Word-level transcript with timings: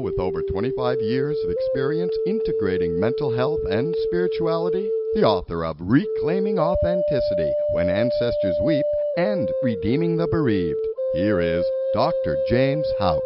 with 0.00 0.18
over 0.18 0.42
25 0.42 1.00
years 1.00 1.38
of 1.44 1.50
experience 1.50 2.16
integrating 2.26 2.98
mental 2.98 3.30
health 3.30 3.60
and 3.68 3.94
spirituality, 4.06 4.88
the 5.14 5.22
author 5.22 5.64
of 5.64 5.76
Reclaiming 5.80 6.58
Authenticity 6.58 7.52
When 7.72 7.88
Ancestors 7.88 8.56
Weep 8.62 8.86
and 9.16 9.50
Redeeming 9.62 10.16
the 10.16 10.28
Bereaved. 10.28 10.80
Here 11.12 11.40
is 11.40 11.64
Dr. 11.92 12.36
James 12.48 12.90
Houck. 12.98 13.22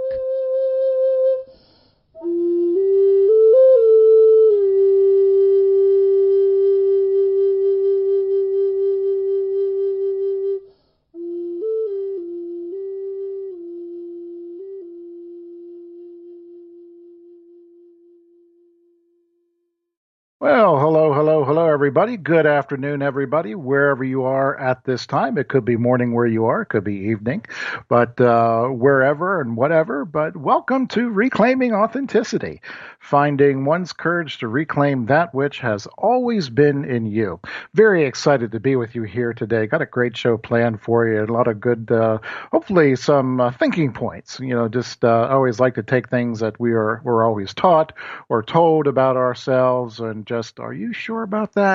Everybody. 21.85 22.17
Good 22.17 22.47
afternoon, 22.47 23.03
everybody, 23.03 23.55
wherever 23.55 24.03
you 24.03 24.23
are 24.23 24.59
at 24.59 24.85
this 24.85 25.05
time. 25.05 25.37
It 25.37 25.49
could 25.49 25.67
be 25.67 25.77
morning 25.77 26.15
where 26.15 26.25
you 26.25 26.47
are, 26.47 26.63
it 26.63 26.71
could 26.71 26.83
be 26.83 27.11
evening, 27.11 27.45
but 27.91 28.19
uh, 28.19 28.69
wherever 28.69 29.43
and 29.43 29.55
whatever. 29.55 30.07
But 30.07 30.35
welcome 30.35 30.87
to 30.89 31.11
Reclaiming 31.11 31.75
Authenticity, 31.75 32.63
finding 33.01 33.67
one's 33.67 33.93
courage 33.93 34.39
to 34.39 34.49
reclaim 34.49 35.05
that 35.07 35.35
which 35.35 35.59
has 35.59 35.87
always 35.99 36.49
been 36.49 36.87
in 36.87 37.05
you. 37.05 37.39
Very 37.75 38.07
excited 38.07 38.53
to 38.53 38.61
be 38.61 38.77
with 38.77 38.95
you 38.95 39.03
here 39.03 39.35
today. 39.35 39.67
Got 39.67 39.83
a 39.83 39.87
great 39.87 40.17
show 40.17 40.39
planned 40.39 40.81
for 40.81 41.07
you. 41.07 41.23
A 41.23 41.27
lot 41.27 41.49
of 41.49 41.61
good, 41.61 41.93
uh, 41.93 42.17
hopefully, 42.51 42.97
some 42.97 43.43
uh, 43.43 43.51
thinking 43.51 43.93
points. 43.93 44.41
You 44.41 44.55
know, 44.55 44.69
just 44.69 45.05
uh, 45.05 45.29
always 45.31 45.61
like 45.61 45.75
to 45.75 45.83
take 45.83 46.09
things 46.09 46.41
that 46.41 46.59
we 46.59 46.73
are 46.73 47.03
we're 47.05 47.27
always 47.27 47.53
taught 47.53 47.93
or 48.31 48.43
told 48.43 48.87
about 48.87 49.19
ourselves 49.19 50.01
and 50.01 50.25
just, 50.25 50.59
are 50.59 50.73
you 50.73 50.95
sure 50.95 51.23
about 51.23 51.53
that? 51.53 51.74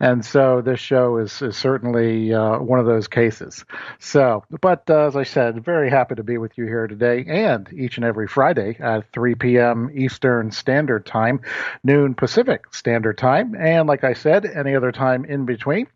And 0.00 0.24
so 0.24 0.60
this 0.60 0.80
show 0.80 1.18
is, 1.18 1.42
is 1.42 1.56
certainly 1.56 2.32
uh, 2.32 2.58
one 2.58 2.78
of 2.78 2.86
those 2.86 3.08
cases. 3.08 3.64
So, 3.98 4.44
but 4.60 4.88
uh, 4.88 5.06
as 5.06 5.16
I 5.16 5.24
said, 5.24 5.64
very 5.64 5.90
happy 5.90 6.14
to 6.14 6.22
be 6.22 6.38
with 6.38 6.56
you 6.56 6.64
here 6.64 6.86
today 6.86 7.24
and 7.28 7.68
each 7.72 7.96
and 7.96 8.04
every 8.04 8.28
Friday 8.28 8.76
at 8.80 9.12
3 9.12 9.34
p.m. 9.34 9.90
Eastern 9.94 10.50
Standard 10.50 11.06
Time, 11.06 11.40
noon 11.84 12.14
Pacific 12.14 12.72
Standard 12.72 13.18
Time, 13.18 13.54
and 13.54 13.88
like 13.88 14.04
I 14.04 14.14
said, 14.14 14.46
any 14.46 14.74
other 14.74 14.92
time 14.92 15.24
in 15.24 15.46
between. 15.46 15.88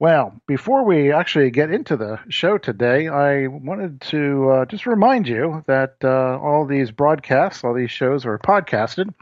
Well, 0.03 0.33
before 0.47 0.83
we 0.83 1.13
actually 1.13 1.49
get 1.49 1.71
into 1.71 1.95
the 1.95 2.19
show 2.27 2.57
today, 2.57 3.07
I 3.07 3.47
wanted 3.47 4.01
to 4.01 4.49
uh, 4.49 4.65
just 4.65 4.85
remind 4.85 5.29
you 5.29 5.63
that 5.67 5.95
uh, 6.03 6.37
all 6.39 6.65
these 6.65 6.91
broadcasts, 6.91 7.63
all 7.63 7.73
these 7.73 7.89
shows 7.89 8.25
are 8.25 8.37
podcasted. 8.37 9.13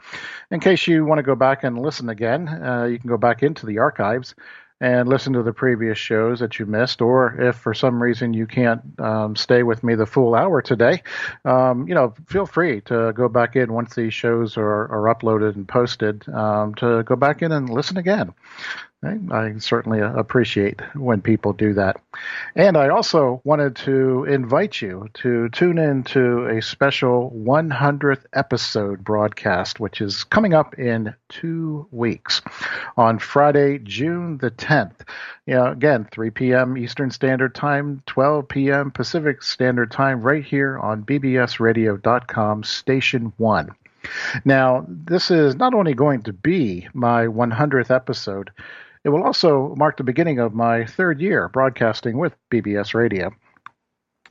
In 0.49 0.59
case 0.59 0.87
you 0.87 1.05
want 1.05 1.19
to 1.19 1.23
go 1.23 1.35
back 1.35 1.63
and 1.63 1.79
listen 1.79 2.09
again, 2.09 2.47
uh, 2.47 2.85
you 2.85 2.97
can 2.97 3.09
go 3.09 3.17
back 3.17 3.43
into 3.43 3.67
the 3.67 3.77
archives 3.77 4.33
and 4.79 5.07
listen 5.07 5.33
to 5.33 5.43
the 5.43 5.53
previous 5.53 5.99
shows 5.99 6.39
that 6.39 6.57
you 6.57 6.65
missed, 6.65 6.99
or 6.99 7.39
if 7.39 7.57
for 7.57 7.75
some 7.75 8.01
reason 8.01 8.33
you 8.33 8.47
can't 8.47 8.81
um, 8.99 9.35
stay 9.35 9.61
with 9.61 9.83
me 9.83 9.93
the 9.93 10.07
full 10.07 10.33
hour 10.33 10.63
today, 10.63 11.03
um, 11.45 11.87
you 11.87 11.93
know, 11.93 12.15
feel 12.25 12.47
free 12.47 12.81
to 12.81 13.13
go 13.13 13.29
back 13.29 13.55
in 13.55 13.71
once 13.71 13.93
these 13.93 14.15
shows 14.15 14.57
are, 14.57 14.91
are 14.91 15.13
uploaded 15.13 15.53
and 15.55 15.67
posted 15.67 16.27
um, 16.29 16.73
to 16.73 17.03
go 17.03 17.15
back 17.15 17.43
in 17.43 17.51
and 17.51 17.69
listen 17.69 17.97
again. 17.97 18.33
I 19.03 19.55
certainly 19.57 19.99
uh, 19.99 20.13
appreciate 20.13 20.79
when 20.93 21.21
people 21.21 21.53
do 21.53 21.73
that. 21.73 21.99
And 22.55 22.77
I 22.77 22.89
also 22.89 23.41
wanted 23.43 23.75
to 23.77 24.25
invite 24.25 24.79
you 24.79 25.09
to 25.15 25.49
tune 25.49 25.79
in 25.79 26.03
to 26.03 26.45
a 26.45 26.61
special 26.61 27.31
100th 27.31 28.25
episode 28.33 29.03
broadcast, 29.03 29.79
which 29.79 30.01
is 30.01 30.23
coming 30.23 30.53
up 30.53 30.77
in 30.77 31.15
two 31.29 31.87
weeks 31.89 32.43
on 32.95 33.17
Friday, 33.17 33.79
June 33.79 34.37
the 34.37 34.51
10th. 34.51 35.07
You 35.47 35.55
know, 35.55 35.71
again, 35.71 36.07
3 36.11 36.29
p.m. 36.29 36.77
Eastern 36.77 37.09
Standard 37.09 37.55
Time, 37.55 38.03
12 38.05 38.47
p.m. 38.49 38.91
Pacific 38.91 39.41
Standard 39.41 39.91
Time, 39.91 40.21
right 40.21 40.45
here 40.45 40.77
on 40.77 41.03
bbsradio.com, 41.03 42.63
Station 42.63 43.33
1. 43.37 43.71
Now, 44.45 44.85
this 44.87 45.31
is 45.31 45.55
not 45.55 45.73
only 45.73 45.95
going 45.95 46.21
to 46.23 46.33
be 46.33 46.87
my 46.93 47.25
100th 47.25 47.89
episode, 47.89 48.51
it 49.03 49.09
will 49.09 49.23
also 49.23 49.73
mark 49.75 49.97
the 49.97 50.03
beginning 50.03 50.39
of 50.39 50.53
my 50.53 50.85
third 50.85 51.21
year 51.21 51.47
broadcasting 51.49 52.17
with 52.17 52.33
BBS 52.51 52.93
Radio. 52.93 53.31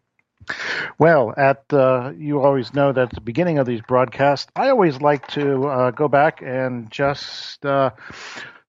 Well, 0.97 1.33
at 1.37 1.65
uh, 1.71 2.13
you 2.17 2.41
always 2.41 2.73
know 2.73 2.91
that 2.93 3.09
at 3.09 3.11
the 3.11 3.21
beginning 3.21 3.59
of 3.59 3.67
these 3.67 3.81
broadcasts, 3.81 4.49
I 4.55 4.69
always 4.69 5.01
like 5.01 5.27
to 5.29 5.67
uh, 5.67 5.91
go 5.91 6.07
back 6.07 6.41
and 6.41 6.89
just 6.89 7.65
uh, 7.65 7.91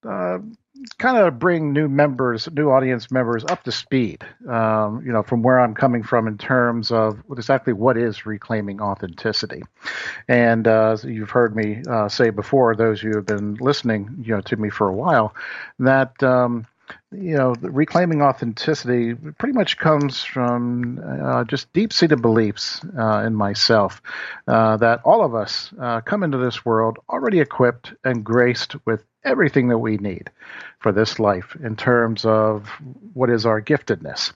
uh 0.07 0.39
kind 0.99 1.17
of 1.17 1.39
bring 1.39 1.73
new 1.73 1.89
members, 1.89 2.49
new 2.53 2.71
audience 2.71 3.11
members 3.11 3.45
up 3.45 3.63
to 3.65 3.73
speed, 3.73 4.25
um, 4.49 5.03
you 5.05 5.13
know, 5.13 5.23
from 5.23 5.43
where 5.43 5.59
I'm 5.59 5.75
coming 5.75 6.03
from 6.03 6.27
in 6.29 6.39
terms 6.39 6.91
of 6.91 7.23
exactly 7.31 7.73
what 7.73 7.97
is 7.97 8.27
reclaiming 8.27 8.81
authenticity. 8.81 9.63
And 10.29 10.67
uh, 10.67 10.97
you've 11.03 11.31
heard 11.31 11.57
me 11.57 11.83
uh, 11.89 12.09
say 12.09 12.31
before, 12.31 12.77
those 12.77 13.01
who 13.01 13.15
have 13.17 13.27
been 13.27 13.55
listening, 13.55 14.23
you 14.23 14.35
know, 14.35 14.41
to 14.43 14.57
me 14.57 14.71
for 14.71 14.89
a 14.89 14.95
while, 14.95 15.35
that. 15.79 16.23
Um, 16.23 16.67
you 17.11 17.37
know, 17.37 17.55
reclaiming 17.61 18.23
authenticity 18.23 19.15
pretty 19.15 19.55
much 19.55 19.79
comes 19.79 20.23
from 20.23 21.01
uh, 21.05 21.45
just 21.45 21.73
deep 21.73 21.93
seated 21.93 22.23
beliefs 22.23 22.81
uh, 22.99 23.25
in 23.27 23.35
myself 23.35 24.03
uh, 24.47 24.77
that 24.77 25.01
all 25.05 25.25
of 25.25 25.35
us 25.35 25.73
uh, 25.81 26.01
come 26.01 26.23
into 26.23 26.39
this 26.39 26.65
world 26.65 26.99
already 27.09 27.41
equipped 27.41 27.93
and 28.05 28.25
graced 28.25 28.77
with 28.87 29.05
everything 29.25 29.69
that 29.69 29.79
we 29.79 29.97
need 29.99 30.31
for 30.79 30.93
this 30.93 31.19
life 31.19 31.57
in 31.63 31.77
terms 31.77 32.25
of 32.25 32.69
what 33.15 33.31
is 33.31 33.45
our 33.45 33.61
giftedness 33.61 34.33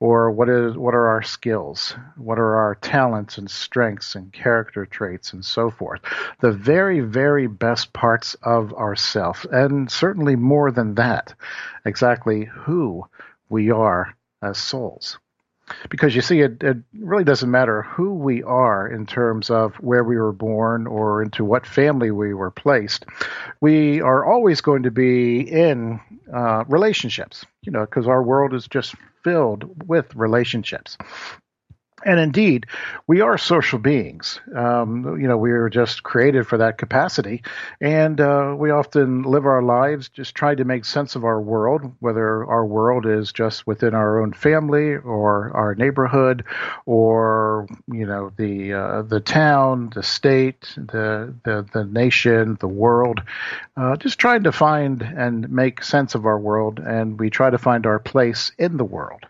or 0.00 0.30
what 0.30 0.48
is 0.48 0.76
what 0.76 0.94
are 0.94 1.08
our 1.08 1.22
skills 1.22 1.94
what 2.16 2.38
are 2.38 2.56
our 2.56 2.74
talents 2.76 3.38
and 3.38 3.50
strengths 3.50 4.14
and 4.14 4.32
character 4.32 4.84
traits 4.84 5.32
and 5.32 5.44
so 5.44 5.70
forth 5.70 6.00
the 6.40 6.52
very 6.52 7.00
very 7.00 7.46
best 7.46 7.92
parts 7.92 8.34
of 8.42 8.72
ourself 8.74 9.46
and 9.50 9.90
certainly 9.90 10.36
more 10.36 10.70
than 10.70 10.94
that 10.94 11.34
exactly 11.84 12.44
who 12.44 13.04
we 13.48 13.70
are 13.70 14.14
as 14.42 14.58
souls 14.58 15.18
because 15.88 16.14
you 16.14 16.22
see, 16.22 16.40
it, 16.40 16.62
it, 16.62 16.76
really 16.98 17.24
doesn't 17.24 17.50
matter 17.50 17.82
who 17.82 18.14
we 18.14 18.42
are 18.42 18.86
in 18.86 19.04
terms 19.04 19.50
of 19.50 19.74
where 19.76 20.04
we 20.04 20.16
were 20.16 20.32
born 20.32 20.86
or 20.86 21.22
into 21.22 21.44
what 21.44 21.66
family 21.66 22.10
we 22.10 22.34
were 22.34 22.50
placed. 22.50 23.04
We 23.60 24.00
are 24.00 24.24
always 24.24 24.60
going 24.60 24.84
to 24.84 24.90
be 24.90 25.40
in 25.40 26.00
uh, 26.32 26.64
relationships, 26.68 27.44
you 27.62 27.72
know, 27.72 27.80
because 27.80 28.06
our 28.06 28.22
world 28.22 28.54
is 28.54 28.68
just 28.68 28.94
filled 29.26 29.88
with 29.88 30.14
relationships. 30.14 30.96
And 32.06 32.20
indeed, 32.20 32.66
we 33.08 33.20
are 33.20 33.36
social 33.36 33.80
beings. 33.80 34.40
Um, 34.54 35.18
you 35.20 35.26
know, 35.26 35.36
we 35.36 35.50
are 35.50 35.68
just 35.68 36.04
created 36.04 36.46
for 36.46 36.58
that 36.58 36.78
capacity. 36.78 37.42
And 37.80 38.20
uh, 38.20 38.54
we 38.56 38.70
often 38.70 39.24
live 39.24 39.44
our 39.44 39.60
lives 39.60 40.08
just 40.08 40.36
trying 40.36 40.58
to 40.58 40.64
make 40.64 40.84
sense 40.84 41.16
of 41.16 41.24
our 41.24 41.40
world, 41.40 41.96
whether 41.98 42.46
our 42.46 42.64
world 42.64 43.06
is 43.06 43.32
just 43.32 43.66
within 43.66 43.92
our 43.92 44.22
own 44.22 44.34
family 44.34 44.94
or 44.94 45.50
our 45.56 45.74
neighborhood 45.74 46.44
or, 46.86 47.66
you 47.92 48.06
know, 48.06 48.30
the, 48.36 48.72
uh, 48.72 49.02
the 49.02 49.20
town, 49.20 49.90
the 49.92 50.04
state, 50.04 50.60
the, 50.76 51.34
the, 51.42 51.66
the 51.72 51.84
nation, 51.84 52.56
the 52.60 52.68
world. 52.68 53.20
Uh, 53.76 53.96
just 53.96 54.20
trying 54.20 54.44
to 54.44 54.52
find 54.52 55.02
and 55.02 55.50
make 55.50 55.82
sense 55.82 56.14
of 56.14 56.24
our 56.24 56.38
world. 56.38 56.78
And 56.78 57.18
we 57.18 57.30
try 57.30 57.50
to 57.50 57.58
find 57.58 57.84
our 57.84 57.98
place 57.98 58.52
in 58.58 58.76
the 58.76 58.84
world. 58.84 59.26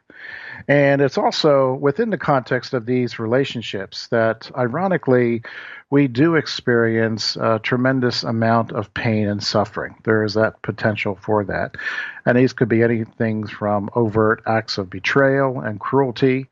And 0.68 1.00
it's 1.00 1.18
also 1.18 1.74
within 1.74 2.10
the 2.10 2.18
context 2.18 2.74
of 2.74 2.86
these 2.86 3.18
relationships 3.18 4.08
that, 4.08 4.50
ironically, 4.56 5.42
we 5.90 6.08
do 6.08 6.34
experience 6.34 7.36
a 7.36 7.60
tremendous 7.62 8.24
amount 8.24 8.72
of 8.72 8.92
pain 8.92 9.28
and 9.28 9.42
suffering. 9.42 9.94
There 10.02 10.24
is 10.24 10.34
that 10.34 10.60
potential 10.62 11.16
for 11.20 11.44
that. 11.44 11.76
And 12.24 12.36
these 12.36 12.52
could 12.52 12.68
be 12.68 12.82
anything 12.82 13.46
from 13.46 13.90
overt 13.94 14.42
acts 14.46 14.78
of 14.78 14.90
betrayal 14.90 15.60
and 15.60 15.78
cruelty 15.78 16.48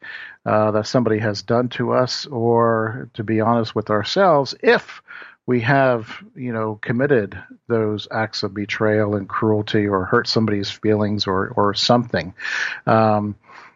uh, 0.47 0.71
that 0.71 0.87
somebody 0.87 1.19
has 1.19 1.43
done 1.43 1.69
to 1.71 1.95
us, 1.95 2.27
or 2.27 3.11
to 3.15 3.25
be 3.25 3.41
honest 3.41 3.75
with 3.75 3.91
ourselves, 3.91 4.55
if 4.63 5.03
we 5.47 5.61
have, 5.61 6.11
you 6.35 6.53
know, 6.53 6.79
committed 6.81 7.37
those 7.67 8.09
acts 8.11 8.45
of 8.45 8.55
betrayal 8.55 9.17
and 9.17 9.29
cruelty 9.29 9.87
or 9.89 10.05
hurt 10.05 10.27
somebody's 10.29 10.71
feelings 10.71 11.27
or, 11.27 11.49
or 11.49 11.75
something. 11.75 12.35
Um, 12.87 13.35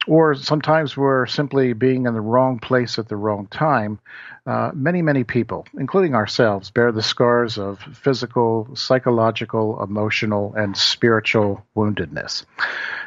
or 0.09 0.35
sometimes 0.35 0.97
we're 0.97 1.27
simply 1.27 1.75
being 1.75 2.07
in 2.07 2.15
the 2.15 2.21
wrong 2.21 2.59
place 2.59 2.99
at 2.99 3.09
the 3.09 3.17
wrong 3.17 3.47
time. 3.47 3.99
Uh, 4.47 4.71
many, 4.75 5.03
many 5.03 5.25
people, 5.25 5.67
including 5.79 6.15
ourselves, 6.15 6.71
bear 6.71 6.91
the 6.91 7.03
scars 7.03 7.59
of 7.59 7.79
physical, 7.93 8.75
psychological, 8.75 9.83
emotional, 9.83 10.55
and 10.55 10.77
spiritual 10.77 11.63
woundedness. 11.77 12.47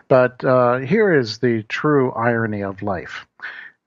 But 0.08 0.44
uh, 0.46 0.78
here 0.78 1.12
is 1.12 1.40
the 1.40 1.64
true 1.64 2.12
irony 2.12 2.62
of 2.62 2.84
life. 2.84 3.26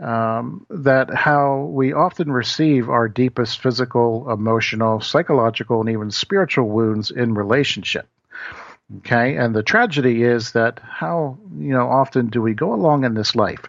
Um, 0.00 0.66
that 0.70 1.14
how 1.14 1.70
we 1.70 1.92
often 1.92 2.32
receive 2.32 2.90
our 2.90 3.08
deepest 3.08 3.60
physical, 3.60 4.28
emotional, 4.28 5.00
psychological, 5.00 5.80
and 5.80 5.88
even 5.90 6.10
spiritual 6.10 6.68
wounds 6.68 7.12
in 7.12 7.34
relationship. 7.34 8.08
Okay, 8.98 9.36
and 9.36 9.54
the 9.54 9.62
tragedy 9.62 10.22
is 10.22 10.52
that 10.52 10.78
how 10.78 11.38
you 11.58 11.70
know 11.70 11.88
often 11.88 12.28
do 12.28 12.40
we 12.40 12.54
go 12.54 12.72
along 12.72 13.04
in 13.04 13.14
this 13.14 13.34
life, 13.34 13.64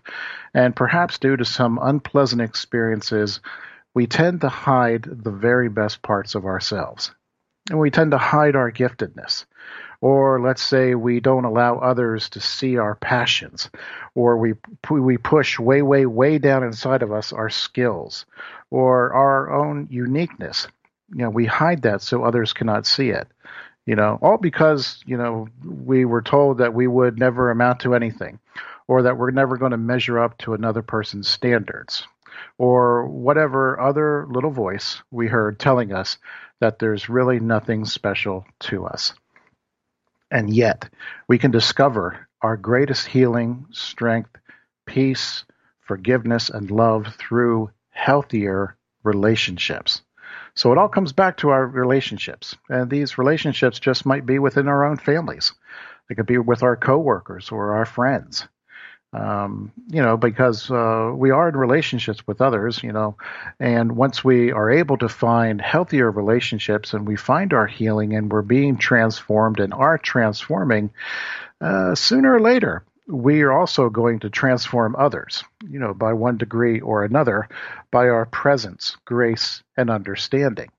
and 0.53 0.75
perhaps 0.75 1.17
due 1.17 1.37
to 1.37 1.45
some 1.45 1.79
unpleasant 1.81 2.41
experiences, 2.41 3.39
we 3.93 4.07
tend 4.07 4.41
to 4.41 4.49
hide 4.49 5.03
the 5.03 5.31
very 5.31 5.69
best 5.69 6.01
parts 6.01 6.35
of 6.35 6.45
ourselves, 6.45 7.11
and 7.69 7.79
we 7.79 7.89
tend 7.89 8.11
to 8.11 8.17
hide 8.17 8.55
our 8.55 8.71
giftedness, 8.71 9.45
or 10.01 10.41
let's 10.41 10.61
say 10.61 10.95
we 10.95 11.19
don't 11.19 11.45
allow 11.45 11.79
others 11.79 12.29
to 12.29 12.39
see 12.39 12.77
our 12.77 12.95
passions, 12.95 13.69
or 14.13 14.37
we 14.37 14.53
we 14.89 15.17
push 15.17 15.57
way 15.57 15.81
way 15.81 16.05
way 16.05 16.37
down 16.37 16.63
inside 16.63 17.01
of 17.01 17.11
us 17.11 17.33
our 17.33 17.49
skills, 17.49 18.25
or 18.69 19.13
our 19.13 19.51
own 19.51 19.87
uniqueness. 19.89 20.67
You 21.09 21.23
know, 21.23 21.29
we 21.29 21.45
hide 21.45 21.83
that 21.83 22.01
so 22.01 22.23
others 22.23 22.53
cannot 22.53 22.85
see 22.85 23.09
it 23.09 23.27
you 23.85 23.95
know, 23.95 24.17
all 24.21 24.37
because, 24.37 25.03
you 25.05 25.17
know, 25.17 25.47
we 25.63 26.05
were 26.05 26.21
told 26.21 26.57
that 26.57 26.73
we 26.73 26.87
would 26.87 27.19
never 27.19 27.51
amount 27.51 27.81
to 27.81 27.93
anything 27.93 28.39
or 28.87 29.03
that 29.03 29.17
we're 29.17 29.31
never 29.31 29.57
going 29.57 29.71
to 29.71 29.77
measure 29.77 30.19
up 30.19 30.37
to 30.39 30.53
another 30.53 30.81
person's 30.81 31.27
standards 31.27 32.07
or 32.57 33.05
whatever 33.07 33.79
other 33.79 34.25
little 34.29 34.51
voice 34.51 35.01
we 35.11 35.27
heard 35.27 35.59
telling 35.59 35.93
us 35.93 36.17
that 36.59 36.79
there's 36.79 37.09
really 37.09 37.39
nothing 37.39 37.85
special 37.85 38.45
to 38.59 38.85
us. 38.85 39.13
And 40.31 40.53
yet, 40.53 40.89
we 41.27 41.37
can 41.37 41.51
discover 41.51 42.27
our 42.41 42.57
greatest 42.57 43.07
healing, 43.07 43.67
strength, 43.71 44.31
peace, 44.85 45.45
forgiveness, 45.81 46.49
and 46.49 46.71
love 46.71 47.07
through 47.17 47.71
healthier 47.89 48.75
relationships. 49.03 50.01
So 50.55 50.71
it 50.71 50.77
all 50.77 50.87
comes 50.87 51.11
back 51.11 51.37
to 51.37 51.49
our 51.49 51.65
relationships. 51.65 52.55
And 52.69 52.89
these 52.89 53.17
relationships 53.17 53.79
just 53.79 54.05
might 54.05 54.25
be 54.25 54.39
within 54.39 54.67
our 54.67 54.85
own 54.85 54.97
families. 54.97 55.53
They 56.07 56.15
could 56.15 56.25
be 56.25 56.37
with 56.37 56.63
our 56.63 56.75
coworkers 56.75 57.51
or 57.51 57.75
our 57.75 57.85
friends. 57.85 58.47
Um, 59.11 59.71
you 59.87 60.01
know, 60.01 60.17
because 60.17 60.69
uh, 60.69 61.11
we 61.15 61.31
are 61.31 61.47
in 61.47 61.55
relationships 61.55 62.27
with 62.27 62.41
others, 62.41 62.83
you 62.83 62.91
know, 62.91 63.15
and 63.61 63.95
once 63.95 64.25
we 64.25 64.51
are 64.51 64.69
able 64.69 64.97
to 64.97 65.07
find 65.07 65.61
healthier 65.61 66.11
relationships 66.11 66.93
and 66.93 67.07
we 67.07 67.15
find 67.15 67.53
our 67.53 67.67
healing 67.67 68.13
and 68.13 68.29
we're 68.29 68.41
being 68.41 68.77
transformed 68.77 69.61
and 69.61 69.73
are 69.73 69.97
transforming, 69.97 70.89
uh, 71.61 71.95
sooner 71.95 72.35
or 72.35 72.41
later, 72.41 72.83
we 73.07 73.41
are 73.41 73.51
also 73.51 73.89
going 73.89 74.19
to 74.19 74.29
transform 74.29 74.95
others, 74.97 75.43
you 75.69 75.79
know, 75.79 75.93
by 75.93 76.13
one 76.13 76.37
degree 76.37 76.79
or 76.79 77.03
another, 77.03 77.47
by 77.91 78.09
our 78.09 78.25
presence, 78.25 78.97
grace, 79.05 79.61
and 79.77 79.89
understanding. 79.89 80.69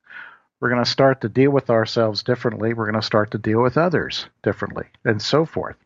We're 0.58 0.70
going 0.70 0.84
to 0.84 0.90
start 0.90 1.20
to 1.20 1.28
deal 1.28 1.50
with 1.50 1.70
ourselves 1.70 2.23
differently. 2.23 2.73
We're 2.73 2.90
going 2.90 3.00
to 3.00 3.06
start 3.06 3.31
to 3.32 3.38
deal 3.38 3.62
with 3.62 3.76
others 3.76 4.26
differently, 4.43 4.87
and 5.05 5.20
so 5.20 5.44
forth. 5.44 5.76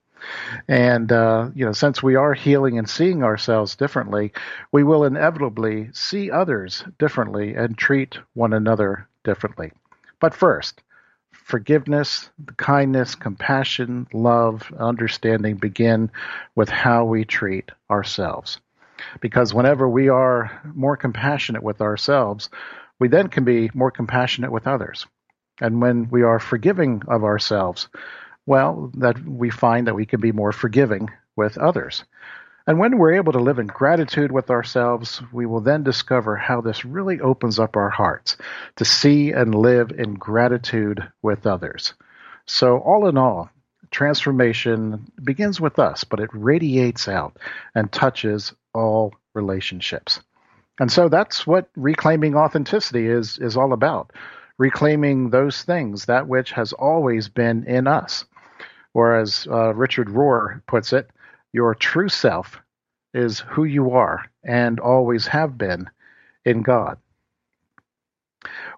And, 0.69 1.11
uh, 1.11 1.51
you 1.55 1.65
know, 1.65 1.73
since 1.73 2.03
we 2.03 2.15
are 2.15 2.35
healing 2.35 2.79
and 2.79 2.89
seeing 2.89 3.23
ourselves 3.23 3.75
differently, 3.77 4.33
we 4.71 4.85
will 4.85 5.05
inevitably 5.05 5.91
see 5.93 6.31
others 6.31 6.85
differently 6.99 7.55
and 7.55 7.77
treat 7.77 8.19
one 8.35 8.53
another 8.53 9.09
differently. 9.25 9.73
But 10.21 10.35
first, 10.35 10.83
forgiveness, 11.51 12.31
kindness, 12.57 13.17
compassion, 13.17 14.07
love, 14.13 14.73
understanding 14.79 15.57
begin 15.57 16.09
with 16.55 16.69
how 16.69 17.05
we 17.05 17.25
treat 17.25 17.71
ourselves. 17.91 18.61
Because 19.21 19.53
whenever 19.53 19.89
we 19.89 20.09
are 20.09 20.63
more 20.75 20.97
compassionate 20.97 21.65
with 21.65 21.81
ourselves, 21.81 22.51
we 23.01 23.09
then 23.09 23.29
can 23.29 23.45
be 23.45 23.69
more 23.75 23.91
compassionate 23.91 24.53
with 24.53 24.69
others. 24.69 25.07
And 25.61 25.83
when 25.83 26.09
we 26.09 26.23
are 26.23 26.39
forgiving 26.39 27.03
of 27.09 27.25
ourselves, 27.25 27.89
well, 28.47 28.93
that 28.99 29.21
we 29.25 29.51
find 29.51 29.89
that 29.89 29.97
we 29.97 30.07
can 30.07 30.21
be 30.21 30.33
more 30.33 30.53
forgiving 30.53 31.11
with 31.35 31.59
others. 31.59 32.05
And 32.71 32.79
when 32.79 32.99
we're 32.99 33.15
able 33.15 33.33
to 33.33 33.41
live 33.41 33.59
in 33.59 33.67
gratitude 33.67 34.31
with 34.31 34.49
ourselves, 34.49 35.21
we 35.33 35.45
will 35.45 35.61
then 35.61 35.83
discover 35.83 36.37
how 36.37 36.61
this 36.61 36.85
really 36.85 37.21
opens 37.21 37.59
up 37.59 37.75
our 37.75 37.91
hearts 37.91 38.37
to 38.77 38.85
see 38.85 39.33
and 39.33 39.57
live 39.57 39.91
in 39.91 40.15
gratitude 40.15 41.03
with 41.21 41.49
others. 41.49 41.95
So, 42.47 42.79
all 42.79 43.09
in 43.09 43.19
all, 43.19 43.51
transformation 43.91 45.11
begins 45.21 45.61
with 45.61 45.81
us, 45.81 46.05
but 46.05 46.21
it 46.21 46.31
radiates 46.33 47.09
out 47.09 47.39
and 47.75 47.91
touches 47.91 48.55
all 48.73 49.15
relationships. 49.35 50.21
And 50.79 50.93
so 50.93 51.09
that's 51.09 51.45
what 51.45 51.69
reclaiming 51.75 52.37
authenticity 52.37 53.09
is 53.09 53.37
is 53.39 53.57
all 53.57 53.73
about. 53.73 54.13
Reclaiming 54.59 55.31
those 55.31 55.65
things, 55.65 56.05
that 56.05 56.29
which 56.29 56.53
has 56.53 56.73
always 56.73 57.29
been 57.29 57.65
in 57.65 57.89
us. 57.89 58.27
Or 58.95 59.17
as 59.17 59.49
uh, 59.51 59.75
Richard 59.75 60.07
Rohr 60.07 60.65
puts 60.69 60.93
it, 60.93 61.11
your 61.53 61.75
true 61.75 62.09
self 62.09 62.61
is 63.13 63.41
who 63.41 63.65
you 63.65 63.93
are 63.93 64.25
and 64.45 64.79
always 64.79 65.27
have 65.27 65.59
been 65.59 65.91
in 66.45 66.63
God. 66.63 66.99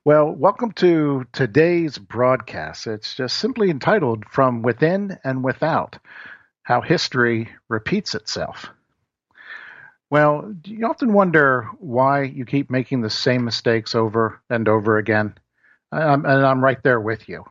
Well, 0.05 0.33
welcome 0.33 0.73
to 0.73 1.27
today's 1.33 1.99
broadcast. 1.99 2.87
It's 2.87 3.15
just 3.15 3.37
simply 3.37 3.71
entitled 3.71 4.25
From 4.29 4.63
Within 4.63 5.19
and 5.23 5.45
Without 5.45 5.99
How 6.63 6.81
History 6.81 7.49
Repeats 7.69 8.15
Itself. 8.15 8.71
Well, 10.11 10.55
you 10.65 10.87
often 10.87 11.13
wonder 11.13 11.69
why 11.79 12.23
you 12.23 12.45
keep 12.45 12.71
making 12.71 13.03
the 13.03 13.11
same 13.11 13.45
mistakes 13.45 13.95
over 13.95 14.41
and 14.51 14.69
over 14.69 14.99
again? 14.99 15.35
and 15.93 16.27
I'm 16.27 16.65
right 16.65 16.83
there 16.83 17.01
with 17.01 17.29
you 17.29 17.45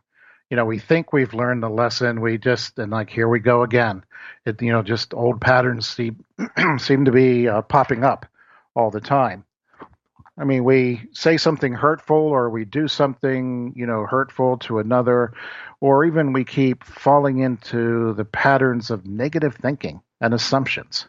you 0.52 0.58
know, 0.58 0.66
we 0.66 0.80
think 0.80 1.14
we've 1.14 1.34
learned 1.34 1.64
the 1.64 1.70
lesson. 1.70 2.20
We 2.20 2.38
just, 2.38 2.78
and 2.78 2.92
like, 2.92 3.10
here 3.10 3.30
we 3.30 3.40
go 3.40 3.64
again. 3.64 4.04
It, 4.46 4.62
you 4.62 4.74
know, 4.74 4.84
just 4.84 5.14
old 5.14 5.40
patterns 5.40 5.88
seem, 5.88 6.26
seem 6.78 7.06
to 7.06 7.12
be 7.12 7.48
uh, 7.48 7.62
popping 7.62 8.04
up 8.04 8.26
all 8.76 8.92
the 8.92 9.00
time. 9.00 9.46
I 10.38 10.44
mean, 10.44 10.66
we 10.66 11.08
say 11.14 11.38
something 11.38 11.72
hurtful 11.74 12.18
or 12.18 12.50
we 12.50 12.66
do 12.66 12.90
something, 12.90 13.74
you 13.78 13.86
know, 13.86 14.06
hurtful 14.06 14.58
to 14.60 14.80
another, 14.80 15.32
or 15.80 16.04
even 16.04 16.34
we 16.34 16.44
keep 16.44 16.84
falling 16.84 17.40
into 17.40 18.14
the 18.14 18.26
patterns 18.26 18.92
of 18.92 19.06
negative 19.06 19.56
thinking 19.56 20.02
and 20.20 20.34
assumptions. 20.34 21.08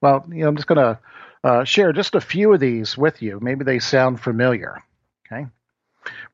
Well, 0.00 0.26
you 0.28 0.40
know, 0.40 0.48
I'm 0.48 0.56
just 0.56 0.66
going 0.66 0.78
to 0.78 0.98
uh, 1.44 1.62
share 1.62 1.92
just 1.92 2.16
a 2.16 2.20
few 2.20 2.52
of 2.52 2.58
these 2.58 2.98
with 2.98 3.22
you. 3.22 3.38
Maybe 3.40 3.64
they 3.64 3.78
sound 3.78 4.20
familiar. 4.20 4.82
Okay. 5.30 5.46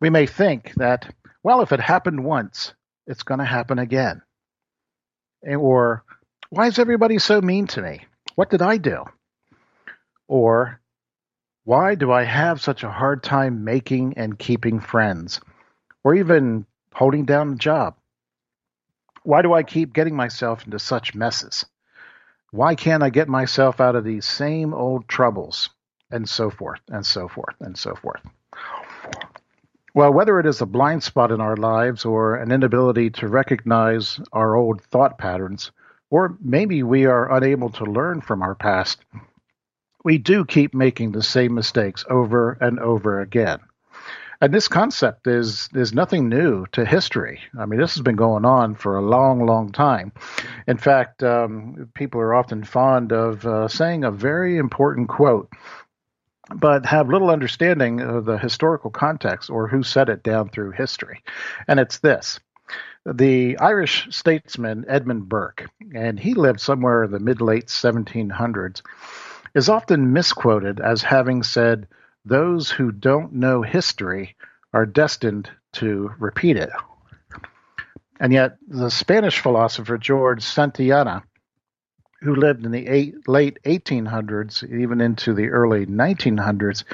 We 0.01 0.09
may 0.09 0.27
think 0.27 0.73
that, 0.77 1.15
well, 1.43 1.61
if 1.61 1.73
it 1.73 1.81
happened 1.81 2.25
once, 2.25 2.75
it's 3.07 3.23
going 3.23 3.39
to 3.39 3.45
happen 3.45 3.79
again. 3.79 4.23
Or, 5.47 6.05
why 6.51 6.67
is 6.69 6.79
everybody 6.79 7.19
so 7.19 7.41
mean 7.41 7.67
to 7.69 7.83
me? 7.83 8.07
What 8.37 8.51
did 8.51 8.63
I 8.63 8.77
do? 8.77 9.05
Or, 10.29 10.81
why 11.65 11.95
do 11.95 12.13
I 12.13 12.25
have 12.25 12.61
such 12.61 12.85
a 12.85 12.91
hard 12.91 13.23
time 13.23 13.65
making 13.65 14.15
and 14.17 14.39
keeping 14.39 14.81
friends? 14.81 15.41
Or 16.05 16.15
even 16.15 16.67
holding 16.93 17.25
down 17.25 17.53
a 17.53 17.57
job? 17.57 17.97
Why 19.25 19.43
do 19.43 19.53
I 19.53 19.63
keep 19.63 19.93
getting 19.93 20.17
myself 20.17 20.65
into 20.65 20.79
such 20.79 21.15
messes? 21.15 21.65
Why 22.51 22.75
can't 22.75 23.03
I 23.03 23.11
get 23.11 23.29
myself 23.29 23.81
out 23.81 23.97
of 23.97 24.05
these 24.05 24.27
same 24.27 24.75
old 24.75 25.09
troubles? 25.09 25.71
And 26.11 26.29
so 26.29 26.51
forth, 26.51 26.81
and 26.89 27.07
so 27.07 27.27
forth, 27.27 27.55
and 27.61 27.79
so 27.79 27.95
forth. 27.95 28.21
Well, 29.95 30.13
whether 30.13 30.41
it 30.41 30.47
is 30.47 30.63
a 30.63 30.67
blind 30.67 31.03
spot 31.03 31.31
in 31.31 31.43
our 31.43 31.57
lives 31.57 32.07
or 32.07 32.37
an 32.37 32.51
inability 32.51 33.11
to 33.11 33.29
recognize 33.29 34.19
our 34.33 34.55
old 34.55 34.81
thought 34.81 35.19
patterns, 35.19 35.71
or 36.11 36.37
maybe 36.41 36.83
we 36.83 37.05
are 37.05 37.35
unable 37.35 37.69
to 37.71 37.85
learn 37.85 38.23
from 38.23 38.43
our 38.43 38.55
past, 38.55 39.05
we 40.03 40.17
do 40.17 40.47
keep 40.47 40.73
making 40.73 41.13
the 41.13 41.23
same 41.23 41.55
mistakes 41.55 42.07
over 42.09 42.53
and 42.61 42.79
over 42.79 43.21
again. 43.21 43.61
And 44.41 44.53
this 44.53 44.67
concept 44.67 45.29
is 45.29 45.69
is 45.73 45.93
nothing 45.93 46.29
new 46.29 46.67
to 46.73 46.85
history. 46.85 47.41
I 47.57 47.65
mean, 47.65 47.79
this 47.79 47.95
has 47.95 48.03
been 48.03 48.17
going 48.17 48.45
on 48.45 48.75
for 48.75 48.97
a 48.97 49.03
long, 49.03 49.47
long 49.47 49.71
time. 49.71 50.11
In 50.67 50.79
fact, 50.79 51.23
um, 51.23 51.91
people 51.95 52.21
are 52.21 52.35
often 52.35 52.65
fond 52.65 53.13
of 53.13 53.47
uh, 53.47 53.69
saying 53.69 54.03
a 54.03 54.11
very 54.11 54.57
important 54.57 55.09
quote, 55.09 55.49
but 56.55 56.87
have 56.87 57.09
little 57.09 57.31
understanding 57.31 58.01
of 58.01 58.25
the 58.25 58.39
historical 58.39 58.91
context 58.91 59.51
or 59.51 59.69
who 59.69 59.83
said 59.83 60.09
it 60.09 60.23
down 60.23 60.49
through 60.49 60.73
history. 60.73 61.23
And 61.69 61.81
it's 61.81 61.99
this. 61.99 62.41
The 63.05 63.59
Irish 63.59 64.09
statesman 64.11 64.85
Edmund 64.89 65.29
Burke, 65.29 65.69
and 65.95 66.19
he 66.21 66.35
lived 66.35 66.61
somewhere 66.61 67.05
in 67.05 67.11
the 67.11 67.19
mid 67.19 67.41
late 67.41 67.67
1700s, 67.67 68.83
is 69.55 69.69
often 69.69 70.13
misquoted 70.13 70.81
as 70.81 71.03
having 71.03 71.43
said, 71.43 71.89
those 72.25 72.71
who 72.71 72.93
don't 72.93 73.33
know 73.33 73.63
history 73.63 74.37
are 74.73 74.87
destined 74.87 75.51
to 75.73 76.13
repeat 76.19 76.57
it. 76.57 76.71
And 78.21 78.33
yet, 78.33 78.57
the 78.69 78.91
Spanish 78.91 79.41
philosopher 79.41 79.99
George 79.99 80.45
Santayana, 80.45 81.25
who 82.23 82.37
lived 82.37 82.65
in 82.65 82.71
the 82.71 82.87
eight, 82.87 83.29
late 83.29 83.59
1800s, 83.65 84.63
even 84.73 85.01
into 85.01 85.35
the 85.35 85.49
early 85.49 85.87
1900s, 85.87 86.85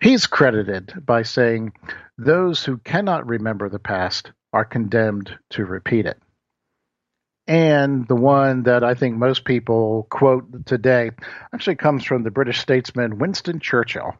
he's 0.00 0.26
credited 0.26 0.92
by 1.04 1.22
saying, 1.22 1.72
Those 2.18 2.64
who 2.64 2.78
cannot 2.78 3.26
remember 3.26 3.68
the 3.68 3.78
past 3.78 4.32
are 4.52 4.64
condemned 4.64 5.38
to 5.50 5.64
repeat 5.64 6.06
it. 6.06 6.20
And 7.46 8.06
the 8.06 8.16
one 8.16 8.64
that 8.64 8.84
I 8.84 8.94
think 8.94 9.16
most 9.16 9.44
people 9.44 10.06
quote 10.10 10.66
today 10.66 11.10
actually 11.52 11.76
comes 11.76 12.04
from 12.04 12.22
the 12.22 12.30
British 12.30 12.60
statesman 12.60 13.18
Winston 13.18 13.60
Churchill, 13.60 14.16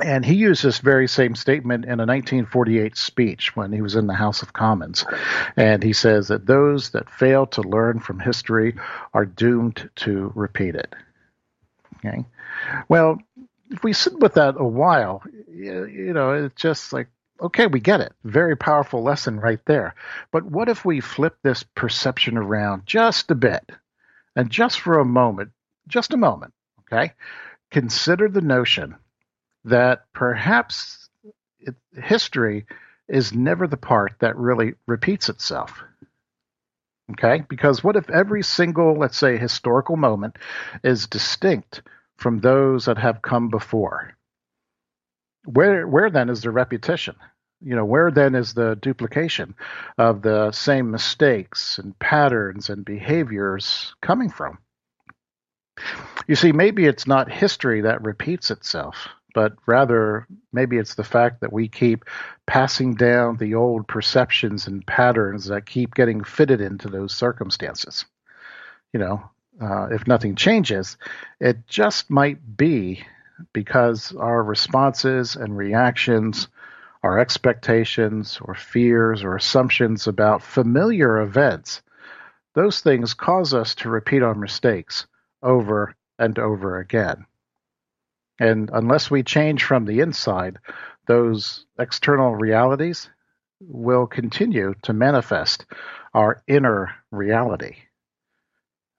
and 0.00 0.24
he 0.24 0.34
used 0.34 0.62
this 0.62 0.78
very 0.78 1.06
same 1.06 1.34
statement 1.34 1.84
in 1.84 2.00
a 2.00 2.06
1948 2.06 2.96
speech 2.96 3.54
when 3.54 3.72
he 3.72 3.82
was 3.82 3.94
in 3.94 4.06
the 4.06 4.14
House 4.14 4.42
of 4.42 4.52
Commons. 4.52 5.04
And 5.56 5.82
he 5.82 5.92
says 5.92 6.28
that 6.28 6.46
those 6.46 6.90
that 6.90 7.10
fail 7.10 7.46
to 7.48 7.62
learn 7.62 8.00
from 8.00 8.18
history 8.18 8.76
are 9.12 9.26
doomed 9.26 9.90
to 9.96 10.32
repeat 10.34 10.76
it. 10.76 10.94
Okay. 11.98 12.24
Well, 12.88 13.18
if 13.70 13.84
we 13.84 13.92
sit 13.92 14.18
with 14.18 14.34
that 14.34 14.54
a 14.58 14.64
while, 14.64 15.22
you 15.48 16.12
know, 16.14 16.44
it's 16.44 16.60
just 16.60 16.92
like, 16.92 17.08
okay, 17.40 17.66
we 17.66 17.80
get 17.80 18.00
it. 18.00 18.12
Very 18.24 18.56
powerful 18.56 19.02
lesson 19.02 19.40
right 19.40 19.60
there. 19.66 19.94
But 20.30 20.44
what 20.44 20.68
if 20.68 20.84
we 20.84 21.00
flip 21.00 21.36
this 21.42 21.64
perception 21.74 22.38
around 22.38 22.86
just 22.86 23.30
a 23.30 23.34
bit 23.34 23.70
and 24.34 24.50
just 24.50 24.80
for 24.80 24.98
a 24.98 25.04
moment, 25.04 25.50
just 25.86 26.14
a 26.14 26.18
moment, 26.18 26.54
okay? 26.80 27.12
Consider 27.70 28.28
the 28.28 28.40
notion 28.40 28.96
that 29.64 30.04
perhaps 30.12 31.08
it, 31.60 31.74
history 31.94 32.66
is 33.08 33.32
never 33.32 33.66
the 33.66 33.76
part 33.76 34.14
that 34.20 34.36
really 34.36 34.74
repeats 34.86 35.28
itself. 35.28 35.82
Okay? 37.12 37.44
Because 37.48 37.84
what 37.84 37.96
if 37.96 38.08
every 38.10 38.42
single, 38.42 38.94
let's 38.98 39.18
say, 39.18 39.36
historical 39.36 39.96
moment 39.96 40.36
is 40.82 41.06
distinct 41.06 41.82
from 42.16 42.40
those 42.40 42.86
that 42.86 42.98
have 42.98 43.22
come 43.22 43.48
before? 43.48 44.14
Where, 45.44 45.86
where 45.86 46.10
then 46.10 46.30
is 46.30 46.42
the 46.42 46.50
repetition? 46.50 47.16
You 47.60 47.76
know, 47.76 47.84
where 47.84 48.10
then 48.10 48.34
is 48.34 48.54
the 48.54 48.76
duplication 48.76 49.54
of 49.98 50.22
the 50.22 50.50
same 50.52 50.90
mistakes 50.90 51.78
and 51.78 51.96
patterns 51.98 52.70
and 52.70 52.84
behaviors 52.84 53.94
coming 54.00 54.30
from? 54.30 54.58
You 56.26 56.34
see, 56.34 56.52
maybe 56.52 56.86
it's 56.86 57.06
not 57.06 57.30
history 57.30 57.82
that 57.82 58.02
repeats 58.02 58.50
itself, 58.50 59.08
but 59.34 59.54
rather 59.66 60.26
maybe 60.52 60.78
it's 60.78 60.94
the 60.94 61.04
fact 61.04 61.40
that 61.40 61.52
we 61.52 61.68
keep 61.68 62.04
passing 62.46 62.94
down 62.94 63.36
the 63.36 63.54
old 63.54 63.86
perceptions 63.88 64.66
and 64.66 64.86
patterns 64.86 65.46
that 65.46 65.66
keep 65.66 65.94
getting 65.94 66.22
fitted 66.24 66.60
into 66.60 66.88
those 66.88 67.14
circumstances. 67.14 68.04
You 68.92 69.00
know, 69.00 69.22
uh, 69.60 69.88
if 69.90 70.06
nothing 70.06 70.34
changes, 70.34 70.96
it 71.40 71.66
just 71.66 72.10
might 72.10 72.56
be 72.56 73.04
because 73.52 74.14
our 74.16 74.42
responses 74.42 75.36
and 75.36 75.56
reactions, 75.56 76.48
our 77.02 77.18
expectations 77.18 78.38
or 78.42 78.54
fears 78.54 79.24
or 79.24 79.36
assumptions 79.36 80.06
about 80.06 80.42
familiar 80.42 81.20
events, 81.20 81.82
those 82.54 82.80
things 82.80 83.14
cause 83.14 83.54
us 83.54 83.74
to 83.76 83.88
repeat 83.88 84.22
our 84.22 84.34
mistakes 84.34 85.06
over 85.42 85.94
and 86.18 86.38
over 86.38 86.78
again. 86.78 87.26
And 88.38 88.70
unless 88.72 89.10
we 89.10 89.22
change 89.22 89.64
from 89.64 89.84
the 89.84 90.00
inside, 90.00 90.58
those 91.06 91.66
external 91.78 92.34
realities 92.34 93.08
will 93.60 94.06
continue 94.06 94.74
to 94.82 94.92
manifest 94.92 95.66
our 96.14 96.42
inner 96.46 96.94
reality. 97.10 97.76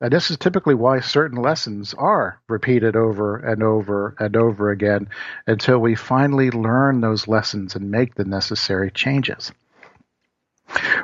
And 0.02 0.12
this 0.12 0.32
is 0.32 0.38
typically 0.38 0.76
why 0.76 1.00
certain 1.00 1.42
lessons 1.42 1.94
are 1.94 2.42
repeated 2.50 2.96
over 2.96 3.38
and 3.38 3.64
over 3.64 4.16
and 4.20 4.36
over 4.36 4.70
again 4.70 5.08
until 5.48 5.80
we 5.80 5.96
finally 5.96 6.52
learn 6.52 7.00
those 7.00 7.28
lessons 7.28 7.76
and 7.76 7.90
make 7.90 8.16
the 8.16 8.26
necessary 8.26 8.92
changes. 8.92 9.54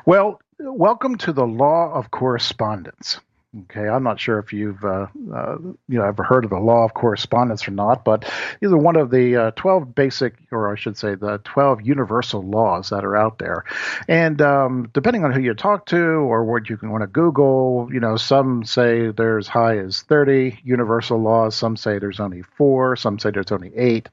Well, 0.05 0.41
welcome 0.59 1.17
to 1.19 1.31
the 1.31 1.47
law 1.47 1.93
of 1.93 2.11
correspondence. 2.11 3.19
Okay, 3.57 3.87
I'm 3.87 4.03
not 4.03 4.19
sure 4.19 4.37
if 4.37 4.53
you've 4.53 4.83
uh, 4.85 5.07
uh, 5.33 5.57
you 5.57 5.97
know 5.97 6.05
ever 6.05 6.21
heard 6.21 6.43
of 6.43 6.51
the 6.51 6.59
law 6.59 6.85
of 6.85 6.93
correspondence 6.93 7.67
or 7.67 7.71
not, 7.71 8.05
but 8.05 8.31
either 8.61 8.77
one 8.77 8.95
of 8.95 9.09
the 9.09 9.35
uh, 9.35 9.51
12 9.55 9.95
basic, 9.95 10.35
or 10.51 10.71
I 10.71 10.75
should 10.75 10.97
say, 10.97 11.15
the 11.15 11.39
12 11.45 11.81
universal 11.81 12.43
laws 12.43 12.89
that 12.89 13.03
are 13.03 13.15
out 13.15 13.39
there. 13.39 13.65
And 14.07 14.39
um, 14.39 14.91
depending 14.93 15.25
on 15.25 15.31
who 15.31 15.41
you 15.41 15.55
talk 15.55 15.87
to 15.87 15.97
or 15.97 16.43
what 16.45 16.69
you 16.69 16.77
can 16.77 16.91
want 16.91 17.01
to 17.01 17.07
Google, 17.07 17.89
you 17.91 17.99
know, 17.99 18.17
some 18.17 18.63
say 18.63 19.09
there's 19.09 19.47
as 19.47 19.47
high 19.47 19.79
as 19.79 20.03
30 20.03 20.59
universal 20.63 21.19
laws, 21.19 21.55
some 21.55 21.75
say 21.75 21.97
there's 21.97 22.19
only 22.19 22.43
four, 22.43 22.95
some 22.95 23.17
say 23.17 23.31
there's 23.31 23.51
only 23.51 23.71
eight. 23.75 24.09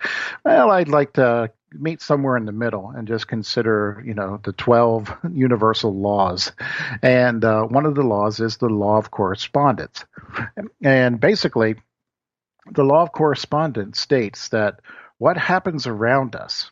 Well, 0.47 0.71
I'd 0.71 0.89
like 0.89 1.13
to 1.15 1.51
meet 1.73 2.01
somewhere 2.01 2.37
in 2.37 2.47
the 2.47 2.53
middle 2.53 2.91
and 2.91 3.09
just 3.09 3.29
consider, 3.29 4.03
you 4.05 4.15
know, 4.15 4.41
the 4.43 4.53
12 4.53 5.15
universal 5.33 5.95
laws. 5.95 6.53
And 7.03 7.45
uh, 7.45 7.65
one 7.65 7.87
of 7.87 7.95
the 7.95 8.03
laws 8.03 8.41
is 8.41 8.57
the 8.57 8.69
law 8.69 8.99
of 8.99 9.11
correspondence. 9.11 10.05
And 10.83 11.21
basically, 11.21 11.77
the 12.71 12.85
law 12.85 13.03
of 13.03 13.13
correspondence 13.13 14.01
states 14.01 14.49
that 14.51 14.81
what 15.19 15.37
happens 15.37 15.87
around 15.87 16.37
us, 16.37 16.71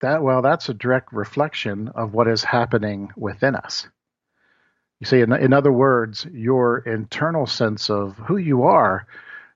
that 0.00 0.22
well, 0.22 0.42
that's 0.42 0.68
a 0.68 0.74
direct 0.74 1.12
reflection 1.12 1.88
of 1.88 2.12
what 2.12 2.28
is 2.28 2.44
happening 2.44 3.10
within 3.16 3.54
us. 3.54 3.88
You 5.00 5.06
see, 5.06 5.20
in, 5.20 5.32
in 5.32 5.52
other 5.52 5.72
words, 5.72 6.26
your 6.32 6.78
internal 6.78 7.46
sense 7.46 7.88
of 7.88 8.16
who 8.16 8.36
you 8.36 8.64
are 8.64 9.06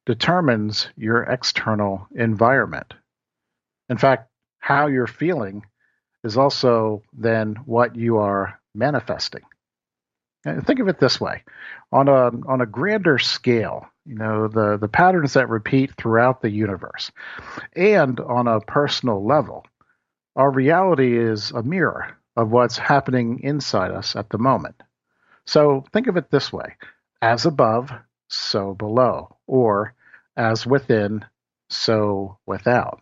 determines 0.06 0.88
your 0.96 1.22
external 1.22 2.06
environment. 2.14 2.94
In 3.88 3.98
fact, 3.98 4.28
how 4.62 4.86
you're 4.86 5.08
feeling 5.08 5.66
is 6.22 6.36
also 6.36 7.02
then 7.12 7.56
what 7.66 7.96
you 7.96 8.18
are 8.18 8.60
manifesting. 8.74 9.42
And 10.44 10.64
think 10.64 10.78
of 10.78 10.86
it 10.88 11.00
this 11.00 11.20
way: 11.20 11.42
on 11.90 12.08
a 12.08 12.30
on 12.46 12.60
a 12.60 12.66
grander 12.66 13.18
scale, 13.18 13.88
you 14.06 14.14
know 14.14 14.46
the 14.48 14.78
the 14.78 14.88
patterns 14.88 15.34
that 15.34 15.48
repeat 15.48 15.94
throughout 15.96 16.40
the 16.40 16.50
universe, 16.50 17.10
and 17.74 18.18
on 18.20 18.46
a 18.46 18.60
personal 18.60 19.24
level, 19.24 19.66
our 20.36 20.50
reality 20.50 21.18
is 21.18 21.50
a 21.50 21.62
mirror 21.62 22.16
of 22.36 22.50
what's 22.50 22.78
happening 22.78 23.40
inside 23.42 23.90
us 23.90 24.16
at 24.16 24.30
the 24.30 24.38
moment. 24.38 24.80
So 25.44 25.84
think 25.92 26.06
of 26.06 26.16
it 26.16 26.30
this 26.30 26.52
way: 26.52 26.76
as 27.20 27.46
above, 27.46 27.90
so 28.28 28.74
below, 28.74 29.36
or 29.48 29.94
as 30.36 30.64
within, 30.64 31.24
so 31.68 32.38
without. 32.46 33.01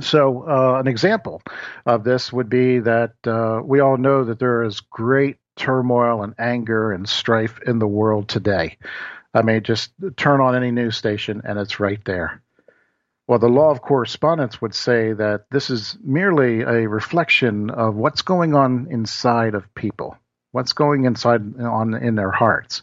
So, 0.00 0.48
uh, 0.48 0.80
an 0.80 0.86
example 0.86 1.42
of 1.84 2.04
this 2.04 2.32
would 2.32 2.48
be 2.48 2.78
that 2.80 3.14
uh, 3.26 3.60
we 3.62 3.80
all 3.80 3.96
know 3.96 4.24
that 4.24 4.38
there 4.38 4.62
is 4.62 4.80
great 4.80 5.36
turmoil 5.56 6.22
and 6.22 6.34
anger 6.38 6.92
and 6.92 7.08
strife 7.08 7.60
in 7.66 7.78
the 7.78 7.86
world 7.86 8.28
today. 8.28 8.78
I 9.34 9.42
mean, 9.42 9.62
just 9.62 9.92
turn 10.16 10.40
on 10.40 10.54
any 10.54 10.70
news 10.70 10.96
station 10.96 11.42
and 11.44 11.58
it's 11.58 11.80
right 11.80 12.02
there. 12.04 12.42
Well, 13.26 13.38
the 13.38 13.48
law 13.48 13.70
of 13.70 13.80
correspondence 13.80 14.60
would 14.60 14.74
say 14.74 15.12
that 15.12 15.46
this 15.50 15.70
is 15.70 15.96
merely 16.02 16.62
a 16.62 16.88
reflection 16.88 17.70
of 17.70 17.94
what's 17.94 18.22
going 18.22 18.54
on 18.54 18.88
inside 18.90 19.54
of 19.54 19.74
people, 19.74 20.16
what's 20.50 20.72
going 20.72 21.04
inside 21.04 21.58
on 21.60 21.94
in 21.94 22.14
their 22.14 22.30
hearts. 22.30 22.82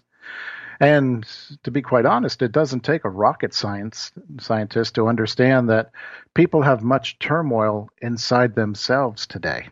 And 0.80 1.28
to 1.64 1.72
be 1.72 1.82
quite 1.82 2.06
honest, 2.06 2.42
it 2.42 2.54
doesn't 2.54 2.86
take 2.86 3.04
a 3.04 3.10
rocket 3.10 3.54
science 3.54 4.12
scientist 4.40 4.96
to 4.96 5.10
understand 5.10 5.70
that 5.70 5.92
people 6.34 6.62
have 6.62 6.82
much 6.84 7.20
turmoil 7.20 7.90
inside 8.02 8.56
themselves 8.56 9.28
today. 9.28 9.68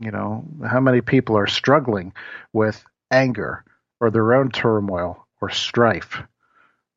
You 0.00 0.10
know, 0.10 0.44
how 0.66 0.80
many 0.80 1.00
people 1.00 1.38
are 1.38 1.46
struggling 1.46 2.12
with 2.52 2.84
anger 3.10 3.64
or 4.00 4.10
their 4.10 4.34
own 4.34 4.50
turmoil 4.50 5.26
or 5.40 5.48
strife, 5.48 6.22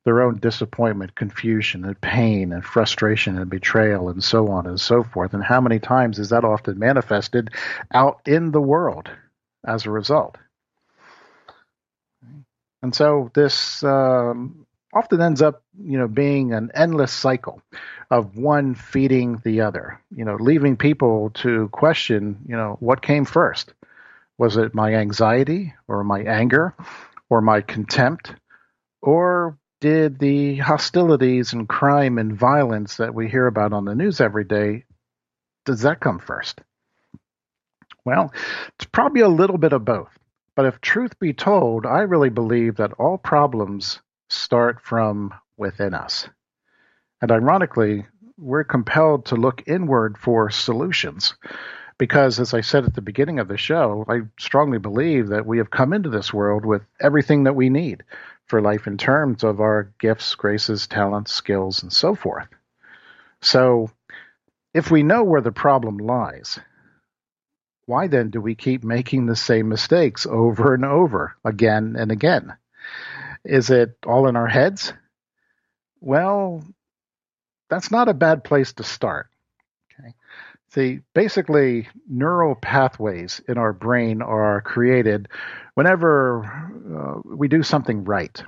their 0.03 0.21
own 0.21 0.39
disappointment, 0.39 1.15
confusion, 1.15 1.85
and 1.85 1.99
pain, 2.01 2.51
and 2.51 2.65
frustration, 2.65 3.37
and 3.37 3.49
betrayal, 3.49 4.09
and 4.09 4.23
so 4.23 4.49
on 4.49 4.65
and 4.65 4.79
so 4.79 5.03
forth. 5.03 5.33
And 5.33 5.43
how 5.43 5.61
many 5.61 5.79
times 5.79 6.19
is 6.19 6.29
that 6.29 6.43
often 6.43 6.79
manifested 6.79 7.51
out 7.93 8.21
in 8.25 8.51
the 8.51 8.61
world 8.61 9.09
as 9.65 9.85
a 9.85 9.91
result? 9.91 10.37
And 12.85 12.93
so 12.93 13.31
this 13.33 13.83
um, 13.83 14.67
often 14.93 15.19
ends 15.19 15.41
up, 15.41 15.63
you 15.83 15.97
know, 15.97 16.07
being 16.07 16.53
an 16.53 16.69
endless 16.75 17.11
cycle 17.11 17.59
of 18.11 18.37
one 18.37 18.75
feeding 18.75 19.41
the 19.43 19.61
other, 19.61 19.99
you 20.15 20.23
know, 20.23 20.35
leaving 20.39 20.77
people 20.77 21.31
to 21.41 21.67
question, 21.69 22.45
you 22.47 22.55
know, 22.55 22.77
what 22.79 23.01
came 23.01 23.25
first? 23.25 23.73
Was 24.37 24.55
it 24.57 24.75
my 24.75 24.93
anxiety 24.93 25.73
or 25.87 26.03
my 26.03 26.19
anger 26.21 26.75
or 27.27 27.41
my 27.41 27.61
contempt? 27.61 28.35
Or 29.01 29.57
did 29.81 30.19
the 30.19 30.57
hostilities 30.57 31.53
and 31.53 31.67
crime 31.67 32.19
and 32.19 32.37
violence 32.37 32.97
that 32.97 33.15
we 33.15 33.27
hear 33.27 33.47
about 33.47 33.73
on 33.73 33.85
the 33.85 33.95
news 33.95 34.21
every 34.21 34.43
day, 34.43 34.85
does 35.65 35.81
that 35.81 35.99
come 35.99 36.19
first? 36.19 36.61
Well, 38.05 38.31
it's 38.75 38.85
probably 38.85 39.21
a 39.21 39.27
little 39.27 39.57
bit 39.57 39.73
of 39.73 39.83
both. 39.83 40.15
But 40.55 40.65
if 40.65 40.79
truth 40.79 41.19
be 41.19 41.33
told, 41.33 41.85
I 41.85 42.01
really 42.01 42.29
believe 42.29 42.77
that 42.77 42.93
all 42.93 43.17
problems 43.17 44.01
start 44.29 44.81
from 44.81 45.33
within 45.57 45.93
us. 45.93 46.27
And 47.21 47.31
ironically, 47.31 48.05
we're 48.37 48.63
compelled 48.63 49.25
to 49.25 49.35
look 49.35 49.63
inward 49.67 50.17
for 50.17 50.49
solutions. 50.49 51.35
Because, 51.97 52.41
as 52.41 52.53
I 52.53 52.59
said 52.59 52.83
at 52.83 52.93
the 52.93 53.01
beginning 53.01 53.39
of 53.39 53.47
the 53.47 53.57
show, 53.57 54.05
I 54.09 54.21
strongly 54.37 54.79
believe 54.79 55.29
that 55.29 55.45
we 55.45 55.59
have 55.59 55.69
come 55.69 55.93
into 55.93 56.09
this 56.09 56.33
world 56.33 56.65
with 56.65 56.81
everything 56.99 57.45
that 57.45 57.55
we 57.55 57.69
need 57.69 58.03
for 58.47 58.61
life 58.61 58.85
in 58.85 58.97
terms 58.97 59.43
of 59.43 59.61
our 59.61 59.93
gifts, 59.97 60.35
graces, 60.35 60.87
talents, 60.87 61.31
skills, 61.31 61.83
and 61.83 61.93
so 61.93 62.13
forth. 62.13 62.47
So, 63.41 63.91
if 64.73 64.91
we 64.91 65.03
know 65.03 65.23
where 65.23 65.41
the 65.41 65.53
problem 65.53 65.97
lies, 65.97 66.59
why 67.85 68.07
then 68.07 68.29
do 68.29 68.41
we 68.41 68.55
keep 68.55 68.83
making 68.83 69.25
the 69.25 69.35
same 69.35 69.69
mistakes 69.69 70.25
over 70.25 70.73
and 70.73 70.85
over 70.85 71.35
again 71.43 71.95
and 71.97 72.11
again? 72.11 72.55
Is 73.43 73.69
it 73.69 73.97
all 74.05 74.27
in 74.27 74.35
our 74.35 74.47
heads? 74.47 74.91
Well, 76.01 76.63
that's 77.69 77.91
not 77.91 78.09
a 78.09 78.13
bad 78.13 78.43
place 78.43 78.73
to 78.73 78.83
start. 78.83 79.27
Okay. 79.99 80.13
See, 80.69 80.99
basically, 81.13 81.87
neural 82.07 82.55
pathways 82.55 83.41
in 83.47 83.57
our 83.57 83.73
brain 83.73 84.21
are 84.21 84.61
created 84.61 85.27
whenever 85.75 86.43
uh, 86.45 87.21
we 87.23 87.47
do 87.47 87.63
something 87.63 88.03
right. 88.03 88.41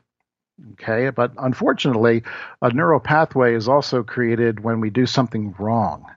Okay, 0.74 1.12
but 1.12 1.34
unfortunately, 1.38 2.24
a 2.62 2.74
neural 2.74 3.00
pathway 3.00 3.54
is 3.54 3.70
also 3.70 4.02
created 4.04 4.60
when 4.60 4.80
we 4.80 4.90
do 4.90 5.06
something 5.06 5.54
wrong. 5.60 6.08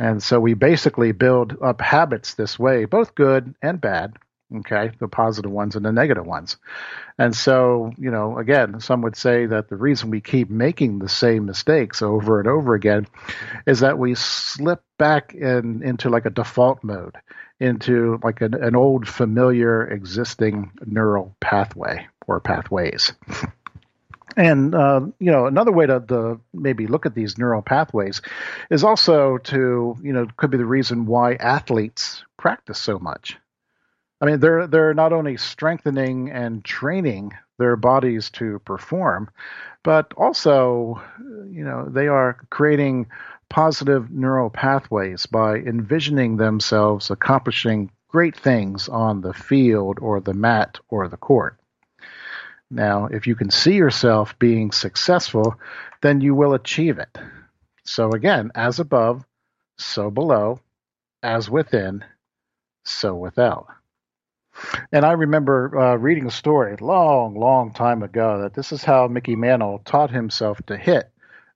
And 0.00 0.22
so 0.22 0.40
we 0.40 0.54
basically 0.54 1.12
build 1.12 1.58
up 1.62 1.82
habits 1.82 2.32
this 2.32 2.58
way, 2.58 2.86
both 2.86 3.14
good 3.14 3.54
and 3.60 3.78
bad. 3.78 4.16
Okay, 4.52 4.90
the 4.98 5.06
positive 5.06 5.52
ones 5.52 5.76
and 5.76 5.84
the 5.84 5.92
negative 5.92 6.26
ones. 6.26 6.56
And 7.18 7.36
so, 7.36 7.92
you 7.98 8.10
know, 8.10 8.36
again, 8.36 8.80
some 8.80 9.02
would 9.02 9.14
say 9.14 9.46
that 9.46 9.68
the 9.68 9.76
reason 9.76 10.10
we 10.10 10.20
keep 10.20 10.50
making 10.50 10.98
the 10.98 11.08
same 11.08 11.46
mistakes 11.46 12.02
over 12.02 12.40
and 12.40 12.48
over 12.48 12.74
again 12.74 13.06
is 13.64 13.80
that 13.80 13.98
we 13.98 14.16
slip 14.16 14.82
back 14.98 15.34
in, 15.34 15.84
into 15.84 16.08
like 16.08 16.26
a 16.26 16.30
default 16.30 16.82
mode, 16.82 17.14
into 17.60 18.18
like 18.24 18.40
an, 18.40 18.54
an 18.54 18.74
old 18.74 19.06
familiar 19.06 19.86
existing 19.86 20.72
neural 20.84 21.36
pathway 21.40 22.08
or 22.26 22.40
pathways. 22.40 23.12
And 24.36 24.74
uh, 24.74 25.00
you 25.18 25.30
know, 25.30 25.46
another 25.46 25.72
way 25.72 25.86
to, 25.86 26.00
to, 26.08 26.40
maybe 26.52 26.86
look 26.86 27.06
at 27.06 27.14
these 27.14 27.38
neural 27.38 27.62
pathways 27.62 28.22
is 28.70 28.84
also 28.84 29.38
to 29.38 29.96
you 30.02 30.12
know 30.12 30.26
could 30.36 30.50
be 30.50 30.58
the 30.58 30.66
reason 30.66 31.06
why 31.06 31.34
athletes 31.34 32.24
practice 32.36 32.78
so 32.78 32.98
much. 32.98 33.38
I 34.20 34.26
mean, 34.26 34.40
they're 34.40 34.66
they're 34.66 34.94
not 34.94 35.12
only 35.12 35.36
strengthening 35.36 36.30
and 36.30 36.64
training 36.64 37.32
their 37.58 37.76
bodies 37.76 38.30
to 38.30 38.58
perform, 38.60 39.30
but 39.82 40.12
also 40.16 41.02
you 41.50 41.64
know 41.64 41.86
they 41.88 42.08
are 42.08 42.38
creating 42.50 43.06
positive 43.48 44.10
neural 44.10 44.48
pathways 44.48 45.26
by 45.26 45.56
envisioning 45.56 46.36
themselves 46.36 47.10
accomplishing 47.10 47.90
great 48.08 48.36
things 48.36 48.88
on 48.88 49.20
the 49.20 49.34
field 49.34 49.98
or 50.00 50.20
the 50.20 50.34
mat 50.34 50.78
or 50.88 51.08
the 51.08 51.16
court. 51.16 51.59
Now, 52.70 53.06
if 53.06 53.26
you 53.26 53.34
can 53.34 53.50
see 53.50 53.74
yourself 53.74 54.38
being 54.38 54.70
successful, 54.70 55.56
then 56.02 56.20
you 56.20 56.34
will 56.34 56.54
achieve 56.54 56.98
it. 56.98 57.18
So, 57.84 58.10
again, 58.10 58.52
as 58.54 58.78
above, 58.78 59.24
so 59.76 60.10
below, 60.10 60.60
as 61.22 61.50
within, 61.50 62.04
so 62.84 63.14
without. 63.14 63.66
And 64.92 65.04
I 65.04 65.12
remember 65.12 65.76
uh, 65.78 65.96
reading 65.96 66.26
a 66.26 66.30
story 66.30 66.76
long, 66.80 67.34
long 67.34 67.72
time 67.72 68.02
ago 68.02 68.42
that 68.42 68.54
this 68.54 68.72
is 68.72 68.84
how 68.84 69.08
Mickey 69.08 69.36
Mantle 69.36 69.80
taught 69.84 70.10
himself 70.10 70.60
to 70.66 70.76
hit 70.76 71.10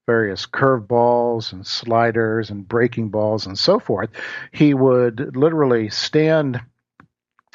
various 0.05 0.45
curveballs 0.45 1.51
and 1.51 1.65
sliders 1.65 2.49
and 2.49 2.67
breaking 2.67 3.09
balls 3.09 3.47
and 3.47 3.57
so 3.57 3.79
forth. 3.79 4.09
He 4.51 4.73
would 4.73 5.35
literally 5.35 5.89
stand 5.89 6.61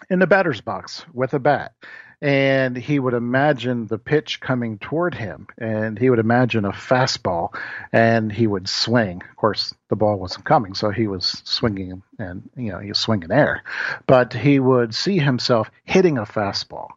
in 0.08 0.18
the 0.18 0.26
batter's 0.26 0.60
box 0.60 1.04
with 1.12 1.34
a 1.34 1.38
bat 1.38 1.74
and 2.22 2.76
he 2.76 2.98
would 2.98 3.14
imagine 3.14 3.86
the 3.86 3.98
pitch 3.98 4.40
coming 4.40 4.78
toward 4.78 5.14
him 5.14 5.46
and 5.56 5.98
he 5.98 6.10
would 6.10 6.18
imagine 6.18 6.66
a 6.66 6.72
fastball 6.72 7.54
and 7.92 8.30
he 8.30 8.46
would 8.46 8.68
swing. 8.68 9.22
Of 9.30 9.36
course 9.36 9.74
the 9.88 9.96
ball 9.96 10.18
wasn't 10.18 10.44
coming 10.44 10.74
so 10.74 10.90
he 10.90 11.06
was 11.06 11.40
swinging 11.44 12.02
and 12.18 12.48
you 12.56 12.72
know 12.72 12.78
he 12.78 12.88
was 12.88 12.98
swinging 12.98 13.32
air. 13.32 13.62
But 14.06 14.34
he 14.34 14.60
would 14.60 14.94
see 14.94 15.18
himself 15.18 15.70
hitting 15.84 16.18
a 16.18 16.24
fastball 16.24 16.88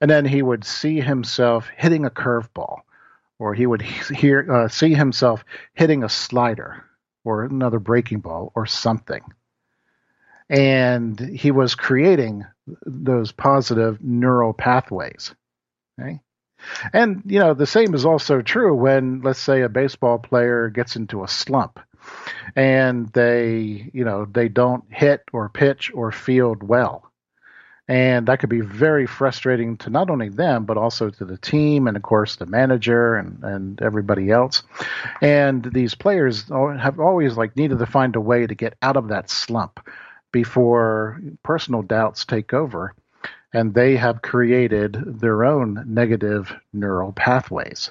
and 0.00 0.10
then 0.10 0.24
he 0.24 0.42
would 0.42 0.64
see 0.64 1.00
himself 1.00 1.68
hitting 1.76 2.04
a 2.04 2.10
curveball 2.10 2.80
or 3.38 3.54
he 3.54 3.66
would 3.66 3.82
hear 4.16 4.52
uh, 4.52 4.68
see 4.68 4.94
himself 4.94 5.44
hitting 5.74 6.02
a 6.02 6.08
slider 6.08 6.84
or 7.24 7.44
another 7.44 7.78
breaking 7.78 8.20
ball 8.20 8.50
or 8.54 8.66
something. 8.66 9.22
And 10.48 11.18
he 11.18 11.50
was 11.50 11.74
creating 11.74 12.44
those 12.84 13.32
positive 13.32 14.02
neural 14.02 14.52
pathways. 14.52 15.34
Okay? 16.00 16.20
And 16.92 17.22
you 17.26 17.38
know, 17.38 17.54
the 17.54 17.66
same 17.66 17.94
is 17.94 18.04
also 18.04 18.42
true 18.42 18.74
when 18.74 19.20
let's 19.22 19.38
say 19.38 19.62
a 19.62 19.68
baseball 19.68 20.18
player 20.18 20.68
gets 20.68 20.96
into 20.96 21.22
a 21.22 21.28
slump 21.28 21.78
and 22.54 23.08
they, 23.08 23.90
you 23.92 24.04
know, 24.04 24.24
they 24.24 24.48
don't 24.48 24.84
hit 24.90 25.22
or 25.32 25.48
pitch 25.48 25.92
or 25.94 26.12
field 26.12 26.62
well. 26.62 27.10
And 27.88 28.26
that 28.26 28.40
could 28.40 28.50
be 28.50 28.62
very 28.62 29.06
frustrating 29.06 29.76
to 29.78 29.90
not 29.90 30.10
only 30.10 30.28
them, 30.28 30.64
but 30.64 30.76
also 30.76 31.08
to 31.08 31.24
the 31.24 31.38
team 31.38 31.86
and, 31.86 31.96
of 31.96 32.02
course, 32.02 32.34
the 32.34 32.46
manager 32.46 33.14
and, 33.14 33.44
and 33.44 33.80
everybody 33.80 34.28
else. 34.28 34.64
And 35.22 35.62
these 35.62 35.94
players 35.94 36.48
have 36.48 36.98
always 36.98 37.36
like 37.36 37.56
needed 37.56 37.78
to 37.78 37.86
find 37.86 38.16
a 38.16 38.20
way 38.20 38.44
to 38.44 38.54
get 38.56 38.74
out 38.82 38.96
of 38.96 39.08
that 39.08 39.30
slump 39.30 39.78
before 40.36 41.18
personal 41.42 41.80
doubts 41.80 42.26
take 42.26 42.52
over 42.52 42.94
and 43.54 43.72
they 43.72 43.96
have 43.96 44.20
created 44.20 44.92
their 45.18 45.46
own 45.46 45.82
negative 45.86 46.54
neural 46.74 47.10
pathways. 47.10 47.90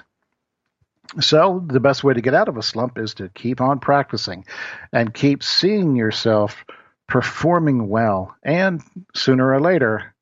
So, 1.19 1.65
the 1.65 1.79
best 1.79 2.03
way 2.03 2.13
to 2.13 2.21
get 2.21 2.35
out 2.35 2.47
of 2.47 2.57
a 2.57 2.61
slump 2.61 2.99
is 2.99 3.15
to 3.15 3.29
keep 3.29 3.61
on 3.61 3.79
practicing 3.79 4.45
and 4.93 5.11
keep 5.11 5.41
seeing 5.41 5.95
yourself 5.95 6.63
performing 7.07 7.89
well, 7.89 8.35
and 8.43 8.83
sooner 9.15 9.51
or 9.51 9.59
later, 9.59 10.13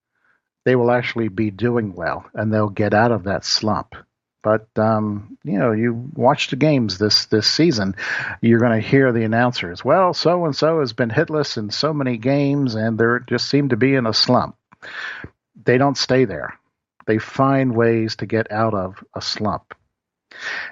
they 0.63 0.77
will 0.77 0.91
actually 0.91 1.27
be 1.27 1.51
doing 1.51 1.93
well 1.93 2.25
and 2.33 2.53
they'll 2.53 2.69
get 2.69 2.93
out 2.93 3.11
of 3.11 3.25
that 3.25 3.43
slump. 3.43 3.95
But 4.43 4.67
um, 4.77 5.37
you 5.43 5.57
know, 5.57 5.71
you 5.71 6.11
watch 6.13 6.49
the 6.49 6.57
games 6.57 6.97
this 6.97 7.25
this 7.27 7.47
season, 7.47 7.95
you're 8.41 8.59
going 8.59 8.79
to 8.79 8.87
hear 8.87 9.11
the 9.11 9.23
announcers. 9.23 9.83
Well, 9.83 10.13
so 10.13 10.45
and 10.45 10.55
so 10.55 10.81
has 10.81 10.93
been 10.93 11.09
hitless 11.09 11.57
in 11.57 11.71
so 11.71 11.93
many 11.93 12.17
games, 12.17 12.75
and 12.75 12.99
they 12.99 13.05
just 13.25 13.49
seem 13.49 13.69
to 13.69 13.77
be 13.77 13.95
in 13.95 14.05
a 14.05 14.13
slump. 14.13 14.57
They 15.63 15.77
don't 15.77 15.97
stay 15.97 16.25
there. 16.25 16.59
They 17.07 17.19
find 17.19 17.75
ways 17.75 18.17
to 18.17 18.25
get 18.25 18.51
out 18.51 18.73
of 18.73 19.03
a 19.15 19.21
slump. 19.21 19.73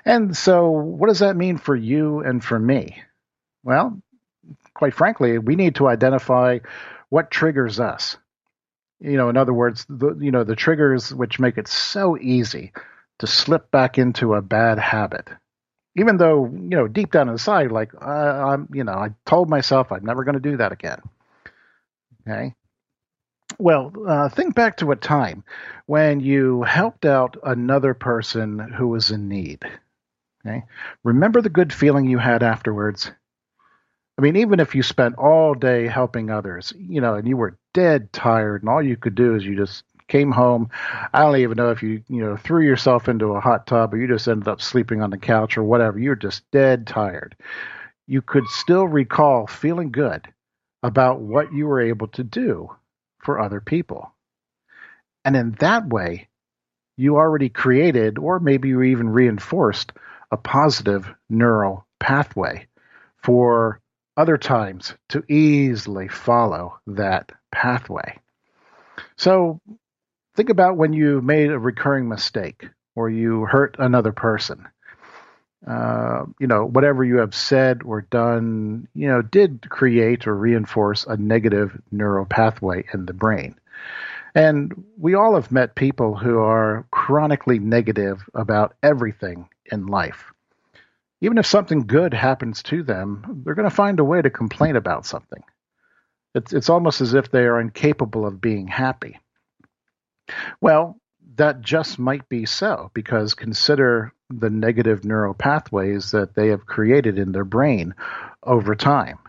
And 0.03 0.35
so, 0.35 0.69
what 0.69 1.07
does 1.07 1.19
that 1.19 1.37
mean 1.37 1.57
for 1.57 1.75
you 1.75 2.19
and 2.19 2.43
for 2.43 2.59
me? 2.59 3.01
Well, 3.63 4.01
quite 4.73 4.95
frankly, 4.95 5.37
we 5.37 5.55
need 5.55 5.75
to 5.75 5.87
identify 5.87 6.59
what 7.07 7.31
triggers 7.31 7.79
us. 7.79 8.17
You 8.99 9.17
know, 9.17 9.29
in 9.29 9.37
other 9.37 9.53
words, 9.53 9.85
the, 9.87 10.15
you 10.19 10.31
know, 10.31 10.43
the 10.43 10.55
triggers 10.55 11.13
which 11.13 11.39
make 11.39 11.57
it 11.57 11.67
so 11.67 12.17
easy 12.17 12.73
to 13.21 13.27
slip 13.27 13.71
back 13.71 13.97
into 13.97 14.33
a 14.33 14.41
bad 14.41 14.77
habit. 14.77 15.27
Even 15.95 16.17
though, 16.17 16.45
you 16.45 16.77
know, 16.77 16.87
deep 16.87 17.11
down 17.11 17.29
inside, 17.29 17.71
like, 17.71 17.93
uh, 17.93 18.05
I'm, 18.05 18.69
you 18.73 18.83
know, 18.83 18.93
I 18.93 19.09
told 19.25 19.49
myself 19.49 19.91
I'm 19.91 20.05
never 20.05 20.23
going 20.23 20.35
to 20.35 20.39
do 20.39 20.57
that 20.57 20.71
again. 20.71 21.01
Okay. 22.27 22.55
Well, 23.59 23.91
uh, 24.07 24.29
think 24.29 24.55
back 24.55 24.77
to 24.77 24.91
a 24.91 24.95
time 24.95 25.43
when 25.85 26.19
you 26.19 26.63
helped 26.63 27.05
out 27.05 27.37
another 27.43 27.93
person 27.93 28.59
who 28.59 28.87
was 28.87 29.11
in 29.11 29.27
need. 29.27 29.63
Okay. 30.45 30.63
Remember 31.03 31.41
the 31.41 31.49
good 31.49 31.73
feeling 31.73 32.05
you 32.05 32.17
had 32.17 32.43
afterwards? 32.43 33.11
I 34.17 34.21
mean, 34.21 34.37
even 34.37 34.59
if 34.59 34.75
you 34.75 34.83
spent 34.83 35.15
all 35.15 35.53
day 35.53 35.87
helping 35.87 36.29
others, 36.29 36.73
you 36.77 37.01
know, 37.01 37.15
and 37.15 37.27
you 37.27 37.37
were 37.37 37.57
dead 37.73 38.11
tired, 38.13 38.61
and 38.61 38.69
all 38.69 38.81
you 38.81 38.97
could 38.97 39.15
do 39.15 39.35
is 39.35 39.45
you 39.45 39.55
just 39.55 39.83
came 40.11 40.31
home. 40.31 40.69
I 41.13 41.21
don't 41.21 41.37
even 41.37 41.55
know 41.55 41.71
if 41.71 41.81
you, 41.81 42.03
you 42.09 42.21
know, 42.21 42.35
threw 42.35 42.63
yourself 42.63 43.07
into 43.07 43.33
a 43.33 43.39
hot 43.39 43.65
tub 43.65 43.93
or 43.93 43.97
you 43.97 44.07
just 44.07 44.27
ended 44.27 44.49
up 44.49 44.61
sleeping 44.61 45.01
on 45.01 45.09
the 45.09 45.17
couch 45.17 45.57
or 45.57 45.63
whatever. 45.63 45.97
You're 45.97 46.15
just 46.15 46.43
dead 46.51 46.85
tired. 46.85 47.35
You 48.07 48.21
could 48.21 48.45
still 48.47 48.85
recall 48.85 49.47
feeling 49.47 49.91
good 49.91 50.27
about 50.83 51.21
what 51.21 51.53
you 51.53 51.65
were 51.65 51.81
able 51.81 52.07
to 52.09 52.23
do 52.23 52.75
for 53.19 53.39
other 53.39 53.61
people. 53.61 54.11
And 55.23 55.35
in 55.35 55.51
that 55.59 55.87
way, 55.87 56.27
you 56.97 57.15
already 57.15 57.49
created, 57.49 58.17
or 58.17 58.39
maybe 58.39 58.67
you 58.69 58.81
even 58.81 59.09
reinforced, 59.09 59.93
a 60.29 60.37
positive 60.37 61.07
neural 61.29 61.85
pathway 61.99 62.67
for 63.23 63.79
other 64.17 64.37
times 64.37 64.93
to 65.09 65.23
easily 65.31 66.09
follow 66.09 66.79
that 66.87 67.31
pathway. 67.51 68.19
So 69.17 69.61
think 70.41 70.49
about 70.49 70.75
when 70.75 70.91
you 70.91 71.21
made 71.21 71.51
a 71.51 71.59
recurring 71.59 72.09
mistake 72.09 72.67
or 72.95 73.11
you 73.11 73.45
hurt 73.45 73.75
another 73.77 74.11
person. 74.11 74.67
Uh, 75.67 76.25
you 76.39 76.47
know, 76.47 76.65
whatever 76.65 77.03
you 77.03 77.17
have 77.17 77.35
said 77.35 77.83
or 77.85 78.01
done, 78.01 78.87
you 78.95 79.07
know, 79.07 79.21
did 79.21 79.69
create 79.69 80.25
or 80.25 80.35
reinforce 80.35 81.05
a 81.05 81.15
negative 81.15 81.79
neural 81.91 82.25
pathway 82.25 82.83
in 82.91 83.05
the 83.05 83.13
brain. 83.13 83.53
And 84.33 84.83
we 84.97 85.13
all 85.13 85.35
have 85.35 85.51
met 85.51 85.75
people 85.75 86.17
who 86.17 86.39
are 86.39 86.87
chronically 86.89 87.59
negative 87.59 88.27
about 88.33 88.73
everything 88.81 89.47
in 89.71 89.85
life. 89.85 90.33
Even 91.21 91.37
if 91.37 91.45
something 91.45 91.85
good 91.85 92.15
happens 92.15 92.63
to 92.63 92.81
them, 92.81 93.43
they're 93.45 93.53
going 93.53 93.69
to 93.69 93.75
find 93.75 93.99
a 93.99 94.03
way 94.03 94.23
to 94.23 94.31
complain 94.31 94.75
about 94.75 95.05
something. 95.05 95.43
It's, 96.33 96.51
it's 96.51 96.69
almost 96.69 96.99
as 96.99 97.13
if 97.13 97.29
they 97.29 97.43
are 97.43 97.61
incapable 97.61 98.25
of 98.25 98.41
being 98.41 98.65
happy. 98.67 99.19
Well, 100.59 100.97
that 101.35 101.61
just 101.61 101.97
might 101.97 102.27
be 102.29 102.45
so 102.45 102.91
because 102.93 103.33
consider 103.33 104.13
the 104.29 104.49
negative 104.49 105.03
neural 105.05 105.33
pathways 105.33 106.11
that 106.11 106.35
they 106.35 106.49
have 106.49 106.65
created 106.65 107.17
in 107.17 107.31
their 107.31 107.45
brain 107.45 107.95
over 108.43 108.75
time. 108.75 109.19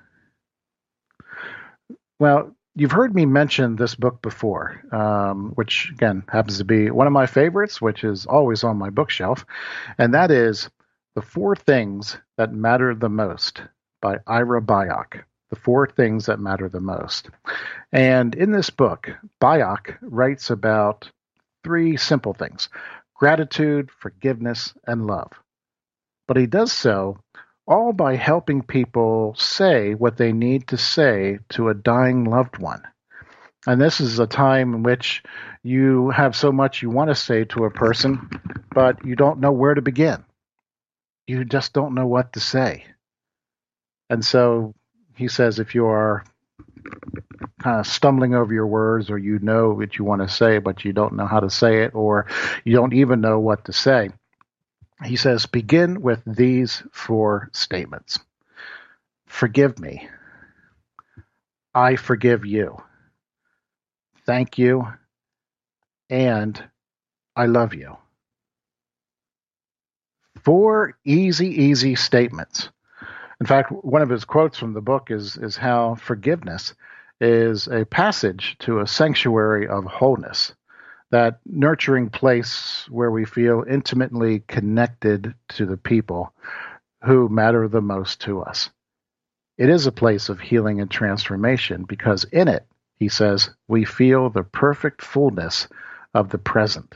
Well, 2.18 2.54
you've 2.74 2.92
heard 2.92 3.14
me 3.14 3.26
mention 3.26 3.76
this 3.76 3.94
book 3.94 4.22
before, 4.22 4.82
um, 4.92 5.52
which 5.54 5.90
again 5.92 6.24
happens 6.28 6.58
to 6.58 6.64
be 6.64 6.90
one 6.90 7.06
of 7.06 7.12
my 7.12 7.26
favorites, 7.26 7.80
which 7.80 8.04
is 8.04 8.26
always 8.26 8.64
on 8.64 8.78
my 8.78 8.90
bookshelf, 8.90 9.44
and 9.98 10.14
that 10.14 10.30
is 10.30 10.70
The 11.14 11.22
Four 11.22 11.56
Things 11.56 12.16
That 12.36 12.52
Matter 12.52 12.94
the 12.94 13.08
Most 13.08 13.62
by 14.00 14.18
Ira 14.26 14.62
Byock 14.62 15.24
the 15.52 15.60
four 15.60 15.86
things 15.86 16.26
that 16.26 16.40
matter 16.40 16.66
the 16.66 16.80
most. 16.80 17.28
And 17.92 18.34
in 18.34 18.52
this 18.52 18.70
book, 18.70 19.10
Byock 19.38 19.98
writes 20.00 20.48
about 20.48 21.10
three 21.62 21.98
simple 21.98 22.32
things 22.32 22.70
gratitude, 23.14 23.90
forgiveness, 24.00 24.72
and 24.86 25.06
love. 25.06 25.30
But 26.26 26.38
he 26.38 26.46
does 26.46 26.72
so 26.72 27.18
all 27.66 27.92
by 27.92 28.16
helping 28.16 28.62
people 28.62 29.34
say 29.36 29.92
what 29.92 30.16
they 30.16 30.32
need 30.32 30.68
to 30.68 30.78
say 30.78 31.38
to 31.50 31.68
a 31.68 31.74
dying 31.74 32.24
loved 32.24 32.56
one. 32.56 32.82
And 33.66 33.78
this 33.78 34.00
is 34.00 34.18
a 34.18 34.26
time 34.26 34.74
in 34.74 34.82
which 34.82 35.22
you 35.62 36.08
have 36.10 36.34
so 36.34 36.50
much 36.50 36.80
you 36.80 36.88
want 36.88 37.10
to 37.10 37.14
say 37.14 37.44
to 37.44 37.66
a 37.66 37.70
person, 37.70 38.30
but 38.74 39.04
you 39.04 39.16
don't 39.16 39.40
know 39.40 39.52
where 39.52 39.74
to 39.74 39.82
begin. 39.82 40.24
You 41.26 41.44
just 41.44 41.74
don't 41.74 41.94
know 41.94 42.06
what 42.06 42.32
to 42.32 42.40
say. 42.40 42.86
And 44.08 44.24
so 44.24 44.74
he 45.16 45.28
says 45.28 45.58
if 45.58 45.74
you 45.74 45.86
are 45.86 46.24
kind 47.60 47.80
of 47.80 47.86
stumbling 47.86 48.34
over 48.34 48.52
your 48.52 48.66
words 48.66 49.10
or 49.10 49.18
you 49.18 49.38
know 49.38 49.70
what 49.70 49.96
you 49.98 50.04
want 50.04 50.22
to 50.22 50.28
say 50.28 50.58
but 50.58 50.84
you 50.84 50.92
don't 50.92 51.14
know 51.14 51.26
how 51.26 51.40
to 51.40 51.50
say 51.50 51.82
it 51.84 51.94
or 51.94 52.26
you 52.64 52.74
don't 52.74 52.92
even 52.94 53.20
know 53.20 53.38
what 53.38 53.64
to 53.64 53.72
say 53.72 54.10
he 55.04 55.16
says 55.16 55.46
begin 55.46 56.00
with 56.00 56.22
these 56.26 56.82
four 56.92 57.50
statements. 57.52 58.18
Forgive 59.26 59.78
me. 59.78 60.08
I 61.74 61.96
forgive 61.96 62.44
you. 62.44 62.82
Thank 64.26 64.58
you. 64.58 64.86
And 66.10 66.62
i 67.34 67.46
love 67.46 67.74
you. 67.74 67.96
Four 70.44 70.98
easy 71.04 71.48
easy 71.48 71.94
statements 71.94 72.68
in 73.42 73.46
fact, 73.46 73.72
one 73.72 74.02
of 74.02 74.08
his 74.08 74.24
quotes 74.24 74.56
from 74.56 74.72
the 74.72 74.80
book 74.80 75.10
is 75.10 75.36
is 75.36 75.56
how 75.56 75.96
forgiveness 75.96 76.74
is 77.20 77.66
a 77.66 77.84
passage 77.84 78.56
to 78.60 78.78
a 78.78 78.86
sanctuary 78.86 79.66
of 79.66 79.82
wholeness, 79.82 80.54
that 81.10 81.40
nurturing 81.44 82.08
place 82.08 82.86
where 82.88 83.10
we 83.10 83.24
feel 83.24 83.64
intimately 83.68 84.44
connected 84.46 85.34
to 85.48 85.66
the 85.66 85.76
people 85.76 86.32
who 87.04 87.28
matter 87.28 87.66
the 87.66 87.82
most 87.82 88.20
to 88.20 88.42
us. 88.42 88.70
It 89.58 89.68
is 89.68 89.88
a 89.88 89.92
place 89.92 90.28
of 90.28 90.38
healing 90.38 90.80
and 90.80 90.88
transformation 90.88 91.82
because 91.82 92.22
in 92.22 92.46
it, 92.46 92.64
he 92.94 93.08
says, 93.08 93.50
we 93.66 93.84
feel 93.84 94.30
the 94.30 94.44
perfect 94.44 95.02
fullness 95.02 95.66
of 96.14 96.28
the 96.28 96.38
present. 96.38 96.94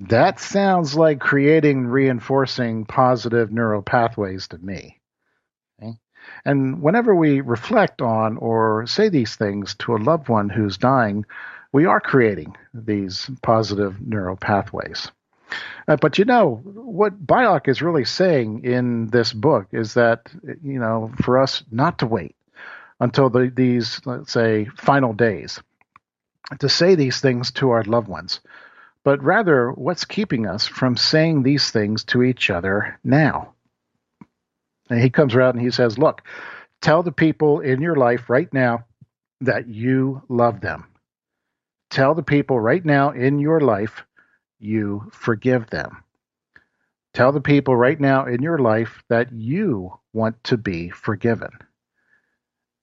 That 0.00 0.38
sounds 0.38 0.94
like 0.94 1.18
creating 1.18 1.86
reinforcing 1.86 2.84
positive 2.84 3.50
neural 3.50 3.82
pathways 3.82 4.48
to 4.48 4.58
me. 4.58 5.00
Okay? 5.82 5.98
And 6.44 6.80
whenever 6.80 7.14
we 7.14 7.40
reflect 7.40 8.00
on 8.00 8.36
or 8.36 8.86
say 8.86 9.08
these 9.08 9.34
things 9.34 9.74
to 9.80 9.96
a 9.96 9.98
loved 9.98 10.28
one 10.28 10.50
who's 10.50 10.78
dying, 10.78 11.24
we 11.72 11.86
are 11.86 12.00
creating 12.00 12.56
these 12.72 13.28
positive 13.42 14.00
neural 14.00 14.36
pathways. 14.36 15.10
Uh, 15.88 15.96
but 15.96 16.18
you 16.18 16.24
know, 16.24 16.56
what 16.56 17.26
Byock 17.26 17.66
is 17.68 17.82
really 17.82 18.04
saying 18.04 18.64
in 18.64 19.08
this 19.08 19.32
book 19.32 19.68
is 19.72 19.94
that, 19.94 20.30
you 20.62 20.78
know, 20.78 21.10
for 21.22 21.38
us 21.38 21.64
not 21.70 21.98
to 21.98 22.06
wait 22.06 22.36
until 23.00 23.30
the, 23.30 23.50
these, 23.54 24.00
let's 24.04 24.32
say, 24.32 24.66
final 24.76 25.12
days 25.12 25.60
to 26.60 26.68
say 26.68 26.94
these 26.94 27.20
things 27.20 27.50
to 27.52 27.70
our 27.70 27.82
loved 27.84 28.08
ones 28.08 28.40
but 29.08 29.24
rather 29.24 29.70
what's 29.70 30.04
keeping 30.04 30.46
us 30.46 30.66
from 30.66 30.94
saying 30.94 31.42
these 31.42 31.70
things 31.70 32.04
to 32.04 32.22
each 32.22 32.50
other 32.50 33.00
now. 33.02 33.54
And 34.90 35.00
he 35.00 35.08
comes 35.08 35.34
around 35.34 35.56
and 35.56 35.62
he 35.62 35.70
says, 35.70 35.96
Look, 35.96 36.20
tell 36.82 37.02
the 37.02 37.10
people 37.10 37.60
in 37.60 37.80
your 37.80 37.96
life 37.96 38.28
right 38.28 38.52
now 38.52 38.84
that 39.40 39.66
you 39.66 40.20
love 40.28 40.60
them. 40.60 40.88
Tell 41.88 42.14
the 42.14 42.22
people 42.22 42.60
right 42.60 42.84
now 42.84 43.12
in 43.12 43.38
your 43.38 43.60
life 43.60 44.04
you 44.58 45.08
forgive 45.10 45.70
them. 45.70 46.04
Tell 47.14 47.32
the 47.32 47.40
people 47.40 47.74
right 47.74 47.98
now 47.98 48.26
in 48.26 48.42
your 48.42 48.58
life 48.58 49.02
that 49.08 49.32
you 49.32 49.98
want 50.12 50.44
to 50.44 50.58
be 50.58 50.90
forgiven. 50.90 51.52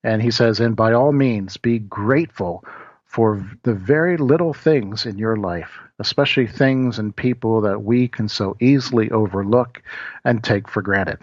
And 0.04 0.24
he 0.24 0.32
says, 0.32 0.60
and 0.60 0.76
by 0.76 0.94
all 0.94 1.12
means, 1.12 1.58
be 1.58 1.78
grateful 1.78 2.66
for 3.06 3.50
the 3.64 3.74
very 3.74 4.18
little 4.18 4.54
things 4.54 5.06
in 5.06 5.18
your 5.18 5.38
life, 5.38 5.80
especially 6.00 6.48
things 6.48 7.00
and 7.00 7.16
people 7.16 7.62
that 7.62 7.82
we 7.82 8.08
can 8.08 8.28
so 8.28 8.58
easily 8.60 9.10
overlook 9.12 9.82
and 10.26 10.44
take 10.44 10.68
for 10.68 10.82
granted. 10.82 11.20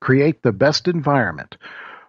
Create 0.00 0.42
the 0.42 0.52
best 0.52 0.86
environment 0.86 1.56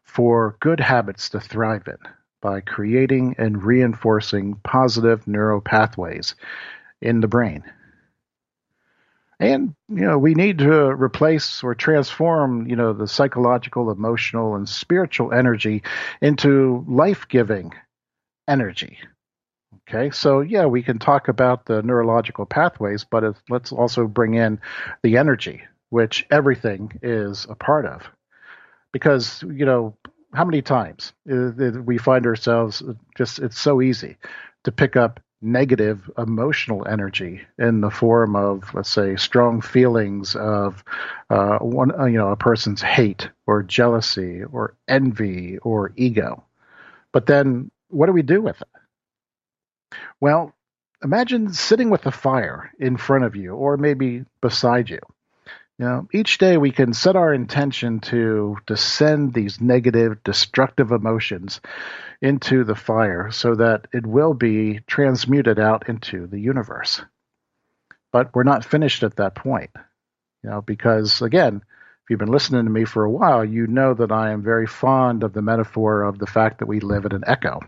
for 0.04 0.58
good 0.60 0.80
habits 0.80 1.30
to 1.30 1.40
thrive 1.40 1.88
in, 1.88 1.98
by 2.42 2.62
creating 2.62 3.36
and 3.38 3.64
reinforcing 3.64 4.56
positive 4.64 5.28
neural 5.28 5.62
pathways 5.62 6.36
in 7.02 7.22
the 7.22 7.28
brain. 7.28 7.64
And, 9.40 9.74
you 9.88 10.02
know, 10.02 10.18
we 10.18 10.34
need 10.34 10.58
to 10.58 10.88
replace 10.88 11.64
or 11.64 11.74
transform, 11.74 12.68
you 12.68 12.76
know, 12.76 12.92
the 12.92 13.08
psychological, 13.08 13.90
emotional, 13.90 14.56
and 14.56 14.68
spiritual 14.68 15.32
energy 15.32 15.84
into 16.22 16.84
life 16.90 17.26
giving 17.30 17.74
energy. 18.50 18.98
Okay, 19.88 20.10
so 20.10 20.42
yeah, 20.42 20.66
we 20.66 20.84
can 20.84 21.00
talk 21.00 21.28
about 21.28 21.66
the 21.66 21.82
neurological 21.84 22.46
pathways, 22.46 23.06
but 23.06 23.24
let's 23.50 23.72
also 23.72 24.08
bring 24.08 24.34
in 24.34 24.60
the 25.04 25.18
energy, 25.18 25.62
which 25.90 26.26
everything 26.32 27.00
is 27.02 27.46
a 27.50 27.56
part 27.56 27.86
of. 27.86 28.04
Because, 28.92 29.44
you 29.44 29.66
know, 29.66 29.96
how 30.34 30.46
many 30.46 30.62
times 30.62 31.14
we 31.26 31.98
find 31.98 32.26
ourselves 32.26 32.84
just, 33.16 33.40
it's 33.40 33.60
so 33.60 33.82
easy 33.82 34.18
to 34.64 34.72
pick 34.72 34.96
up 34.96 35.20
negative 35.42 36.10
emotional 36.18 36.86
energy 36.88 37.42
in 37.58 37.82
the 37.82 37.90
form 37.90 38.36
of, 38.36 38.64
let's 38.74 38.90
say, 38.90 39.16
strong 39.16 39.62
feelings 39.62 40.36
of 40.36 40.84
uh, 41.30 41.58
one, 41.60 41.98
uh, 42.00 42.06
you 42.06 42.18
know, 42.18 42.30
a 42.30 42.36
person's 42.36 42.82
hate 42.82 43.30
or 43.48 43.64
jealousy 43.64 44.44
or 44.44 44.76
envy 44.88 45.58
or 45.60 45.94
ego. 45.96 46.44
But 47.12 47.26
then, 47.26 47.72
what 47.90 48.06
do 48.06 48.14
we 48.14 48.22
do 48.22 48.42
with 48.42 48.62
it? 48.62 49.98
Well, 50.20 50.54
imagine 51.04 51.54
sitting 51.54 51.90
with 51.90 52.04
the 52.04 52.12
fire 52.12 52.72
in 52.80 52.98
front 52.98 53.26
of 53.26 53.36
you, 53.36 53.54
or 53.54 53.78
maybe 53.78 54.26
beside 54.42 54.90
you. 54.90 55.00
You 55.78 55.86
know, 55.86 56.08
each 56.14 56.40
day 56.40 56.58
we 56.58 56.72
can 56.72 56.92
set 56.92 57.16
our 57.16 57.34
intention 57.34 58.02
to 58.02 58.58
descend 58.68 59.34
these 59.34 59.62
negative, 59.62 60.22
destructive 60.26 60.92
emotions 60.92 61.62
into 62.22 62.66
the 62.66 62.76
fire 62.76 63.32
so 63.32 63.56
that 63.56 63.88
it 63.94 64.06
will 64.06 64.34
be 64.34 64.82
transmuted 64.88 65.58
out 65.58 65.88
into 65.88 66.28
the 66.28 66.40
universe. 66.40 67.02
But 68.12 68.36
we're 68.36 68.44
not 68.44 68.66
finished 68.66 69.04
at 69.04 69.16
that 69.18 69.36
point. 69.36 69.70
You 70.44 70.50
know, 70.50 70.62
because 70.62 71.22
again, 71.22 71.62
if 71.64 72.10
you've 72.10 72.20
been 72.20 72.32
listening 72.32 72.66
to 72.66 72.72
me 72.72 72.84
for 72.84 73.06
a 73.06 73.12
while, 73.12 73.46
you 73.46 73.66
know 73.68 73.94
that 73.94 74.12
I 74.12 74.32
am 74.32 74.42
very 74.42 74.68
fond 74.68 75.24
of 75.24 75.32
the 75.32 75.42
metaphor 75.42 76.04
of 76.04 76.20
the 76.20 76.28
fact 76.28 76.60
that 76.60 76.68
we 76.68 76.82
live 76.82 77.06
in 77.06 77.14
an 77.14 77.24
echo. 77.26 77.62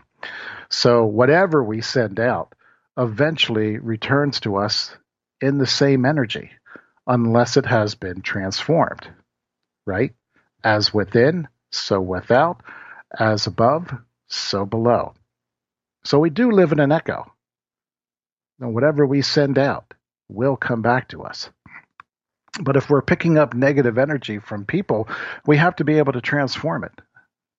So 0.68 1.04
whatever 1.04 1.62
we 1.62 1.80
send 1.80 2.18
out 2.18 2.54
eventually 2.96 3.78
returns 3.78 4.40
to 4.40 4.56
us 4.56 4.94
in 5.40 5.58
the 5.58 5.66
same 5.66 6.04
energy 6.04 6.50
unless 7.06 7.56
it 7.56 7.66
has 7.66 7.94
been 7.94 8.22
transformed, 8.22 9.06
right? 9.86 10.14
As 10.62 10.94
within, 10.94 11.48
so 11.70 12.00
without, 12.00 12.62
as 13.18 13.46
above, 13.46 13.90
so 14.28 14.64
below. 14.64 15.14
So 16.04 16.18
we 16.18 16.30
do 16.30 16.50
live 16.50 16.72
in 16.72 16.80
an 16.80 16.92
echo. 16.92 17.32
And 18.60 18.74
whatever 18.74 19.06
we 19.06 19.22
send 19.22 19.58
out 19.58 19.94
will 20.28 20.56
come 20.56 20.82
back 20.82 21.08
to 21.08 21.22
us. 21.22 21.50
But 22.60 22.76
if 22.76 22.90
we're 22.90 23.02
picking 23.02 23.38
up 23.38 23.54
negative 23.54 23.98
energy 23.98 24.38
from 24.38 24.66
people, 24.66 25.08
we 25.46 25.56
have 25.56 25.76
to 25.76 25.84
be 25.84 25.98
able 25.98 26.12
to 26.12 26.20
transform 26.20 26.84
it. 26.84 26.92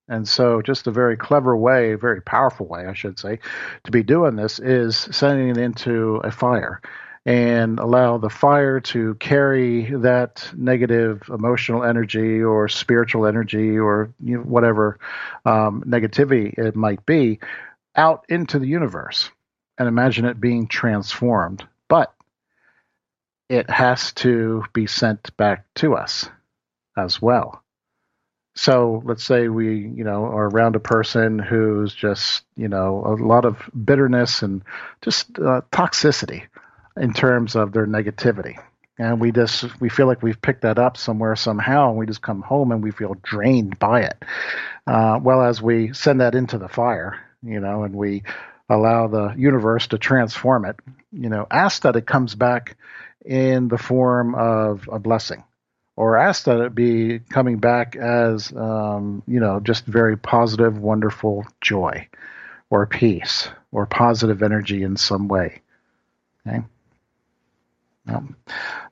And 0.10 0.28
so, 0.28 0.62
just 0.62 0.88
a 0.88 0.92
very 0.92 1.16
clever 1.16 1.56
way, 1.56 1.96
very 1.96 2.22
powerful 2.22 2.68
way, 2.68 2.86
I 2.86 2.94
should 2.94 3.18
say, 3.18 3.40
to 3.86 3.92
be 3.92 4.04
doing 4.04 4.36
this 4.36 4.60
is 4.60 4.98
sending 4.98 5.50
it 5.50 5.58
into 5.58 6.16
a 6.18 6.32
fire 6.32 6.82
and 7.26 7.80
allow 7.80 8.18
the 8.18 8.30
fire 8.30 8.82
to 8.82 9.16
carry 9.16 9.86
that 9.96 10.52
negative 10.58 11.24
emotional 11.30 11.84
energy 11.84 12.44
or 12.44 12.68
spiritual 12.68 13.26
energy 13.26 13.78
or 13.78 14.14
you 14.22 14.38
know, 14.38 14.44
whatever 14.44 15.00
um, 15.46 15.84
negativity 15.88 16.58
it 16.58 16.76
might 16.76 17.06
be 17.06 17.40
out 17.96 18.26
into 18.28 18.60
the 18.60 18.68
universe 18.68 19.30
and 19.78 19.88
imagine 19.88 20.26
it 20.26 20.42
being 20.42 20.68
transformed. 20.68 21.66
But 21.88 22.14
it 23.50 23.70
has 23.70 24.12
to 24.14 24.64
be 24.74 24.88
sent 24.88 25.36
back 25.38 25.66
to 25.76 25.96
us 25.96 26.30
as 26.98 27.22
well. 27.22 27.63
So 28.56 29.02
let's 29.06 29.24
say 29.24 29.48
we, 29.48 29.80
you 29.80 30.04
know, 30.04 30.26
are 30.26 30.48
around 30.48 30.76
a 30.76 30.80
person 30.80 31.40
who's 31.40 31.94
just, 31.94 32.44
you 32.56 32.68
know, 32.68 33.04
a 33.06 33.24
lot 33.24 33.46
of 33.46 33.58
bitterness 33.86 34.44
and 34.44 34.64
just 35.02 35.40
uh, 35.40 35.62
toxicity 35.72 36.44
in 36.96 37.14
terms 37.14 37.56
of 37.56 37.72
their 37.72 37.88
negativity. 37.88 38.58
And 39.00 39.20
we 39.20 39.32
just 39.32 39.80
we 39.82 39.90
feel 39.90 40.06
like 40.06 40.22
we've 40.22 40.42
picked 40.42 40.62
that 40.62 40.78
up 40.78 40.98
somewhere 40.98 41.36
somehow, 41.36 41.90
and 41.90 41.98
we 41.98 42.06
just 42.06 42.22
come 42.22 42.44
home 42.44 42.72
and 42.72 42.84
we 42.84 42.92
feel 42.92 43.16
drained 43.24 43.80
by 43.80 44.02
it. 44.02 44.24
Uh, 44.86 45.20
well, 45.22 45.42
as 45.42 45.62
we 45.62 45.94
send 45.94 46.22
that 46.22 46.36
into 46.36 46.60
the 46.60 46.68
fire, 46.68 47.20
you 47.42 47.60
know, 47.60 47.84
and 47.84 47.96
we 47.96 48.22
allow 48.70 49.08
the 49.08 49.34
universe 49.36 49.88
to 49.88 49.98
transform 49.98 50.66
it, 50.66 50.76
you 51.12 51.30
know, 51.30 51.48
ask 51.50 51.82
that 51.84 51.96
it 51.96 52.06
comes 52.06 52.36
back 52.36 52.78
in 53.26 53.68
the 53.68 53.78
form 53.78 54.36
of 54.36 54.88
a 54.92 55.00
blessing, 55.00 55.44
or 55.96 56.18
ask 56.18 56.46
that 56.46 56.60
it 56.60 56.74
be 56.74 57.20
coming 57.20 57.58
back 57.58 57.96
as, 57.96 58.52
um, 58.56 59.22
you 59.28 59.40
know, 59.40 59.60
just 59.60 59.86
very 59.86 60.18
positive, 60.18 60.78
wonderful 60.78 61.46
joy, 61.62 62.08
or 62.70 62.88
peace, 62.88 63.50
or 63.72 63.86
positive 63.86 64.42
energy 64.42 64.84
in 64.84 64.98
some 64.98 65.28
way. 65.28 65.62
Okay. 66.48 66.64
Um, 68.08 68.36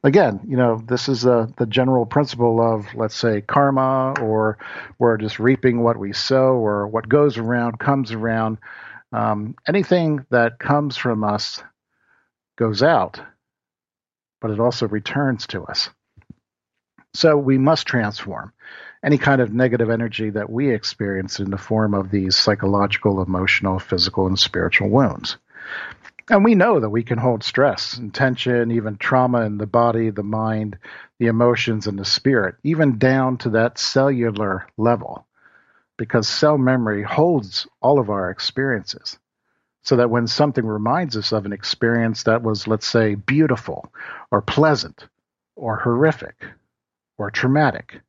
again, 0.03 0.39
you 0.47 0.55
know, 0.55 0.81
this 0.87 1.09
is 1.09 1.25
uh, 1.25 1.47
the 1.57 1.65
general 1.65 2.05
principle 2.05 2.61
of, 2.61 2.93
let's 2.93 3.15
say, 3.15 3.41
karma, 3.41 4.13
or 4.21 4.57
we're 4.99 5.17
just 5.17 5.39
reaping 5.39 5.81
what 5.83 5.97
we 5.97 6.13
sow, 6.13 6.53
or 6.53 6.87
what 6.87 7.09
goes 7.09 7.37
around 7.37 7.77
comes 7.77 8.13
around. 8.13 8.57
Um, 9.11 9.55
anything 9.67 10.25
that 10.29 10.59
comes 10.59 10.95
from 10.95 11.25
us 11.25 11.61
goes 12.57 12.83
out, 12.83 13.19
but 14.39 14.51
it 14.51 14.59
also 14.59 14.87
returns 14.87 15.47
to 15.47 15.63
us. 15.63 15.89
So 17.13 17.35
we 17.35 17.57
must 17.57 17.87
transform 17.87 18.53
any 19.03 19.17
kind 19.17 19.41
of 19.41 19.53
negative 19.53 19.89
energy 19.89 20.29
that 20.29 20.49
we 20.49 20.73
experience 20.73 21.39
in 21.39 21.49
the 21.49 21.57
form 21.57 21.93
of 21.93 22.09
these 22.09 22.35
psychological, 22.35 23.21
emotional, 23.21 23.79
physical, 23.79 24.27
and 24.27 24.39
spiritual 24.39 24.89
wounds. 24.89 25.37
And 26.29 26.45
we 26.45 26.55
know 26.55 26.79
that 26.79 26.89
we 26.89 27.03
can 27.03 27.17
hold 27.17 27.43
stress 27.43 27.97
and 27.97 28.13
tension, 28.13 28.71
even 28.71 28.95
trauma 28.95 29.41
in 29.41 29.57
the 29.57 29.65
body, 29.65 30.11
the 30.11 30.23
mind, 30.23 30.77
the 31.19 31.27
emotions, 31.27 31.87
and 31.87 31.99
the 31.99 32.05
spirit, 32.05 32.55
even 32.63 32.97
down 32.97 33.37
to 33.39 33.49
that 33.51 33.77
cellular 33.77 34.67
level, 34.77 35.25
because 35.97 36.29
cell 36.29 36.57
memory 36.57 37.03
holds 37.03 37.67
all 37.81 37.99
of 37.99 38.09
our 38.09 38.29
experiences. 38.29 39.17
So 39.83 39.97
that 39.97 40.11
when 40.11 40.27
something 40.27 40.65
reminds 40.65 41.17
us 41.17 41.33
of 41.33 41.45
an 41.45 41.53
experience 41.53 42.23
that 42.23 42.43
was, 42.43 42.67
let's 42.67 42.87
say, 42.87 43.15
beautiful 43.15 43.91
or 44.29 44.41
pleasant 44.41 45.07
or 45.55 45.75
horrific 45.75 46.35
or 47.21 47.31
traumatic, 47.31 48.01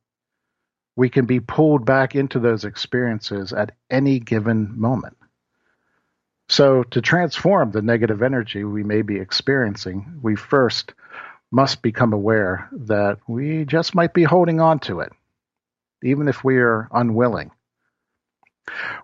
we 0.95 1.09
can 1.09 1.25
be 1.25 1.39
pulled 1.39 1.85
back 1.85 2.15
into 2.15 2.39
those 2.39 2.65
experiences 2.65 3.53
at 3.53 3.75
any 3.89 4.19
given 4.19 4.79
moment. 4.79 5.17
So, 6.49 6.83
to 6.83 7.01
transform 7.01 7.71
the 7.71 7.81
negative 7.81 8.21
energy 8.21 8.63
we 8.63 8.83
may 8.83 9.01
be 9.01 9.17
experiencing, 9.17 10.19
we 10.21 10.35
first 10.35 10.93
must 11.51 11.81
become 11.81 12.13
aware 12.13 12.67
that 12.71 13.19
we 13.27 13.65
just 13.65 13.95
might 13.95 14.13
be 14.13 14.23
holding 14.23 14.59
on 14.59 14.79
to 14.79 14.99
it, 14.99 15.13
even 16.03 16.27
if 16.27 16.43
we 16.43 16.57
are 16.57 16.89
unwilling. 16.91 17.51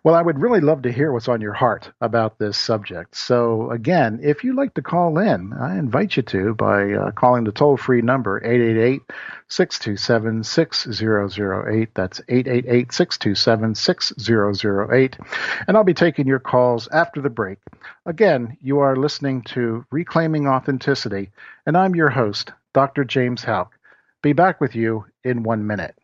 Well, 0.04 0.15
I 0.15 0.22
would 0.22 0.39
really 0.39 0.62
love 0.62 0.84
to 0.84 0.91
hear 0.91 1.12
what's 1.12 1.28
on 1.28 1.41
your 1.41 1.54
heart 1.54 1.91
about 2.00 2.39
this 2.39 2.58
subject. 2.58 3.15
So, 3.15 3.69
again, 3.72 4.19
if 4.24 4.43
you'd 4.43 4.56
like 4.56 4.74
to 4.76 4.82
call 4.82 5.17
in, 5.17 5.52
I 5.52 5.78
invite 5.78 6.15
you 6.15 6.24
to 6.24 6.54
by 6.56 6.93
uh, 6.93 7.12
calling 7.12 7.43
the 7.43 7.52
toll 7.52 7.76
free 7.76 8.02
number 8.02 8.38
888 8.38 9.02
627 9.50 10.43
6008. 10.43 11.89
That's 11.93 12.22
888 12.30 12.91
627 12.93 13.76
6008. 13.76 15.17
And 15.67 15.76
I'll 15.78 15.84
be 15.84 15.93
taking 15.93 16.26
your 16.26 16.39
calls 16.39 16.88
after 16.88 17.22
the 17.22 17.30
break. 17.30 17.60
Again, 18.06 18.58
you 18.62 18.80
are 18.80 18.95
listening 18.95 19.41
to 19.43 19.86
Reclaiming 19.91 20.48
Authenticity, 20.48 21.32
and 21.65 21.76
I'm 21.76 21.95
your 21.95 22.10
host, 22.10 22.54
Dr. 22.74 23.04
James 23.04 23.43
Houck. 23.43 23.74
Be 24.22 24.32
back 24.32 24.62
with 24.62 24.74
you 24.76 25.06
in 25.26 25.43
one 25.43 25.67
minute. 25.67 25.98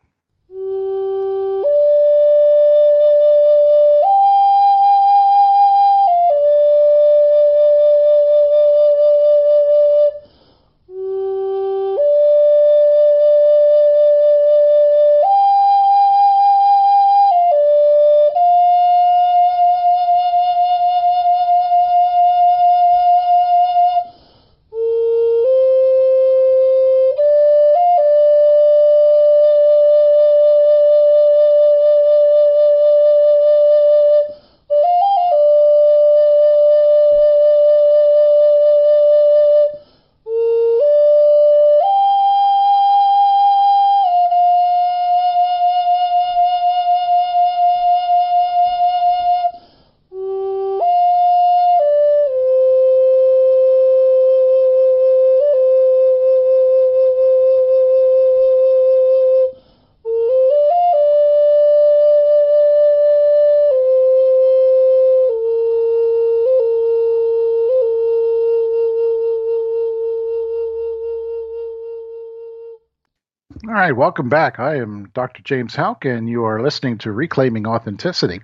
Right, 73.86 73.96
welcome 73.96 74.28
back. 74.28 74.58
I 74.58 74.78
am 74.78 75.12
Dr. 75.14 75.44
James 75.44 75.76
Houck, 75.76 76.04
and 76.04 76.28
you 76.28 76.42
are 76.42 76.60
listening 76.60 76.98
to 76.98 77.12
Reclaiming 77.12 77.68
Authenticity. 77.68 78.40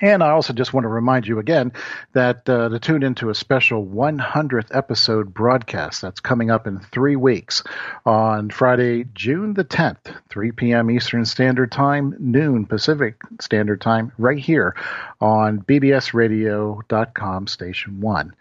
And 0.00 0.22
I 0.22 0.30
also 0.30 0.52
just 0.52 0.72
want 0.72 0.84
to 0.84 0.88
remind 0.88 1.26
you 1.26 1.38
again 1.38 1.72
that 2.12 2.48
uh, 2.48 2.68
to 2.68 2.78
tune 2.78 3.02
into 3.02 3.30
a 3.30 3.34
special 3.34 3.84
100th 3.84 4.68
episode 4.70 5.34
broadcast 5.34 6.02
that's 6.02 6.20
coming 6.20 6.50
up 6.50 6.66
in 6.66 6.78
three 6.78 7.16
weeks 7.16 7.64
on 8.06 8.50
Friday, 8.50 9.06
June 9.14 9.54
the 9.54 9.64
10th, 9.64 10.14
3 10.28 10.52
p.m. 10.52 10.90
Eastern 10.90 11.24
Standard 11.24 11.72
Time, 11.72 12.14
noon 12.20 12.66
Pacific 12.66 13.16
Standard 13.40 13.80
Time, 13.80 14.12
right 14.18 14.38
here 14.38 14.76
on 15.20 15.60
bbsradio.com, 15.62 17.46
Station 17.48 18.00
1. 18.00 18.34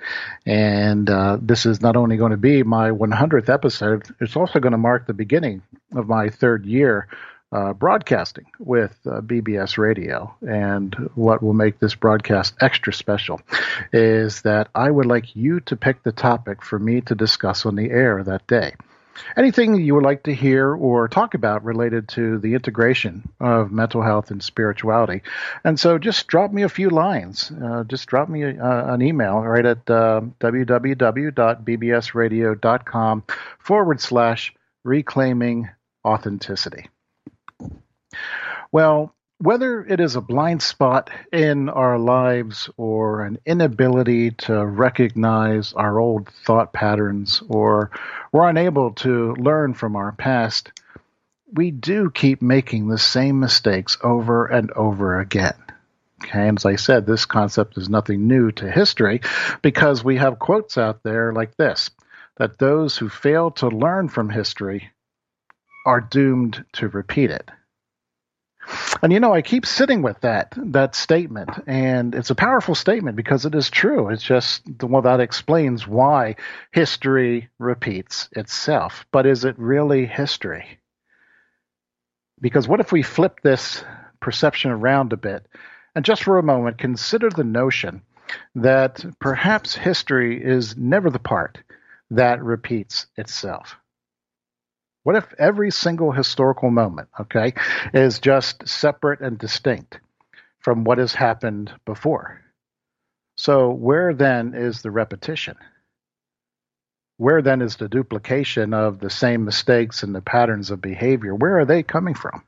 And 0.45 1.09
uh, 1.09 1.37
this 1.41 1.65
is 1.65 1.81
not 1.81 1.95
only 1.95 2.17
going 2.17 2.31
to 2.31 2.37
be 2.37 2.61
my 2.61 2.91
100th 2.91 3.49
episode, 3.49 4.07
it's 4.19 4.35
also 4.35 4.59
going 4.59 4.71
to 4.73 4.77
mark 4.77 5.07
the 5.07 5.13
beginning 5.13 5.63
of 5.95 6.07
my 6.07 6.29
third 6.29 6.65
year 6.65 7.07
uh, 7.51 7.73
broadcasting 7.73 8.45
with 8.59 8.97
uh, 9.05 9.21
BBS 9.21 9.77
Radio. 9.77 10.35
And 10.41 10.93
what 11.15 11.41
will 11.41 11.53
make 11.53 11.79
this 11.79 11.95
broadcast 11.95 12.55
extra 12.59 12.93
special 12.93 13.41
is 13.93 14.41
that 14.41 14.67
I 14.75 14.91
would 14.91 15.05
like 15.05 15.35
you 15.35 15.61
to 15.61 15.75
pick 15.75 16.03
the 16.03 16.11
topic 16.11 16.63
for 16.63 16.77
me 16.77 17.01
to 17.01 17.15
discuss 17.15 17.65
on 17.65 17.75
the 17.75 17.89
air 17.89 18.23
that 18.23 18.45
day. 18.47 18.75
Anything 19.35 19.73
you 19.75 19.95
would 19.95 20.03
like 20.03 20.21
to 20.23 20.33
hear 20.33 20.75
or 20.75 21.07
talk 21.07 21.33
about 21.33 21.63
related 21.63 22.09
to 22.09 22.37
the 22.37 22.53
integration 22.53 23.27
of 23.39 23.71
mental 23.71 24.03
health 24.03 24.29
and 24.29 24.43
spirituality. 24.43 25.23
And 25.63 25.79
so 25.79 25.97
just 25.97 26.27
drop 26.27 26.51
me 26.51 26.61
a 26.63 26.69
few 26.69 26.91
lines. 26.91 27.51
Uh, 27.51 27.83
just 27.85 28.07
drop 28.07 28.29
me 28.29 28.43
a, 28.43 28.93
an 28.93 29.01
email 29.01 29.39
right 29.39 29.65
at 29.65 29.89
uh, 29.89 30.21
www.bbsradio.com 30.39 33.23
forward 33.59 34.01
slash 34.01 34.53
reclaiming 34.83 35.69
authenticity. 36.05 36.87
Well, 38.71 39.13
whether 39.39 39.85
it 39.85 39.99
is 39.99 40.15
a 40.15 40.21
blind 40.21 40.63
spot 40.63 41.11
in 41.31 41.69
our 41.69 41.99
lives 41.99 42.69
or 42.75 43.21
an 43.23 43.37
inability 43.45 44.31
to 44.31 44.65
recognize 44.65 45.73
our 45.73 45.99
old 45.99 46.29
thought 46.29 46.73
patterns 46.73 47.43
or 47.47 47.91
we're 48.31 48.49
unable 48.49 48.91
to 48.91 49.35
learn 49.35 49.75
from 49.75 49.95
our 49.95 50.11
past, 50.11 50.71
we 51.53 51.69
do 51.71 52.09
keep 52.09 52.41
making 52.41 52.87
the 52.87 52.97
same 52.97 53.39
mistakes 53.39 53.97
over 54.01 54.47
and 54.47 54.71
over 54.71 55.19
again. 55.19 55.55
Okay, 56.23 56.47
and 56.47 56.57
as 56.57 56.65
I 56.65 56.77
said, 56.77 57.05
this 57.05 57.25
concept 57.25 57.77
is 57.77 57.89
nothing 57.89 58.27
new 58.27 58.51
to 58.53 58.71
history 58.71 59.21
because 59.61 60.03
we 60.03 60.17
have 60.17 60.39
quotes 60.39 60.77
out 60.77 61.03
there 61.03 61.31
like 61.31 61.55
this 61.57 61.91
that 62.37 62.57
those 62.57 62.97
who 62.97 63.09
fail 63.09 63.49
to 63.49 63.67
learn 63.67 64.09
from 64.09 64.29
history 64.29 64.91
are 65.85 66.01
doomed 66.01 66.63
to 66.73 66.87
repeat 66.87 67.31
it. 67.31 67.49
And 69.01 69.13
you 69.13 69.19
know, 69.19 69.33
I 69.33 69.41
keep 69.41 69.65
sitting 69.65 70.01
with 70.01 70.19
that 70.21 70.53
that 70.57 70.95
statement, 70.95 71.49
and 71.67 72.13
it's 72.13 72.29
a 72.29 72.35
powerful 72.35 72.75
statement 72.75 73.15
because 73.15 73.45
it 73.45 73.55
is 73.55 73.69
true. 73.69 74.09
It's 74.09 74.23
just 74.23 74.63
well, 74.81 75.03
that 75.03 75.19
explains 75.19 75.87
why 75.87 76.35
history 76.71 77.49
repeats 77.59 78.29
itself. 78.33 79.05
But 79.11 79.25
is 79.25 79.45
it 79.45 79.57
really 79.57 80.05
history? 80.05 80.79
Because 82.41 82.67
what 82.67 82.79
if 82.79 82.91
we 82.91 83.03
flip 83.03 83.39
this 83.41 83.83
perception 84.19 84.71
around 84.71 85.13
a 85.13 85.17
bit, 85.17 85.45
and 85.95 86.03
just 86.03 86.23
for 86.23 86.37
a 86.37 86.43
moment 86.43 86.77
consider 86.77 87.29
the 87.29 87.43
notion 87.43 88.01
that 88.55 89.05
perhaps 89.19 89.75
history 89.75 90.43
is 90.43 90.75
never 90.77 91.09
the 91.09 91.19
part 91.19 91.59
that 92.11 92.43
repeats 92.43 93.07
itself. 93.15 93.77
What 95.07 95.15
if 95.15 95.33
every 95.39 95.71
single 95.71 96.11
historical 96.11 96.69
moment, 96.69 97.07
okay, 97.17 97.53
is 97.93 98.19
just 98.19 98.67
separate 98.67 99.21
and 99.21 99.37
distinct 99.37 100.01
from 100.59 100.83
what 100.83 100.97
has 100.97 101.13
happened 101.13 101.71
before? 101.85 102.41
So, 103.37 103.71
where 103.71 104.13
then 104.13 104.53
is 104.53 104.81
the 104.81 104.91
repetition? 104.91 105.55
Where 107.15 107.41
then 107.41 107.61
is 107.61 107.77
the 107.77 107.87
duplication 107.87 108.73
of 108.73 108.99
the 108.99 109.09
same 109.09 109.45
mistakes 109.45 110.03
and 110.03 110.13
the 110.13 110.19
patterns 110.19 110.71
of 110.71 110.81
behavior? 110.81 111.33
Where 111.33 111.57
are 111.57 111.65
they 111.65 111.83
coming 111.83 112.13
from? 112.13 112.43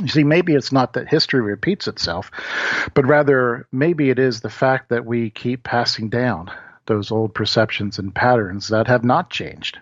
You 0.00 0.06
see, 0.06 0.22
maybe 0.22 0.54
it's 0.54 0.70
not 0.70 0.92
that 0.92 1.08
history 1.08 1.40
repeats 1.40 1.88
itself, 1.88 2.30
but 2.94 3.04
rather 3.04 3.66
maybe 3.72 4.10
it 4.10 4.20
is 4.20 4.42
the 4.42 4.48
fact 4.48 4.90
that 4.90 5.04
we 5.04 5.30
keep 5.30 5.64
passing 5.64 6.08
down 6.08 6.52
those 6.86 7.10
old 7.10 7.34
perceptions 7.34 7.98
and 7.98 8.14
patterns 8.14 8.68
that 8.68 8.86
have 8.86 9.02
not 9.02 9.28
changed 9.28 9.80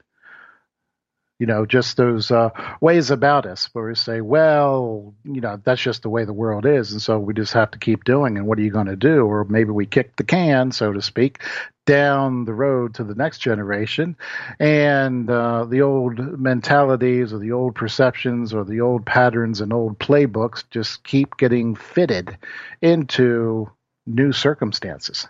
you 1.39 1.47
know, 1.47 1.67
just 1.67 1.97
those 1.97 2.31
uh, 2.31 2.51
ways 2.81 3.11
about 3.11 3.45
us 3.45 3.69
where 3.73 3.87
we 3.87 3.95
say, 3.95 4.21
well, 4.23 5.15
you 5.25 5.41
know, 5.41 5.61
that's 5.63 5.83
just 5.83 6.03
the 6.03 6.09
way 6.09 6.25
the 6.25 6.33
world 6.33 6.65
is. 6.65 6.93
And 6.93 7.03
so 7.03 7.19
we 7.19 7.35
just 7.35 7.53
have 7.53 7.71
to 7.73 7.79
keep 7.79 8.05
doing. 8.05 8.39
And 8.39 8.47
what 8.47 8.59
are 8.59 8.63
you 8.63 8.71
going 8.71 8.87
to 8.87 8.97
do? 8.97 9.27
Or 9.27 9.45
maybe 9.45 9.71
we 9.71 9.85
kick 9.85 10.17
the 10.17 10.25
can, 10.25 10.73
so 10.73 10.93
to 10.93 11.03
speak, 11.03 11.43
down 11.85 12.47
the 12.47 12.55
road 12.55 12.95
to 12.95 13.05
the 13.05 13.15
next 13.15 13.39
generation. 13.39 14.17
And 14.59 15.29
uh, 15.29 15.67
the 15.67 15.83
old 15.83 16.19
mentalities 16.19 17.35
or 17.35 17.39
the 17.39 17.53
old 17.53 17.75
perceptions 17.75 18.55
or 18.55 18.65
the 18.65 18.81
old 18.81 19.05
patterns 19.05 19.61
and 19.61 19.75
old 19.75 19.99
playbooks 19.99 20.65
just 20.71 21.05
keep 21.05 21.37
getting 21.37 21.75
fitted 21.75 22.39
into 22.81 23.71
new 24.07 24.33
circumstances. 24.33 25.29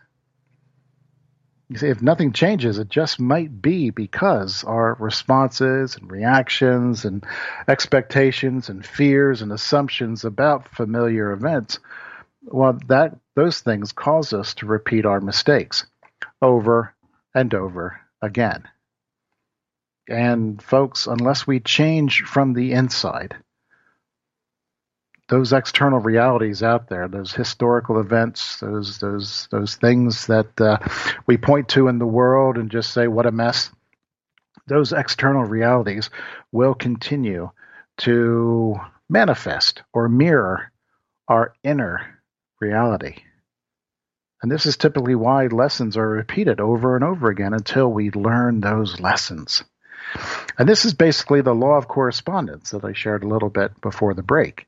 You 1.68 1.78
see, 1.78 1.88
if 1.88 2.00
nothing 2.00 2.32
changes, 2.32 2.78
it 2.78 2.88
just 2.88 3.18
might 3.18 3.60
be 3.60 3.90
because 3.90 4.62
our 4.62 4.94
responses 5.00 5.96
and 5.96 6.10
reactions 6.10 7.04
and 7.04 7.24
expectations 7.66 8.68
and 8.68 8.86
fears 8.86 9.42
and 9.42 9.50
assumptions 9.50 10.24
about 10.24 10.68
familiar 10.68 11.32
events, 11.32 11.80
well, 12.42 12.78
that 12.86 13.18
those 13.34 13.60
things 13.60 13.92
cause 13.92 14.32
us 14.32 14.54
to 14.54 14.66
repeat 14.66 15.04
our 15.04 15.20
mistakes 15.20 15.86
over 16.40 16.94
and 17.34 17.52
over 17.52 18.00
again. 18.22 18.68
And 20.08 20.62
folks, 20.62 21.08
unless 21.08 21.48
we 21.48 21.58
change 21.58 22.22
from 22.22 22.52
the 22.52 22.72
inside, 22.72 23.34
those 25.28 25.52
external 25.52 25.98
realities 25.98 26.62
out 26.62 26.88
there, 26.88 27.08
those 27.08 27.32
historical 27.32 27.98
events, 27.98 28.60
those 28.60 28.98
those 28.98 29.48
those 29.50 29.74
things 29.76 30.26
that 30.26 30.60
uh, 30.60 30.78
we 31.26 31.36
point 31.36 31.68
to 31.70 31.88
in 31.88 31.98
the 31.98 32.06
world 32.06 32.56
and 32.56 32.70
just 32.70 32.92
say 32.92 33.08
what 33.08 33.26
a 33.26 33.32
mess. 33.32 33.70
Those 34.68 34.92
external 34.92 35.44
realities 35.44 36.10
will 36.52 36.74
continue 36.74 37.50
to 37.98 38.76
manifest 39.08 39.82
or 39.92 40.08
mirror 40.08 40.72
our 41.28 41.54
inner 41.62 42.20
reality. 42.60 43.16
And 44.42 44.52
this 44.52 44.66
is 44.66 44.76
typically 44.76 45.14
why 45.14 45.46
lessons 45.46 45.96
are 45.96 46.08
repeated 46.08 46.60
over 46.60 46.94
and 46.94 47.04
over 47.04 47.30
again 47.30 47.54
until 47.54 47.90
we 47.90 48.10
learn 48.10 48.60
those 48.60 49.00
lessons. 49.00 49.64
And 50.58 50.68
this 50.68 50.84
is 50.84 50.94
basically 50.94 51.40
the 51.40 51.54
law 51.54 51.76
of 51.76 51.88
correspondence 51.88 52.70
that 52.70 52.84
I 52.84 52.92
shared 52.92 53.24
a 53.24 53.28
little 53.28 53.50
bit 53.50 53.80
before 53.80 54.14
the 54.14 54.22
break 54.22 54.66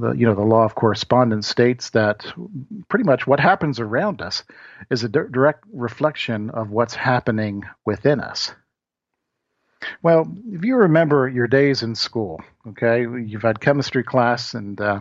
the 0.00 0.12
you 0.12 0.26
know 0.26 0.34
the 0.34 0.42
law 0.42 0.64
of 0.64 0.74
correspondence 0.74 1.48
states 1.48 1.90
that 1.90 2.26
pretty 2.88 3.04
much 3.04 3.26
what 3.26 3.40
happens 3.40 3.80
around 3.80 4.20
us 4.22 4.44
is 4.90 5.04
a 5.04 5.08
di- 5.08 5.30
direct 5.30 5.64
reflection 5.72 6.50
of 6.50 6.70
what's 6.70 6.94
happening 6.94 7.64
within 7.84 8.20
us. 8.20 8.52
Well, 10.02 10.30
if 10.50 10.64
you 10.64 10.76
remember 10.76 11.28
your 11.28 11.46
days 11.46 11.82
in 11.82 11.94
school, 11.94 12.42
okay, 12.68 13.00
you've 13.00 13.42
had 13.42 13.60
chemistry 13.60 14.02
class, 14.02 14.52
and 14.52 14.80
uh, 14.80 15.00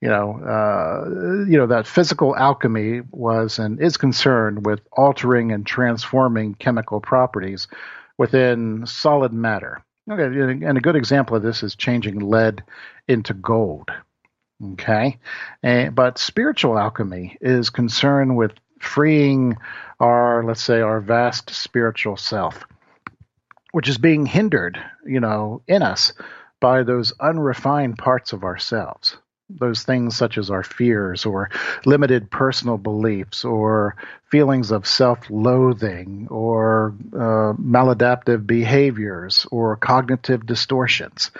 you 0.00 0.08
know, 0.08 0.40
uh, 0.40 1.44
you 1.48 1.58
know 1.58 1.66
that 1.66 1.86
physical 1.86 2.36
alchemy 2.36 3.02
was 3.10 3.58
and 3.58 3.80
is 3.80 3.96
concerned 3.96 4.64
with 4.64 4.80
altering 4.92 5.50
and 5.50 5.66
transforming 5.66 6.54
chemical 6.54 7.00
properties 7.00 7.66
within 8.16 8.86
solid 8.86 9.32
matter. 9.32 9.82
Okay, 10.10 10.24
and 10.66 10.78
a 10.78 10.80
good 10.80 10.96
example 10.96 11.36
of 11.36 11.42
this 11.42 11.62
is 11.62 11.76
changing 11.76 12.18
lead 12.18 12.62
into 13.08 13.34
gold. 13.34 13.90
Okay. 14.64 15.18
And, 15.62 15.94
but 15.94 16.18
spiritual 16.18 16.78
alchemy 16.78 17.36
is 17.40 17.70
concerned 17.70 18.36
with 18.36 18.52
freeing 18.80 19.56
our, 19.98 20.44
let's 20.44 20.62
say, 20.62 20.80
our 20.80 21.00
vast 21.00 21.50
spiritual 21.50 22.16
self, 22.16 22.64
which 23.72 23.88
is 23.88 23.98
being 23.98 24.26
hindered, 24.26 24.78
you 25.06 25.20
know, 25.20 25.62
in 25.66 25.82
us 25.82 26.12
by 26.60 26.82
those 26.82 27.12
unrefined 27.20 27.98
parts 27.98 28.32
of 28.32 28.44
ourselves. 28.44 29.16
Those 29.50 29.82
things 29.82 30.16
such 30.16 30.38
as 30.38 30.50
our 30.50 30.62
fears 30.62 31.26
or 31.26 31.50
limited 31.84 32.30
personal 32.30 32.78
beliefs 32.78 33.44
or 33.44 33.96
feelings 34.30 34.70
of 34.70 34.86
self-loathing 34.86 36.28
or 36.30 36.94
uh, 37.12 37.52
maladaptive 37.60 38.46
behaviors 38.46 39.46
or 39.50 39.76
cognitive 39.76 40.46
distortions. 40.46 41.30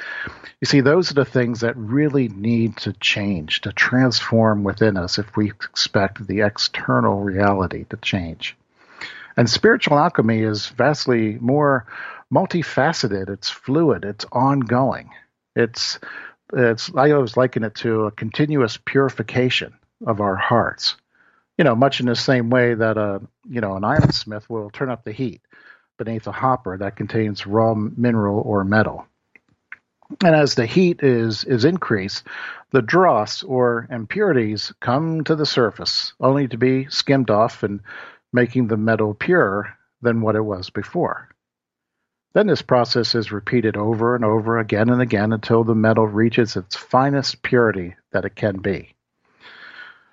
You 0.60 0.66
see, 0.66 0.80
those 0.80 1.10
are 1.10 1.14
the 1.14 1.24
things 1.24 1.60
that 1.60 1.76
really 1.76 2.28
need 2.28 2.76
to 2.78 2.92
change, 2.92 3.62
to 3.62 3.72
transform 3.72 4.62
within 4.62 4.96
us 4.96 5.18
if 5.18 5.36
we 5.36 5.50
expect 5.50 6.26
the 6.26 6.42
external 6.42 7.20
reality 7.20 7.84
to 7.90 7.96
change. 7.96 8.56
And 9.36 9.48
spiritual 9.48 9.98
alchemy 9.98 10.42
is 10.42 10.68
vastly 10.68 11.38
more 11.40 11.86
multifaceted, 12.32 13.28
it's 13.28 13.50
fluid, 13.50 14.04
it's 14.04 14.26
ongoing. 14.30 15.10
It's 15.54 15.98
it's 16.52 16.90
I 16.94 17.10
always 17.12 17.36
liken 17.36 17.64
it 17.64 17.74
to 17.76 18.02
a 18.06 18.10
continuous 18.10 18.78
purification 18.84 19.74
of 20.06 20.20
our 20.20 20.36
hearts. 20.36 20.96
You 21.58 21.64
know, 21.64 21.74
much 21.74 22.00
in 22.00 22.06
the 22.06 22.16
same 22.16 22.50
way 22.50 22.74
that 22.74 22.96
a 22.96 23.20
you 23.48 23.60
know 23.60 23.76
an 23.76 23.82
ironsmith 23.82 24.48
will 24.48 24.70
turn 24.70 24.90
up 24.90 25.04
the 25.04 25.12
heat 25.12 25.42
beneath 25.98 26.26
a 26.26 26.32
hopper 26.32 26.78
that 26.78 26.96
contains 26.96 27.46
raw 27.46 27.74
mineral 27.74 28.40
or 28.40 28.64
metal. 28.64 29.06
And 30.22 30.34
as 30.34 30.54
the 30.54 30.66
heat 30.66 31.02
is 31.02 31.44
is 31.44 31.64
increased, 31.64 32.26
the 32.70 32.82
dross 32.82 33.42
or 33.42 33.86
impurities 33.90 34.72
come 34.80 35.24
to 35.24 35.36
the 35.36 35.46
surface, 35.46 36.12
only 36.20 36.48
to 36.48 36.58
be 36.58 36.86
skimmed 36.88 37.30
off 37.30 37.62
and 37.62 37.80
making 38.32 38.66
the 38.66 38.76
metal 38.76 39.14
purer 39.14 39.74
than 40.00 40.20
what 40.20 40.36
it 40.36 40.44
was 40.44 40.70
before. 40.70 41.28
Then 42.34 42.46
this 42.46 42.62
process 42.62 43.14
is 43.14 43.30
repeated 43.30 43.76
over 43.76 44.14
and 44.14 44.24
over 44.24 44.58
again 44.58 44.88
and 44.88 45.02
again 45.02 45.32
until 45.32 45.64
the 45.64 45.74
metal 45.74 46.06
reaches 46.06 46.56
its 46.56 46.76
finest 46.76 47.42
purity 47.42 47.94
that 48.12 48.24
it 48.24 48.34
can 48.34 48.58
be. 48.58 48.94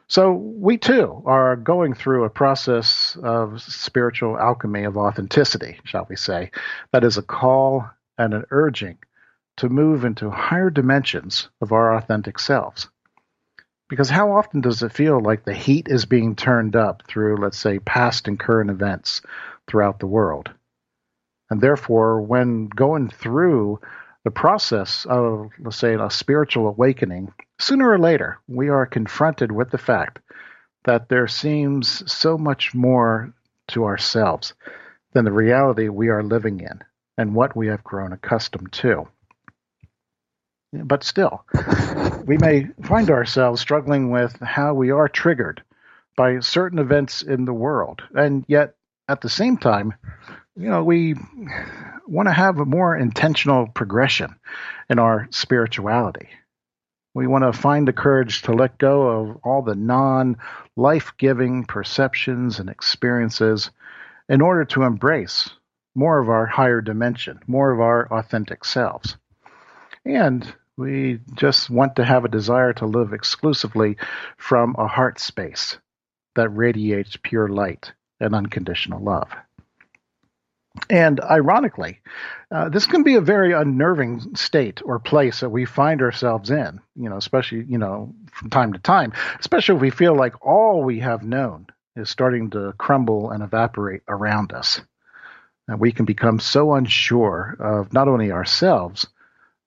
So 0.07 0.34
we 0.34 0.78
too 0.78 1.22
are 1.26 1.55
going 1.55 1.93
through 1.93 2.24
a 2.24 2.30
process 2.30 3.15
of 3.22 3.61
spiritual 3.61 4.39
alchemy 4.39 4.84
of 4.84 4.97
authenticity, 4.97 5.80
shall 5.84 6.07
we 6.09 6.15
say, 6.15 6.51
that 6.91 7.03
is 7.03 7.17
a 7.17 7.22
call 7.22 7.88
and 8.17 8.34
an 8.34 8.45
urging 8.49 8.97
to 9.57 9.70
move 9.70 10.05
into 10.05 10.30
higher 10.30 10.70
dimensions 10.70 11.49
of 11.61 11.72
our 11.72 11.95
authentic 11.95 12.39
selves. 12.39 12.88
Because 13.88 14.09
how 14.09 14.32
often 14.32 14.61
does 14.61 14.82
it 14.84 14.91
feel 14.91 15.22
like 15.22 15.45
the 15.45 15.53
heat 15.53 15.88
is 15.88 16.05
being 16.05 16.36
turned 16.36 16.76
up 16.76 17.03
through, 17.07 17.38
let's 17.38 17.57
say, 17.57 17.80
past 17.80 18.28
and 18.28 18.39
current 18.39 18.70
events 18.70 19.22
throughout 19.67 19.99
the 19.99 20.07
world? 20.07 20.49
And 21.50 21.62
therefore, 21.62 22.22
when 22.22 22.68
going 22.68 23.10
through 23.10 23.80
the 24.24 24.32
process 24.32 25.06
of, 25.10 25.50
let's 25.60 25.78
say, 25.78 25.95
a 25.95 26.10
spiritual 26.10 26.68
awakening, 26.68 27.34
sooner 27.60 27.89
or 27.89 27.97
later, 27.97 28.39
we 28.47 28.70
are 28.70 28.86
confronted 28.86 29.52
with 29.52 29.72
the 29.72 29.78
fact 29.78 30.20
that 30.86 31.10
there 31.10 31.28
seems 31.28 32.12
so 32.12 32.38
much 32.38 32.74
more 32.74 33.34
to 33.70 33.86
ourselves 33.86 34.54
than 35.14 35.26
the 35.26 35.32
reality 35.32 35.89
we 35.89 36.10
are 36.10 36.24
living 36.24 36.60
in 36.60 36.82
and 37.18 37.36
what 37.36 37.56
we 37.56 37.68
have 37.68 37.84
grown 37.84 38.14
accustomed 38.14 38.72
to. 38.72 39.08
But 40.72 41.04
still, 41.04 41.45
we 42.26 42.38
may 42.38 42.68
find 42.84 43.10
ourselves 43.10 43.60
struggling 43.60 44.12
with 44.12 44.39
how 44.39 44.76
we 44.76 44.91
are 44.91 45.10
triggered 45.10 45.64
by 46.16 46.39
certain 46.39 46.80
events 46.80 47.24
in 47.24 47.45
the 47.45 47.54
world, 47.54 48.04
and 48.14 48.45
yet 48.47 48.76
at 49.08 49.22
the 49.22 49.30
same 49.30 49.58
time, 49.58 49.95
you 50.60 50.68
know, 50.68 50.84
we 50.84 51.16
want 52.05 52.28
to 52.28 52.34
have 52.34 52.60
a 52.60 52.66
more 52.66 52.97
intentional 52.97 53.68
progression 53.68 54.36
in 54.89 54.99
our 54.99 55.30
spirituality. 55.32 56.28
We 57.14 57.28
want 57.28 57.45
to 57.45 57.57
find 57.57 57.88
the 57.88 57.93
courage 57.93 58.41
to 58.43 58.53
let 58.53 58.78
go 58.78 59.07
of 59.07 59.38
all 59.43 59.62
the 59.62 59.76
non 59.76 60.36
life 60.76 61.14
giving 61.18 61.64
perceptions 61.64 62.60
and 62.60 62.70
experiences 62.70 63.72
in 64.28 64.41
order 64.41 64.66
to 64.66 64.84
embrace 64.84 65.49
more 65.95 66.20
of 66.20 66.30
our 66.30 66.45
higher 66.45 66.82
dimension, 66.82 67.39
more 67.47 67.72
of 67.72 67.80
our 67.80 68.12
authentic 68.12 68.66
selves. 68.66 69.16
And 70.03 70.53
we 70.76 71.22
just 71.36 71.70
want 71.70 71.95
to 71.95 72.05
have 72.05 72.26
a 72.26 72.30
desire 72.30 72.74
to 72.74 72.86
live 72.86 73.14
exclusively 73.14 73.95
from 74.38 74.76
a 74.78 74.88
heart 74.88 75.20
space 75.20 75.78
that 76.36 76.49
radiates 76.49 77.18
pure 77.24 77.47
light 77.47 77.93
and 78.20 78.36
unconditional 78.36 79.01
love. 79.01 79.30
And 80.89 81.19
ironically, 81.21 81.99
uh, 82.51 82.69
this 82.69 82.86
can 82.86 83.03
be 83.03 83.15
a 83.15 83.21
very 83.21 83.53
unnerving 83.53 84.36
state 84.36 84.82
or 84.84 84.99
place 84.99 85.39
that 85.39 85.49
we 85.49 85.65
find 85.65 86.01
ourselves 86.01 86.49
in, 86.49 86.80
you 86.95 87.09
know, 87.09 87.17
especially, 87.17 87.65
you 87.67 87.77
know, 87.77 88.13
from 88.32 88.49
time 88.49 88.73
to 88.73 88.80
time, 88.80 89.13
especially 89.39 89.75
if 89.75 89.82
we 89.82 89.89
feel 89.89 90.15
like 90.15 90.45
all 90.45 90.84
we 90.84 90.99
have 90.99 91.23
known 91.23 91.67
is 91.95 92.09
starting 92.09 92.49
to 92.51 92.73
crumble 92.77 93.32
and 93.32 93.43
evaporate 93.43 94.01
around 94.07 94.53
us. 94.53 94.82
And 95.67 95.80
we 95.80 95.91
can 95.91 96.05
become 96.05 96.39
so 96.39 96.73
unsure 96.73 97.55
of 97.59 97.93
not 97.93 98.07
only 98.07 98.32
ourselves, 98.32 99.07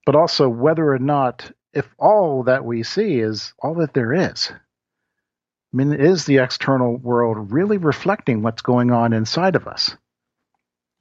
but 0.05 0.17
also 0.17 0.49
whether 0.49 0.93
or 0.93 0.99
not, 0.99 1.51
if 1.73 1.87
all 1.99 2.43
that 2.45 2.65
we 2.65 2.83
see 2.83 3.21
is 3.21 3.55
all 3.61 3.75
that 3.77 3.95
there 3.95 4.13
is. 4.13 4.51
I 4.51 5.77
mean, 5.77 5.93
is 5.93 6.25
the 6.27 6.39
external 6.39 6.97
world 6.97 7.53
really 7.53 7.79
reflecting 7.79 8.43
what's 8.43 8.63
going 8.63 8.91
on 8.91 9.13
inside 9.13 9.57
of 9.57 9.67
us? 9.69 9.97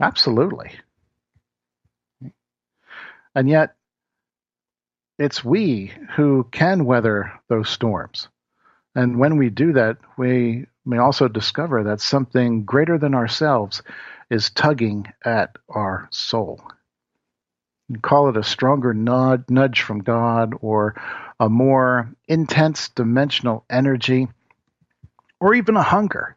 Absolutely. 0.01 0.71
And 3.35 3.47
yet, 3.49 3.75
it's 5.19 5.43
we 5.43 5.93
who 6.15 6.47
can 6.51 6.85
weather 6.85 7.31
those 7.47 7.69
storms. 7.69 8.27
And 8.95 9.19
when 9.19 9.37
we 9.37 9.49
do 9.49 9.73
that, 9.73 9.97
we 10.17 10.65
may 10.85 10.97
also 10.97 11.27
discover 11.27 11.83
that 11.83 12.01
something 12.01 12.65
greater 12.65 12.97
than 12.97 13.13
ourselves 13.13 13.83
is 14.29 14.49
tugging 14.49 15.05
at 15.23 15.55
our 15.69 16.07
soul. 16.11 16.61
You 17.87 17.99
call 17.99 18.29
it 18.29 18.37
a 18.37 18.43
stronger 18.43 18.93
nudge 18.93 19.81
from 19.81 19.99
God 19.99 20.55
or 20.61 20.95
a 21.39 21.49
more 21.49 22.11
intense 22.27 22.89
dimensional 22.89 23.65
energy 23.69 24.27
or 25.39 25.53
even 25.53 25.75
a 25.75 25.83
hunger 25.83 26.35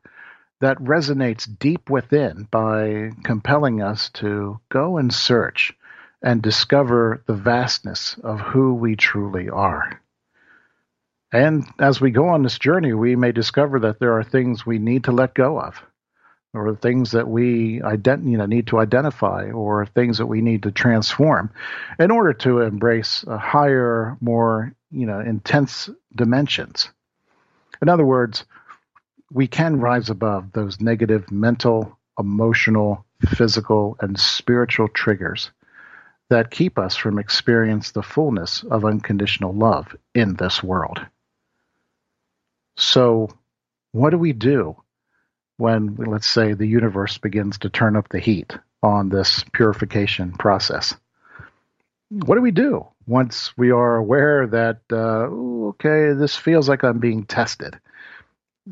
that 0.65 0.79
resonates 0.79 1.47
deep 1.59 1.91
within 1.91 2.49
by 2.51 3.11
compelling 3.23 3.83
us 3.83 4.09
to 4.09 4.59
go 4.71 4.97
and 4.97 5.13
search 5.13 5.75
and 6.23 6.41
discover 6.41 7.23
the 7.27 7.35
vastness 7.35 8.17
of 8.25 8.41
who 8.41 8.73
we 8.73 8.97
truly 8.97 9.51
are. 9.51 10.01
And 11.31 11.67
as 11.79 12.01
we 12.01 12.13
go 12.13 12.29
on 12.29 12.43
this 12.43 12.59
journey, 12.59 12.95
we 12.95 13.15
may 13.15 13.31
discover 13.31 13.81
that 13.81 14.01
there 14.01 14.17
are 14.17 14.25
things 14.25 14.65
we 14.65 14.79
need 14.79 15.05
to 15.05 15.13
let 15.13 15.35
go 15.35 15.61
of, 15.61 15.83
or 16.55 16.75
things 16.77 17.11
that 17.11 17.29
we 17.29 17.81
ident- 17.81 18.27
you 18.27 18.39
know, 18.39 18.47
need 18.47 18.69
to 18.69 18.79
identify, 18.79 19.51
or 19.51 19.85
things 19.85 20.17
that 20.17 20.27
we 20.27 20.41
need 20.41 20.63
to 20.63 20.73
transform 20.73 21.51
in 21.99 22.11
order 22.11 22.33
to 22.33 22.63
embrace 22.63 23.23
a 23.27 23.37
higher, 23.37 24.17
more 24.23 24.73
you 24.91 25.05
know, 25.05 25.21
intense 25.21 25.91
dimensions. 26.17 26.89
In 27.83 27.91
other 27.91 28.07
words, 28.07 28.47
we 29.35 29.49
can 29.49 29.81
rise 29.81 30.11
above 30.11 30.53
those 30.53 30.81
negative 30.81 31.31
mental, 31.31 31.99
emotional, 32.19 33.05
physical, 33.27 33.97
and 34.01 34.19
spiritual 34.19 34.87
triggers 34.87 35.51
that 36.31 36.53
keep 36.53 36.79
us 36.79 36.95
from 36.95 37.19
experience 37.19 37.91
the 37.91 38.03
fullness 38.03 38.63
of 38.63 38.85
unconditional 38.85 39.53
love 39.53 39.95
in 40.15 40.35
this 40.35 40.63
world. 40.63 41.05
So, 42.77 43.29
what 43.91 44.11
do 44.11 44.19
we 44.19 44.33
do 44.33 44.77
when, 45.57 45.97
let's 45.97 46.29
say, 46.29 46.53
the 46.53 46.67
universe 46.67 47.19
begins 47.19 47.59
to 47.59 47.69
turn 47.69 47.97
up 47.97 48.09
the 48.09 48.21
heat 48.21 48.57
on 48.85 49.09
this 49.09 49.45
purification 49.53 50.31
process? 50.33 50.95
What 52.09 52.37
do 52.37 52.41
we 52.41 52.53
do 52.53 52.87
once 53.05 53.53
we 53.57 53.73
are 53.73 53.97
aware 53.97 54.47
that, 54.47 54.81
uh, 54.93 55.27
okay, 55.71 56.13
this 56.13 56.37
feels 56.37 56.69
like 56.69 56.85
I'm 56.85 57.01
being 57.01 57.25
tested? 57.25 57.81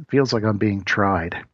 Feels 0.08 0.32
like 0.32 0.44
I'm 0.44 0.58
being 0.58 0.84
tried. 0.84 1.44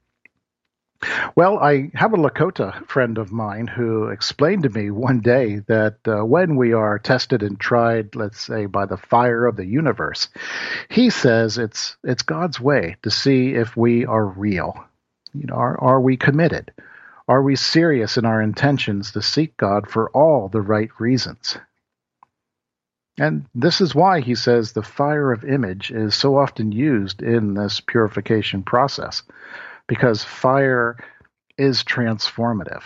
Well, 1.36 1.58
I 1.58 1.90
have 1.94 2.12
a 2.12 2.16
Lakota 2.16 2.84
friend 2.86 3.18
of 3.18 3.30
mine 3.30 3.68
who 3.68 4.08
explained 4.08 4.64
to 4.64 4.68
me 4.68 4.90
one 4.90 5.20
day 5.20 5.60
that 5.68 5.98
uh, 6.06 6.24
when 6.24 6.56
we 6.56 6.72
are 6.72 6.98
tested 6.98 7.42
and 7.42 7.58
tried, 7.58 8.16
let's 8.16 8.40
say 8.40 8.66
by 8.66 8.86
the 8.86 8.96
fire 8.96 9.46
of 9.46 9.54
the 9.56 9.64
universe, 9.64 10.28
he 10.88 11.10
says 11.10 11.56
it's 11.56 11.96
it's 12.02 12.22
God's 12.22 12.60
way 12.60 12.96
to 13.02 13.10
see 13.10 13.54
if 13.54 13.76
we 13.76 14.06
are 14.06 14.26
real. 14.26 14.84
You 15.34 15.46
know, 15.46 15.54
are, 15.54 15.80
are 15.80 16.00
we 16.00 16.16
committed? 16.16 16.72
Are 17.28 17.42
we 17.42 17.54
serious 17.56 18.16
in 18.16 18.24
our 18.24 18.42
intentions 18.42 19.12
to 19.12 19.22
seek 19.22 19.56
God 19.56 19.88
for 19.88 20.10
all 20.10 20.48
the 20.48 20.62
right 20.62 20.90
reasons? 20.98 21.58
And 23.18 23.46
this 23.54 23.80
is 23.80 23.94
why 23.94 24.20
he 24.20 24.36
says 24.36 24.72
the 24.72 24.82
fire 24.82 25.32
of 25.32 25.44
image 25.44 25.90
is 25.90 26.14
so 26.14 26.38
often 26.38 26.70
used 26.70 27.20
in 27.20 27.54
this 27.54 27.80
purification 27.80 28.62
process, 28.62 29.24
because 29.88 30.22
fire 30.22 30.96
is 31.56 31.82
transformative. 31.82 32.84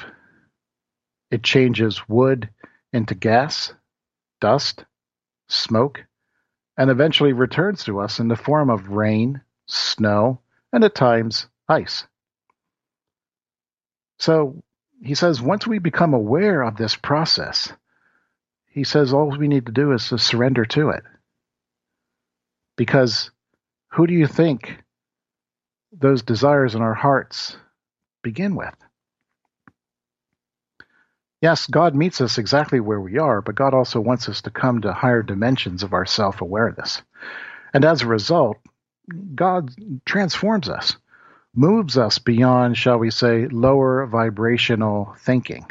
It 1.30 1.42
changes 1.42 2.08
wood 2.08 2.48
into 2.94 3.14
gas, 3.14 3.74
dust, 4.40 4.84
smoke, 5.48 6.02
and 6.78 6.90
eventually 6.90 7.34
returns 7.34 7.84
to 7.84 8.00
us 8.00 8.18
in 8.18 8.28
the 8.28 8.36
form 8.36 8.70
of 8.70 8.88
rain, 8.88 9.42
snow, 9.66 10.40
and 10.72 10.82
at 10.82 10.94
times 10.94 11.46
ice. 11.68 12.06
So 14.18 14.62
he 15.02 15.14
says 15.14 15.42
once 15.42 15.66
we 15.66 15.78
become 15.78 16.14
aware 16.14 16.62
of 16.62 16.76
this 16.76 16.96
process, 16.96 17.72
he 18.72 18.84
says 18.84 19.12
all 19.12 19.30
we 19.30 19.48
need 19.48 19.66
to 19.66 19.72
do 19.72 19.92
is 19.92 20.08
to 20.08 20.18
surrender 20.18 20.64
to 20.64 20.90
it. 20.90 21.02
Because 22.76 23.30
who 23.92 24.06
do 24.06 24.14
you 24.14 24.26
think 24.26 24.82
those 25.92 26.22
desires 26.22 26.74
in 26.74 26.80
our 26.80 26.94
hearts 26.94 27.56
begin 28.22 28.56
with? 28.56 28.74
Yes, 31.42 31.66
God 31.66 31.94
meets 31.94 32.20
us 32.20 32.38
exactly 32.38 32.80
where 32.80 33.00
we 33.00 33.18
are, 33.18 33.42
but 33.42 33.56
God 33.56 33.74
also 33.74 34.00
wants 34.00 34.28
us 34.28 34.42
to 34.42 34.50
come 34.50 34.80
to 34.80 34.92
higher 34.92 35.22
dimensions 35.22 35.82
of 35.82 35.92
our 35.92 36.06
self 36.06 36.40
awareness. 36.40 37.02
And 37.74 37.84
as 37.84 38.02
a 38.02 38.06
result, 38.06 38.58
God 39.34 39.70
transforms 40.06 40.68
us, 40.68 40.96
moves 41.54 41.98
us 41.98 42.18
beyond, 42.18 42.78
shall 42.78 42.98
we 42.98 43.10
say, 43.10 43.48
lower 43.48 44.06
vibrational 44.06 45.14
thinking. 45.18 45.66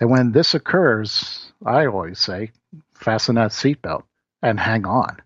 And 0.00 0.10
when 0.10 0.32
this 0.32 0.54
occurs, 0.54 1.47
I 1.64 1.86
always 1.86 2.20
say, 2.20 2.52
fasten 2.94 3.34
that 3.34 3.50
seatbelt 3.50 4.04
and 4.42 4.58
hang 4.60 4.86
on. 4.86 5.20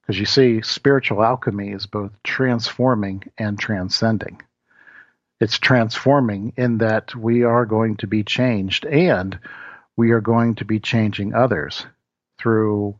Because 0.00 0.18
you 0.18 0.26
see, 0.26 0.62
spiritual 0.62 1.22
alchemy 1.22 1.70
is 1.70 1.86
both 1.86 2.12
transforming 2.22 3.22
and 3.38 3.58
transcending. 3.58 4.42
It's 5.40 5.58
transforming 5.58 6.52
in 6.56 6.78
that 6.78 7.14
we 7.14 7.44
are 7.44 7.66
going 7.66 7.96
to 7.98 8.06
be 8.06 8.22
changed 8.24 8.84
and 8.84 9.38
we 9.96 10.10
are 10.10 10.20
going 10.20 10.56
to 10.56 10.64
be 10.64 10.80
changing 10.80 11.34
others 11.34 11.86
through 12.38 12.98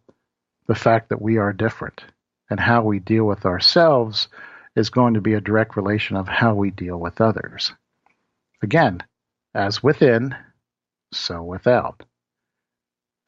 the 0.67 0.75
fact 0.75 1.09
that 1.09 1.21
we 1.21 1.39
are 1.39 1.53
different. 1.53 2.03
And 2.49 2.61
how 2.61 2.83
we 2.83 2.99
deal 2.99 3.25
with 3.25 3.47
ourselves 3.47 4.29
is 4.77 4.91
going 4.91 5.15
to 5.15 5.21
be 5.21 5.35
a 5.35 5.41
direct 5.41 5.77
relation 5.77 6.17
of 6.17 6.29
how 6.29 6.55
we 6.55 6.71
deal 6.71 6.99
with 6.99 7.21
others. 7.21 7.73
Again, 8.63 9.03
as 9.55 9.83
within, 9.83 10.35
so 11.13 11.43
without. 11.43 12.05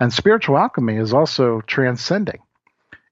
And 0.00 0.12
spiritual 0.12 0.58
alchemy 0.58 0.96
is 0.96 1.14
also 1.14 1.60
transcending. 1.60 2.40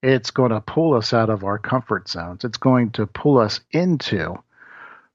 It's 0.02 0.32
going 0.32 0.50
to 0.50 0.60
pull 0.60 0.94
us 0.94 1.12
out 1.12 1.30
of 1.30 1.44
our 1.44 1.58
comfort 1.58 2.08
zones. 2.08 2.44
It's 2.44 2.58
going 2.58 2.90
to 2.92 3.06
pull 3.06 3.38
us 3.38 3.60
into 3.70 4.42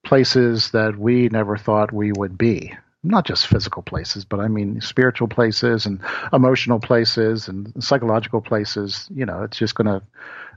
places 0.06 0.72
that 0.72 0.98
we 0.98 1.28
never 1.28 1.58
thought 1.58 1.92
we 1.92 2.14
would 2.14 2.38
be. 2.38 2.74
Not 3.04 3.26
just 3.26 3.48
physical 3.48 3.84
places, 3.84 4.26
but 4.26 4.40
I 4.40 4.48
mean 4.48 4.82
spiritual 4.82 5.28
places 5.28 5.86
and 5.86 6.02
emotional 6.32 6.80
places 6.80 7.48
and 7.48 7.72
psychological 7.84 8.42
places. 8.42 9.08
You 9.14 9.26
know, 9.26 9.44
it's 9.44 9.58
just 9.58 9.76
gonna 9.76 10.02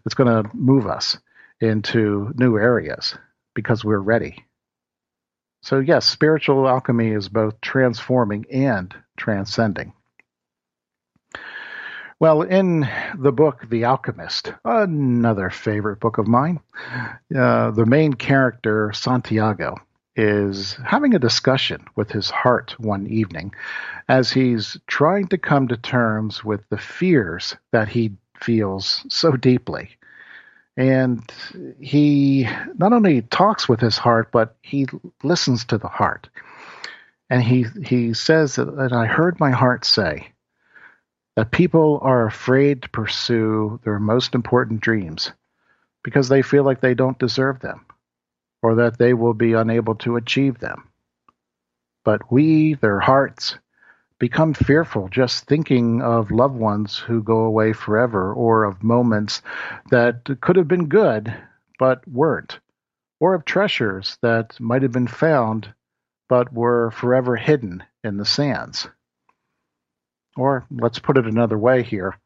it's 0.07 0.15
gonna 0.15 0.45
move 0.55 0.87
us 0.87 1.19
into 1.61 2.33
new 2.37 2.57
areas 2.57 3.15
because 3.55 3.85
we're 3.85 3.99
ready. 3.99 4.45
So 5.63 5.81
yes, 5.81 6.07
spiritual 6.07 6.67
alchemy 6.69 7.11
is 7.11 7.29
both 7.29 7.61
transforming 7.61 8.47
and 8.51 8.95
transcending. 9.17 9.93
Well, 12.21 12.43
in 12.43 12.87
the 13.19 13.33
book 13.33 13.65
The 13.71 13.87
Alchemist, 13.87 14.53
another 14.63 15.49
favorite 15.49 16.01
book 16.01 16.19
of 16.19 16.29
mine, 16.29 16.61
uh, 17.35 17.71
the 17.71 17.87
main 17.87 18.13
character, 18.13 18.93
Santiago, 18.93 19.77
is 20.15 20.75
having 20.85 21.15
a 21.15 21.19
discussion 21.19 21.87
with 21.97 22.11
his 22.11 22.29
heart 22.29 22.79
one 22.79 23.07
evening 23.07 23.55
as 24.07 24.31
he's 24.31 24.77
trying 24.87 25.29
to 25.29 25.39
come 25.39 25.69
to 25.69 25.79
terms 25.79 26.45
with 26.45 26.61
the 26.69 26.77
fears 26.77 27.57
that 27.73 27.89
he 27.89 28.13
feels 28.39 29.03
so 29.09 29.33
deeply. 29.33 29.89
And 30.77 31.23
he 31.81 32.47
not 32.77 32.93
only 32.93 33.23
talks 33.23 33.67
with 33.67 33.81
his 33.81 33.97
heart, 33.97 34.29
but 34.31 34.57
he 34.61 34.87
listens 35.23 35.65
to 35.67 35.79
the 35.79 35.89
heart. 35.89 36.29
And 37.31 37.43
he, 37.43 37.65
he 37.83 38.13
says 38.13 38.57
that 38.57 38.93
I 38.93 39.07
heard 39.07 39.41
my 39.41 39.53
heart 39.53 39.87
say, 39.87 40.33
that 41.41 41.53
people 41.53 41.99
are 42.03 42.27
afraid 42.27 42.83
to 42.83 42.91
pursue 42.91 43.81
their 43.83 43.99
most 43.99 44.35
important 44.35 44.83
dreams 44.83 45.33
because 46.05 46.29
they 46.29 46.43
feel 46.43 46.65
like 46.65 46.83
they 46.83 46.93
don't 46.93 47.19
deserve 47.19 47.61
them 47.61 47.87
or 48.63 48.75
that 48.75 48.99
they 48.99 49.15
will 49.15 49.33
be 49.33 49.55
unable 49.55 49.95
to 49.95 50.17
achieve 50.17 50.59
them. 50.59 50.87
But 52.05 52.31
we, 52.31 52.75
their 52.75 53.01
hearts, 53.01 53.57
become 54.19 54.53
fearful 54.53 55.09
just 55.09 55.47
thinking 55.47 56.03
of 56.03 56.31
loved 56.31 56.57
ones 56.57 56.99
who 56.99 57.23
go 57.23 57.39
away 57.39 57.73
forever 57.73 58.35
or 58.35 58.65
of 58.65 58.83
moments 58.83 59.41
that 59.91 60.29
could 60.43 60.57
have 60.57 60.69
been 60.69 60.89
good 60.89 61.35
but 61.79 62.07
weren't, 62.07 62.61
or 63.19 63.33
of 63.33 63.47
treasures 63.47 64.19
that 64.21 64.61
might 64.61 64.83
have 64.83 64.93
been 64.93 65.09
found 65.09 65.73
but 66.29 66.53
were 66.53 66.91
forever 66.91 67.35
hidden 67.35 67.83
in 68.05 68.19
the 68.19 68.27
sands. 68.27 68.89
Or 70.37 70.65
let's 70.71 70.99
put 70.99 71.19
it 71.19 71.27
another 71.27 71.59
way 71.59 71.83
here. 71.83 72.17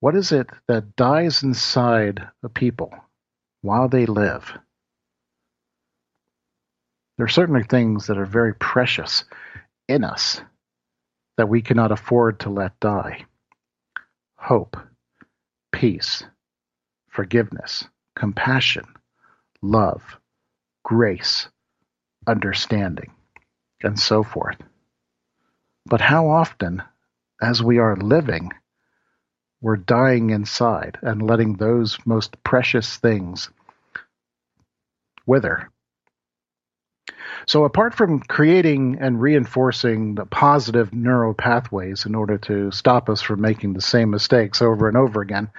What 0.00 0.14
is 0.14 0.32
it 0.32 0.48
that 0.68 0.96
dies 0.96 1.42
inside 1.42 2.26
a 2.42 2.48
people 2.48 2.92
while 3.62 3.88
they 3.88 4.06
live? 4.06 4.52
There 7.16 7.24
are 7.24 7.28
certainly 7.28 7.64
things 7.64 8.06
that 8.06 8.18
are 8.18 8.26
very 8.26 8.54
precious 8.54 9.24
in 9.88 10.04
us 10.04 10.40
that 11.36 11.48
we 11.48 11.62
cannot 11.62 11.90
afford 11.90 12.40
to 12.40 12.50
let 12.50 12.78
die. 12.78 13.24
Hope, 14.36 14.76
peace, 15.72 16.22
forgiveness, 17.08 17.84
compassion, 18.14 18.84
love, 19.62 20.18
grace, 20.84 21.48
understanding, 22.26 23.12
and 23.82 23.98
so 23.98 24.22
forth. 24.22 24.58
But 25.86 26.00
how 26.00 26.28
often 26.28 26.82
as 27.40 27.62
we 27.62 27.78
are 27.78 27.96
living, 27.96 28.52
we're 29.60 29.76
dying 29.76 30.30
inside 30.30 30.98
and 31.02 31.22
letting 31.22 31.54
those 31.54 31.98
most 32.04 32.42
precious 32.44 32.96
things 32.96 33.50
wither. 35.26 35.70
So, 37.46 37.64
apart 37.64 37.94
from 37.94 38.20
creating 38.20 38.98
and 39.00 39.20
reinforcing 39.20 40.14
the 40.14 40.26
positive 40.26 40.92
neural 40.92 41.34
pathways 41.34 42.04
in 42.04 42.14
order 42.14 42.36
to 42.38 42.70
stop 42.70 43.08
us 43.08 43.22
from 43.22 43.40
making 43.40 43.72
the 43.72 43.80
same 43.80 44.10
mistakes 44.10 44.60
over 44.60 44.88
and 44.88 44.96
over 44.96 45.20
again, 45.20 45.50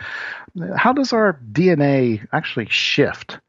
how 0.76 0.94
does 0.94 1.14
our 1.14 1.40
DNA 1.52 2.28
actually 2.32 2.68
shift 2.70 3.40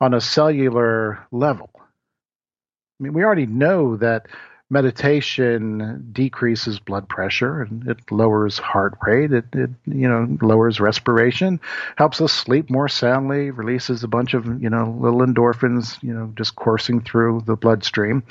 on 0.00 0.14
a 0.14 0.20
cellular 0.20 1.26
level? 1.32 1.70
I 1.74 3.02
mean, 3.02 3.12
we 3.12 3.24
already 3.24 3.46
know 3.46 3.96
that 3.96 4.26
meditation 4.68 6.08
decreases 6.12 6.80
blood 6.80 7.08
pressure 7.08 7.62
and 7.62 7.86
it 7.88 7.98
lowers 8.10 8.58
heart 8.58 8.94
rate. 9.06 9.32
It, 9.32 9.44
it 9.52 9.70
you 9.86 10.08
know 10.08 10.36
lowers 10.42 10.80
respiration 10.80 11.60
helps 11.96 12.20
us 12.20 12.32
sleep 12.32 12.68
more 12.68 12.88
soundly 12.88 13.50
releases 13.50 14.02
a 14.02 14.08
bunch 14.08 14.34
of 14.34 14.60
you 14.60 14.68
know 14.68 14.96
little 14.98 15.20
endorphins 15.20 16.02
you 16.02 16.12
know 16.12 16.32
just 16.36 16.56
coursing 16.56 17.00
through 17.00 17.42
the 17.46 17.56
bloodstream. 17.56 18.24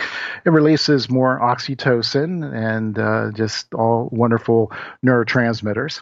It 0.46 0.50
releases 0.50 1.10
more 1.10 1.40
oxytocin 1.40 2.54
and 2.54 3.00
uh, 3.00 3.32
just 3.34 3.74
all 3.74 4.10
wonderful 4.12 4.72
neurotransmitters 5.06 6.02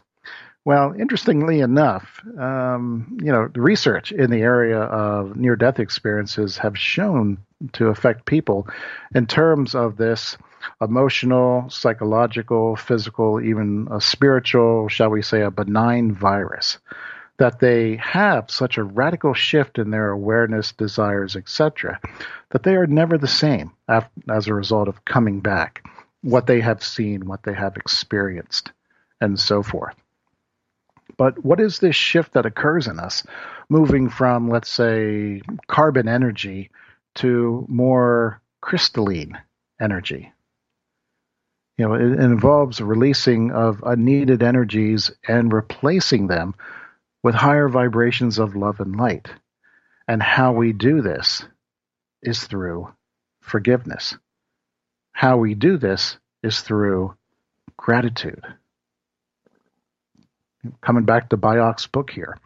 well, 0.65 0.93
interestingly 0.97 1.59
enough, 1.59 2.21
um, 2.39 3.17
you 3.21 3.31
know, 3.31 3.49
the 3.49 3.61
research 3.61 4.11
in 4.13 4.31
the 4.31 4.41
area 4.41 4.79
of 4.79 5.35
near-death 5.35 5.79
experiences 5.79 6.57
have 6.57 6.77
shown 6.77 7.37
to 7.73 7.87
affect 7.87 8.25
people 8.25 8.67
in 9.13 9.27
terms 9.27 9.75
of 9.75 9.97
this 9.97 10.37
emotional, 10.79 11.69
psychological, 11.69 12.77
physical, 12.77 13.41
even 13.41 13.89
a 13.91 13.99
spiritual, 13.99 14.87
shall 14.87 15.09
we 15.09 15.21
say, 15.21 15.41
a 15.41 15.51
benign 15.51 16.13
virus. 16.13 16.77
That 17.37 17.59
they 17.59 17.97
have 17.97 18.49
such 18.49 18.77
a 18.77 18.83
radical 18.83 19.33
shift 19.33 19.79
in 19.79 19.89
their 19.89 20.11
awareness, 20.11 20.71
desires, 20.71 21.35
etc., 21.35 21.99
that 22.51 22.63
they 22.63 22.75
are 22.75 22.87
never 22.87 23.17
the 23.17 23.27
same 23.27 23.71
as 23.89 24.47
a 24.47 24.53
result 24.53 24.87
of 24.87 25.03
coming 25.03 25.41
back, 25.41 25.83
what 26.21 26.47
they 26.47 26.61
have 26.61 26.83
seen, 26.83 27.25
what 27.25 27.43
they 27.43 27.53
have 27.53 27.75
experienced, 27.75 28.71
and 29.19 29.37
so 29.37 29.63
forth. 29.63 29.95
But 31.17 31.43
what 31.43 31.59
is 31.59 31.79
this 31.79 31.95
shift 31.95 32.33
that 32.33 32.45
occurs 32.45 32.87
in 32.87 32.99
us, 32.99 33.23
moving 33.69 34.09
from, 34.09 34.49
let's 34.49 34.69
say, 34.69 35.41
carbon 35.67 36.07
energy 36.07 36.71
to 37.15 37.65
more 37.69 38.41
crystalline 38.61 39.37
energy? 39.79 40.33
You 41.77 41.87
know, 41.87 41.93
it, 41.95 42.19
involves 42.19 42.81
releasing 42.81 43.51
of 43.51 43.83
unneeded 43.85 44.43
energies 44.43 45.11
and 45.27 45.51
replacing 45.51 46.27
them 46.27 46.55
with 47.23 47.35
higher 47.35 47.67
vibrations 47.69 48.37
of 48.37 48.55
love 48.55 48.79
and 48.79 48.95
light. 48.95 49.29
And 50.07 50.21
how 50.21 50.53
we 50.53 50.73
do 50.73 51.01
this 51.01 51.43
is 52.21 52.43
through 52.43 52.93
forgiveness. 53.41 54.15
How 55.13 55.37
we 55.37 55.55
do 55.55 55.77
this 55.77 56.17
is 56.43 56.61
through 56.61 57.15
gratitude. 57.77 58.43
Coming 60.81 61.05
back 61.05 61.29
to 61.29 61.37
Byock's 61.37 61.87
book 61.87 62.11
here. 62.11 62.37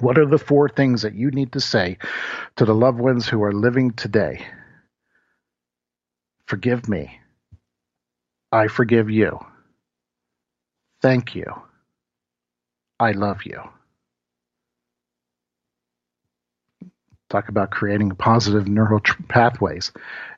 What 0.00 0.18
are 0.18 0.26
the 0.26 0.38
four 0.38 0.68
things 0.68 1.02
that 1.02 1.14
you 1.14 1.30
need 1.30 1.52
to 1.52 1.60
say 1.60 1.98
to 2.56 2.64
the 2.64 2.74
loved 2.74 2.98
ones 2.98 3.28
who 3.28 3.42
are 3.42 3.52
living 3.52 3.92
today? 3.92 4.44
Forgive 6.46 6.88
me. 6.88 7.18
I 8.50 8.68
forgive 8.68 9.10
you. 9.10 9.38
Thank 11.00 11.34
you. 11.34 11.46
I 12.98 13.12
love 13.12 13.44
you. 13.44 13.60
Talk 17.30 17.48
about 17.48 17.70
creating 17.70 18.10
positive 18.12 18.68
neural 18.68 19.00
tr- 19.00 19.22
pathways. 19.28 19.90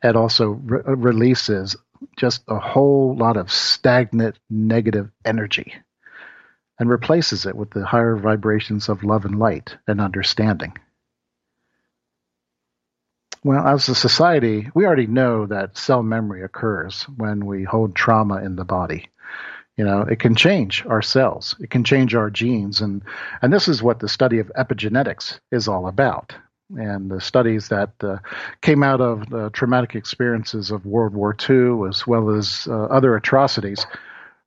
It 0.03 0.14
also 0.14 0.51
re- 0.51 0.82
releases 0.86 1.76
just 2.16 2.45
a 2.49 2.59
whole 2.59 3.16
lot 3.16 3.36
of 3.36 3.51
stagnant 3.51 4.38
negative 4.49 5.11
energy 5.24 5.74
and 6.78 6.88
replaces 6.88 7.46
it 7.46 7.56
with 7.56 7.70
the 7.70 7.84
higher 7.84 8.16
vibrations 8.16 8.88
of 8.88 9.04
love 9.04 9.24
and 9.24 9.38
light 9.38 9.76
and 9.86 10.00
understanding. 10.00 10.74
Well, 13.44 13.66
as 13.66 13.88
a 13.90 13.94
society, 13.94 14.70
we 14.74 14.86
already 14.86 15.06
know 15.06 15.46
that 15.46 15.76
cell 15.76 16.02
memory 16.02 16.42
occurs 16.42 17.02
when 17.16 17.44
we 17.44 17.62
hold 17.62 17.94
trauma 17.94 18.42
in 18.42 18.56
the 18.56 18.64
body. 18.64 19.10
You 19.76 19.84
know, 19.84 20.00
it 20.02 20.18
can 20.18 20.34
change 20.34 20.84
our 20.86 21.02
cells, 21.02 21.54
it 21.60 21.68
can 21.68 21.84
change 21.84 22.14
our 22.14 22.30
genes, 22.30 22.80
and 22.80 23.02
and 23.42 23.52
this 23.52 23.68
is 23.68 23.82
what 23.82 23.98
the 23.98 24.08
study 24.08 24.38
of 24.38 24.50
epigenetics 24.56 25.40
is 25.50 25.68
all 25.68 25.88
about. 25.88 26.34
And 26.76 27.10
the 27.10 27.20
studies 27.20 27.68
that 27.68 27.90
uh, 28.00 28.18
came 28.62 28.82
out 28.82 29.00
of 29.02 29.28
the 29.28 29.50
traumatic 29.50 29.94
experiences 29.94 30.70
of 30.70 30.86
World 30.86 31.12
War 31.12 31.36
II, 31.38 31.88
as 31.88 32.06
well 32.06 32.30
as 32.30 32.66
uh, 32.70 32.84
other 32.84 33.14
atrocities, 33.14 33.84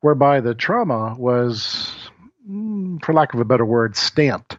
whereby 0.01 0.39
the 0.39 0.55
trauma 0.55 1.15
was 1.19 2.07
Mm, 2.50 3.04
for 3.04 3.14
lack 3.14 3.34
of 3.34 3.41
a 3.41 3.45
better 3.45 3.66
word, 3.66 3.95
stamped 3.98 4.58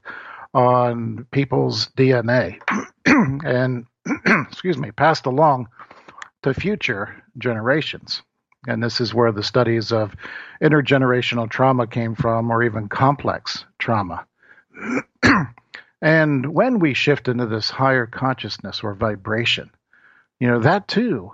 on 0.53 1.27
people's 1.31 1.89
DNA 1.97 2.61
and, 3.07 3.87
excuse 4.51 4.77
me, 4.77 4.91
passed 4.91 5.25
along 5.27 5.69
to 6.43 6.53
future 6.53 7.23
generations. 7.39 8.23
And 8.67 8.83
this 8.83 9.01
is 9.01 9.15
where 9.15 9.33
the 9.33 9.43
studies 9.43 9.91
of 9.93 10.15
intergenerational 10.61 11.49
trauma 11.49 11.87
came 11.87 12.15
from, 12.15 12.51
or 12.51 12.63
even 12.63 12.89
complex 12.89 13.65
trauma. 13.79 14.27
and 16.03 16.53
when 16.53 16.81
we 16.81 16.93
shift 16.93 17.29
into 17.29 17.47
this 17.47 17.71
higher 17.71 18.07
consciousness 18.07 18.83
or 18.83 18.95
vibration, 18.95 19.71
you 20.41 20.49
know, 20.49 20.61
that 20.61 20.89
too 20.89 21.33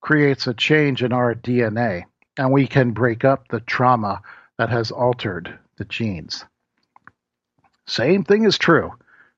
creates 0.00 0.46
a 0.46 0.54
change 0.54 1.02
in 1.02 1.12
our 1.12 1.34
DNA, 1.34 2.04
and 2.36 2.50
we 2.50 2.66
can 2.66 2.90
break 2.90 3.24
up 3.24 3.46
the 3.48 3.60
trauma 3.60 4.22
that 4.58 4.70
has 4.70 4.90
altered 4.90 5.58
the 5.76 5.84
genes. 5.84 6.44
Same 7.86 8.24
thing 8.24 8.44
is 8.44 8.58
true 8.58 8.92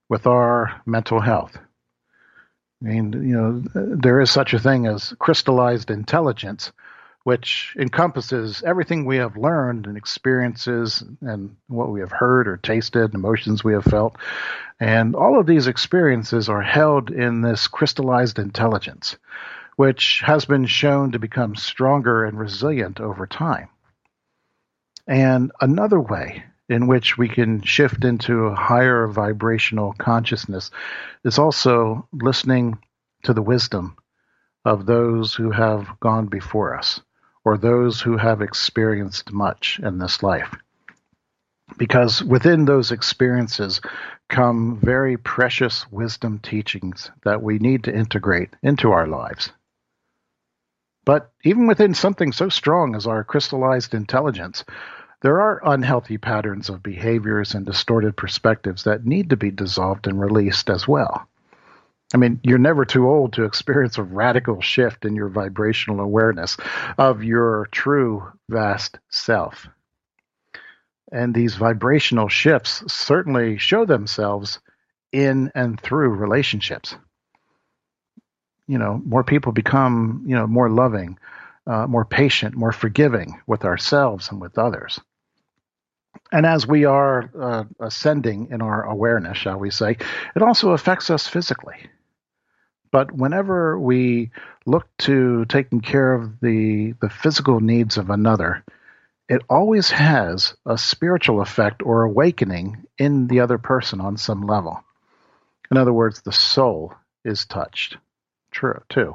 with 0.09 0.27
our 0.27 0.81
mental 0.87 1.21
health. 1.21 1.59
I 2.83 2.85
mean, 2.85 3.13
you 3.13 3.35
know, 3.35 3.63
there 3.75 4.21
is 4.21 4.31
such 4.31 4.53
a 4.55 4.59
thing 4.59 4.87
as 4.87 5.15
crystallized 5.19 5.91
intelligence, 5.91 6.73
which 7.25 7.75
encompasses 7.79 8.63
everything 8.65 9.05
we 9.05 9.17
have 9.17 9.37
learned 9.37 9.87
and 9.87 9.97
experiences 9.97 11.03
and 11.23 11.57
what 11.67 11.91
we 11.91 12.01
have 12.01 12.13
heard 12.13 12.47
or 12.47 12.57
tasted, 12.57 13.15
emotions 13.15 13.65
we 13.65 13.73
have 13.73 13.85
felt. 13.85 14.17
And 14.79 15.17
all 15.17 15.41
of 15.41 15.47
these 15.47 15.67
experiences 15.67 16.49
are 16.49 16.63
held 16.63 17.11
in 17.11 17.41
this 17.41 17.67
crystallized 17.67 18.39
intelligence, 18.39 19.17
which 19.77 20.23
has 20.25 20.45
been 20.45 20.67
shown 20.67 21.13
to 21.13 21.19
become 21.19 21.57
stronger 21.57 22.25
and 22.25 22.39
resilient 22.39 23.01
over 23.01 23.27
time. 23.27 23.69
And 25.07 25.53
another 25.61 26.01
way 26.01 26.45
in 26.69 26.89
which 26.89 27.17
we 27.17 27.29
can 27.29 27.63
shift 27.63 28.05
into 28.05 28.47
a 28.47 28.55
higher 28.55 29.07
vibrational 29.07 29.95
consciousness 29.99 30.71
is 31.25 31.39
also 31.39 32.09
listening 32.13 32.79
to 33.23 33.33
the 33.33 33.43
wisdom 33.43 33.97
of 34.65 34.87
those 34.87 35.35
who 35.35 35.53
have 35.53 35.89
gone 36.01 36.27
before 36.27 36.77
us 36.77 37.01
or 37.45 37.57
those 37.57 38.01
who 38.01 38.17
have 38.17 38.43
experienced 38.43 39.33
much 39.33 39.79
in 39.81 39.99
this 39.99 40.23
life. 40.25 40.53
Because 41.79 42.23
within 42.23 42.65
those 42.65 42.91
experiences 42.91 43.81
come 44.29 44.81
very 44.83 45.17
precious 45.17 45.91
wisdom 45.93 46.41
teachings 46.41 47.11
that 47.25 47.43
we 47.43 47.59
need 47.59 47.85
to 47.85 47.95
integrate 47.95 48.51
into 48.63 48.91
our 48.91 49.07
lives. 49.07 49.53
But 51.07 51.31
even 51.45 51.67
within 51.67 51.95
something 51.95 52.33
so 52.33 52.51
strong 52.51 52.95
as 52.95 53.07
our 53.07 53.25
crystallized 53.25 53.95
intelligence, 53.95 54.65
there 55.23 55.41
are 55.41 55.63
unhealthy 55.65 56.19
patterns 56.19 56.69
of 56.69 56.83
behaviors 56.83 57.55
and 57.55 57.65
distorted 57.65 58.17
perspectives 58.17 58.85
that 58.85 59.07
need 59.07 59.31
to 59.31 59.37
be 59.37 59.51
dissolved 59.51 60.07
and 60.07 60.21
released 60.21 60.69
as 60.69 60.87
well. 60.87 61.27
I 62.13 62.19
mean, 62.19 62.41
you're 62.43 62.59
never 62.59 62.85
too 62.85 63.09
old 63.09 63.33
to 63.33 63.45
experience 63.45 63.99
a 63.99 64.03
radical 64.03 64.61
shift 64.61 65.05
in 65.05 65.17
your 65.17 65.29
vibrational 65.29 66.01
awareness 66.01 66.57
of 66.99 67.25
your 67.25 67.69
true 67.73 68.25
vast 68.49 68.99
self. 69.09 69.67
And 71.13 71.35
these 71.35 71.55
vibrational 71.55 72.29
shifts 72.29 72.83
certainly 72.93 73.59
show 73.59 73.85
themselves 73.87 74.61
in 75.13 75.51
and 75.55 75.81
through 75.81 76.11
relationships. 76.11 76.97
You 78.69 78.79
know, 78.79 79.01
more 79.05 79.25
people 79.25 79.53
become, 79.53 80.25
you 80.27 80.35
know, 80.35 80.47
more 80.47 80.69
loving, 80.69 81.19
uh, 81.67 81.87
more 81.87 82.05
patient, 82.05 82.57
more 82.57 82.73
forgiving 82.73 83.41
with 83.47 83.65
ourselves 83.65 84.31
and 84.31 84.41
with 84.41 84.59
others. 84.59 85.01
And 86.33 86.47
as 86.47 86.67
we 86.67 86.85
are 86.85 87.31
uh, 87.39 87.65
ascending 87.79 88.49
in 88.51 88.63
our 88.63 88.85
awareness, 88.85 89.39
shall 89.39 89.59
we 89.59 89.71
say, 89.71 89.97
it 90.35 90.43
also 90.43 90.71
affects 90.71 91.11
us 91.11 91.27
physically. 91.27 91.77
But 92.91 93.13
whenever 93.13 93.79
we 93.79 94.31
look 94.65 94.89
to 94.99 95.45
taking 95.47 95.81
care 95.81 96.15
of 96.15 96.41
the, 96.41 96.95
the 97.01 97.11
physical 97.11 97.61
needs 97.61 97.99
of 97.99 98.11
another, 98.11 98.65
it 99.29 99.43
always 99.49 99.91
has 99.91 100.55
a 100.65 100.79
spiritual 100.79 101.41
effect 101.41 101.83
or 101.83 102.03
awakening 102.03 102.85
in 102.97 103.27
the 103.27 103.41
other 103.41 103.59
person 103.59 104.01
on 104.01 104.17
some 104.17 104.43
level. 104.43 104.83
In 105.71 105.77
other 105.77 105.93
words, 105.93 106.23
the 106.23 106.33
soul 106.33 106.95
is 107.25 107.45
touched. 107.45 107.97
True, 108.57 108.81
too. 108.89 109.15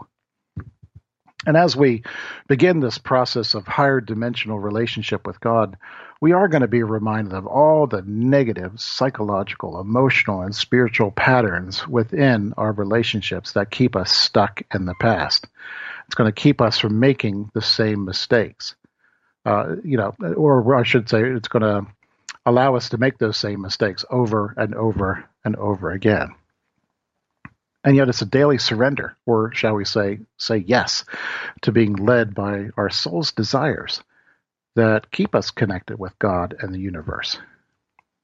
And 1.48 1.58
as 1.58 1.76
we 1.76 2.04
begin 2.48 2.80
this 2.80 3.00
process 3.00 3.56
of 3.56 3.66
higher 3.66 4.00
dimensional 4.00 4.60
relationship 4.60 5.26
with 5.26 5.40
God, 5.40 5.78
we 6.22 6.34
are 6.34 6.48
going 6.48 6.62
to 6.62 6.68
be 6.68 6.84
reminded 6.84 7.34
of 7.34 7.48
all 7.48 7.88
the 7.88 8.04
negative 8.06 8.80
psychological, 8.80 9.82
emotional, 9.82 10.42
and 10.42 10.54
spiritual 10.54 11.10
patterns 11.10 11.88
within 11.88 12.54
our 12.56 12.72
relationships 12.72 13.54
that 13.54 13.72
keep 13.72 13.96
us 13.96 14.16
stuck 14.16 14.62
in 14.72 14.86
the 14.86 14.94
past. 14.94 15.48
It's 16.06 16.14
going 16.14 16.32
to 16.32 16.40
keep 16.40 16.62
us 16.62 16.78
from 16.78 17.00
making 17.00 17.50
the 17.56 17.64
same 17.64 18.06
mistakes. 18.06 18.76
Uh, 19.44 19.78
you 19.84 19.98
know, 19.98 20.14
or 20.38 20.76
I 20.76 20.84
should 20.84 21.10
say, 21.10 21.24
it's 21.24 21.48
going 21.48 21.64
to 21.64 21.92
allow 22.46 22.76
us 22.76 22.90
to 22.90 23.00
make 23.00 23.18
those 23.18 23.38
same 23.38 23.64
mistakes 23.64 24.06
over 24.12 24.54
and 24.56 24.76
over 24.76 25.28
and 25.44 25.56
over 25.56 25.90
again. 25.90 26.36
And 27.84 27.96
yet 27.96 28.10
it's 28.10 28.22
a 28.22 28.28
daily 28.28 28.60
surrender, 28.60 29.18
or 29.26 29.54
shall 29.54 29.74
we 29.74 29.86
say, 29.86 30.20
say 30.38 30.58
yes 30.58 31.04
to 31.64 31.72
being 31.72 31.96
led 31.96 32.36
by 32.36 32.70
our 32.78 32.90
soul's 32.90 33.32
desires 33.32 34.02
that 34.76 35.12
keep 35.12 35.34
us 35.36 35.52
connected 35.52 35.98
with 35.98 36.18
God 36.20 36.56
and 36.60 36.74
the 36.74 36.80
universe. 36.80 37.38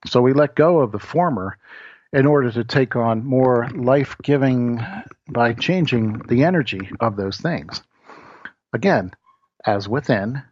So 0.05 0.21
we 0.21 0.33
let 0.33 0.55
go 0.55 0.79
of 0.79 0.91
the 0.91 0.99
former 0.99 1.57
in 2.13 2.25
order 2.25 2.51
to 2.51 2.63
take 2.63 2.95
on 2.95 3.25
more 3.25 3.67
life 3.69 4.15
giving 4.23 4.79
by 5.27 5.53
changing 5.53 6.19
the 6.27 6.43
energy 6.43 6.89
of 6.99 7.15
those 7.15 7.37
things. 7.37 7.81
Again, 8.73 9.11
as 9.65 9.89
within, 9.89 10.43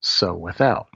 so 0.00 0.34
without. 0.34 0.88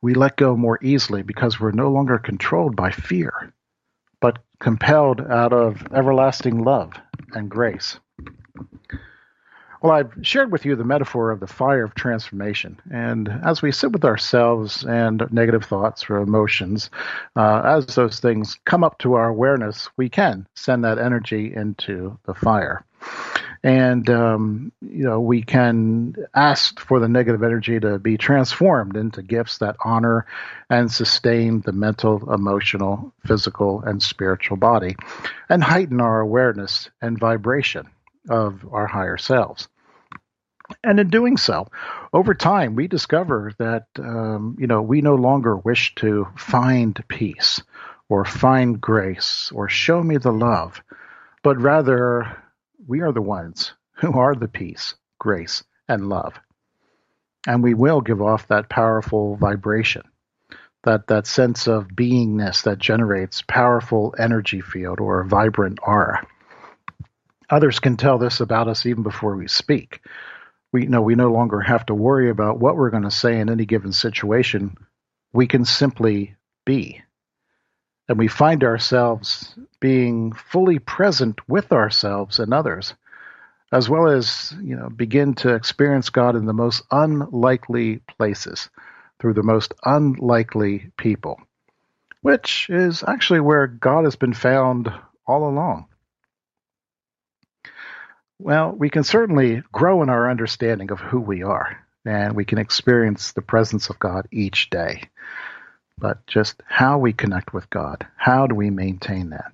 We 0.00 0.14
let 0.14 0.36
go 0.36 0.56
more 0.56 0.78
easily 0.82 1.22
because 1.22 1.60
we're 1.60 1.70
no 1.72 1.90
longer 1.90 2.18
controlled 2.18 2.76
by 2.76 2.90
fear 2.90 3.52
compelled 4.58 5.20
out 5.20 5.52
of 5.52 5.86
everlasting 5.92 6.64
love 6.64 6.92
and 7.32 7.50
grace. 7.50 7.98
Well, 9.82 9.92
I've 9.92 10.12
shared 10.22 10.50
with 10.50 10.64
you 10.64 10.74
the 10.74 10.84
metaphor 10.84 11.30
of 11.30 11.40
the 11.40 11.46
fire 11.46 11.84
of 11.84 11.94
transformation. 11.94 12.80
And 12.90 13.28
as 13.44 13.62
we 13.62 13.70
sit 13.70 13.92
with 13.92 14.04
ourselves 14.04 14.84
and 14.84 15.28
negative 15.30 15.64
thoughts 15.64 16.08
or 16.08 16.16
emotions, 16.16 16.90
uh, 17.36 17.62
as 17.64 17.94
those 17.94 18.18
things 18.18 18.58
come 18.64 18.82
up 18.82 18.98
to 18.98 19.14
our 19.14 19.28
awareness, 19.28 19.88
we 19.96 20.08
can 20.08 20.46
send 20.54 20.82
that 20.84 20.98
energy 20.98 21.54
into 21.54 22.18
the 22.24 22.34
fire 22.34 22.84
and 23.66 24.08
um, 24.10 24.70
you 24.80 25.02
know 25.02 25.20
we 25.20 25.42
can 25.42 26.14
ask 26.32 26.78
for 26.78 27.00
the 27.00 27.08
negative 27.08 27.42
energy 27.42 27.80
to 27.80 27.98
be 27.98 28.16
transformed 28.16 28.96
into 28.96 29.22
gifts 29.22 29.58
that 29.58 29.74
honor 29.84 30.24
and 30.70 30.90
sustain 30.90 31.62
the 31.62 31.72
mental 31.72 32.32
emotional 32.32 33.12
physical 33.26 33.82
and 33.82 34.00
spiritual 34.00 34.56
body 34.56 34.94
and 35.48 35.64
heighten 35.64 36.00
our 36.00 36.20
awareness 36.20 36.88
and 37.02 37.18
vibration 37.18 37.88
of 38.30 38.64
our 38.70 38.86
higher 38.86 39.16
selves. 39.16 39.66
And 40.84 41.00
in 41.00 41.10
doing 41.10 41.36
so, 41.36 41.66
over 42.12 42.34
time, 42.34 42.76
we 42.76 42.86
discover 42.86 43.52
that 43.58 43.86
um, 43.98 44.56
you 44.60 44.68
know 44.68 44.80
we 44.80 45.00
no 45.00 45.16
longer 45.16 45.56
wish 45.56 45.92
to 45.96 46.28
find 46.36 46.96
peace 47.08 47.60
or 48.08 48.24
find 48.24 48.80
grace 48.80 49.50
or 49.52 49.68
show 49.68 50.00
me 50.00 50.18
the 50.18 50.32
love, 50.32 50.80
but 51.42 51.60
rather 51.60 52.44
we 52.86 53.00
are 53.00 53.12
the 53.12 53.22
ones 53.22 53.72
who 53.96 54.18
are 54.18 54.34
the 54.34 54.48
peace, 54.48 54.94
grace, 55.18 55.64
and 55.88 56.08
love. 56.08 56.34
And 57.46 57.62
we 57.62 57.74
will 57.74 58.00
give 58.00 58.22
off 58.22 58.48
that 58.48 58.68
powerful 58.68 59.36
vibration, 59.36 60.02
that, 60.84 61.06
that 61.08 61.26
sense 61.26 61.66
of 61.66 61.88
beingness 61.88 62.64
that 62.64 62.78
generates 62.78 63.42
powerful 63.42 64.14
energy 64.18 64.60
field 64.60 65.00
or 65.00 65.20
a 65.20 65.26
vibrant 65.26 65.78
aura. 65.82 66.26
Others 67.48 67.78
can 67.78 67.96
tell 67.96 68.18
this 68.18 68.40
about 68.40 68.68
us 68.68 68.86
even 68.86 69.02
before 69.02 69.36
we 69.36 69.46
speak. 69.48 70.00
We 70.72 70.86
know 70.86 71.00
we 71.00 71.14
no 71.14 71.30
longer 71.30 71.60
have 71.60 71.86
to 71.86 71.94
worry 71.94 72.28
about 72.28 72.58
what 72.58 72.76
we're 72.76 72.90
going 72.90 73.04
to 73.04 73.10
say 73.10 73.38
in 73.38 73.48
any 73.48 73.66
given 73.66 73.92
situation. 73.92 74.76
We 75.32 75.46
can 75.46 75.64
simply 75.64 76.34
be 76.64 77.02
and 78.08 78.18
we 78.18 78.28
find 78.28 78.62
ourselves 78.62 79.54
being 79.80 80.32
fully 80.32 80.78
present 80.78 81.40
with 81.48 81.72
ourselves 81.72 82.38
and 82.38 82.54
others, 82.54 82.94
as 83.72 83.88
well 83.88 84.08
as 84.08 84.54
you 84.62 84.76
know 84.76 84.88
begin 84.88 85.34
to 85.34 85.54
experience 85.54 86.10
God 86.10 86.36
in 86.36 86.46
the 86.46 86.52
most 86.52 86.82
unlikely 86.90 87.96
places 88.16 88.70
through 89.18 89.34
the 89.34 89.42
most 89.42 89.74
unlikely 89.84 90.90
people, 90.96 91.40
which 92.20 92.68
is 92.70 93.02
actually 93.06 93.40
where 93.40 93.66
God 93.66 94.04
has 94.04 94.16
been 94.16 94.34
found 94.34 94.92
all 95.26 95.48
along. 95.48 95.86
Well, 98.38 98.72
we 98.72 98.90
can 98.90 99.02
certainly 99.02 99.62
grow 99.72 100.02
in 100.02 100.10
our 100.10 100.30
understanding 100.30 100.90
of 100.90 101.00
who 101.00 101.18
we 101.18 101.42
are, 101.42 101.78
and 102.04 102.36
we 102.36 102.44
can 102.44 102.58
experience 102.58 103.32
the 103.32 103.42
presence 103.42 103.88
of 103.88 103.98
God 103.98 104.28
each 104.30 104.68
day 104.68 105.08
but 105.98 106.26
just 106.26 106.62
how 106.66 106.98
we 106.98 107.12
connect 107.12 107.54
with 107.54 107.68
God. 107.70 108.06
How 108.16 108.46
do 108.46 108.54
we 108.54 108.70
maintain 108.70 109.30
that? 109.30 109.52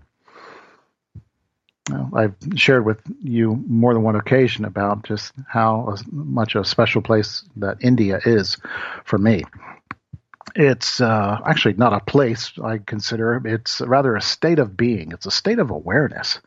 Well, 1.90 2.11
I've 2.14 2.34
shared 2.57 2.84
with 2.84 3.01
you 3.20 3.62
more 3.66 3.93
than 3.93 4.03
one 4.03 4.16
occasion 4.16 4.64
about 4.64 5.05
just 5.05 5.32
how 5.49 5.97
much 6.11 6.55
a 6.55 6.64
special 6.64 7.03
place 7.03 7.45
that 7.57 7.78
India 7.80 8.20
is 8.24 8.57
for 9.05 9.18
me. 9.18 9.45
It's 10.55 11.01
uh, 11.01 11.40
actually 11.47 11.74
not 11.74 11.93
a 11.93 12.01
place 12.01 12.53
I 12.62 12.78
consider, 12.78 13.40
it's 13.45 13.80
rather 13.80 14.14
a 14.16 14.20
state 14.20 14.59
of 14.59 14.76
being, 14.76 15.12
it's 15.12 15.26
a 15.26 15.30
state 15.30 15.59
of 15.59 15.70
awareness. 15.70 16.40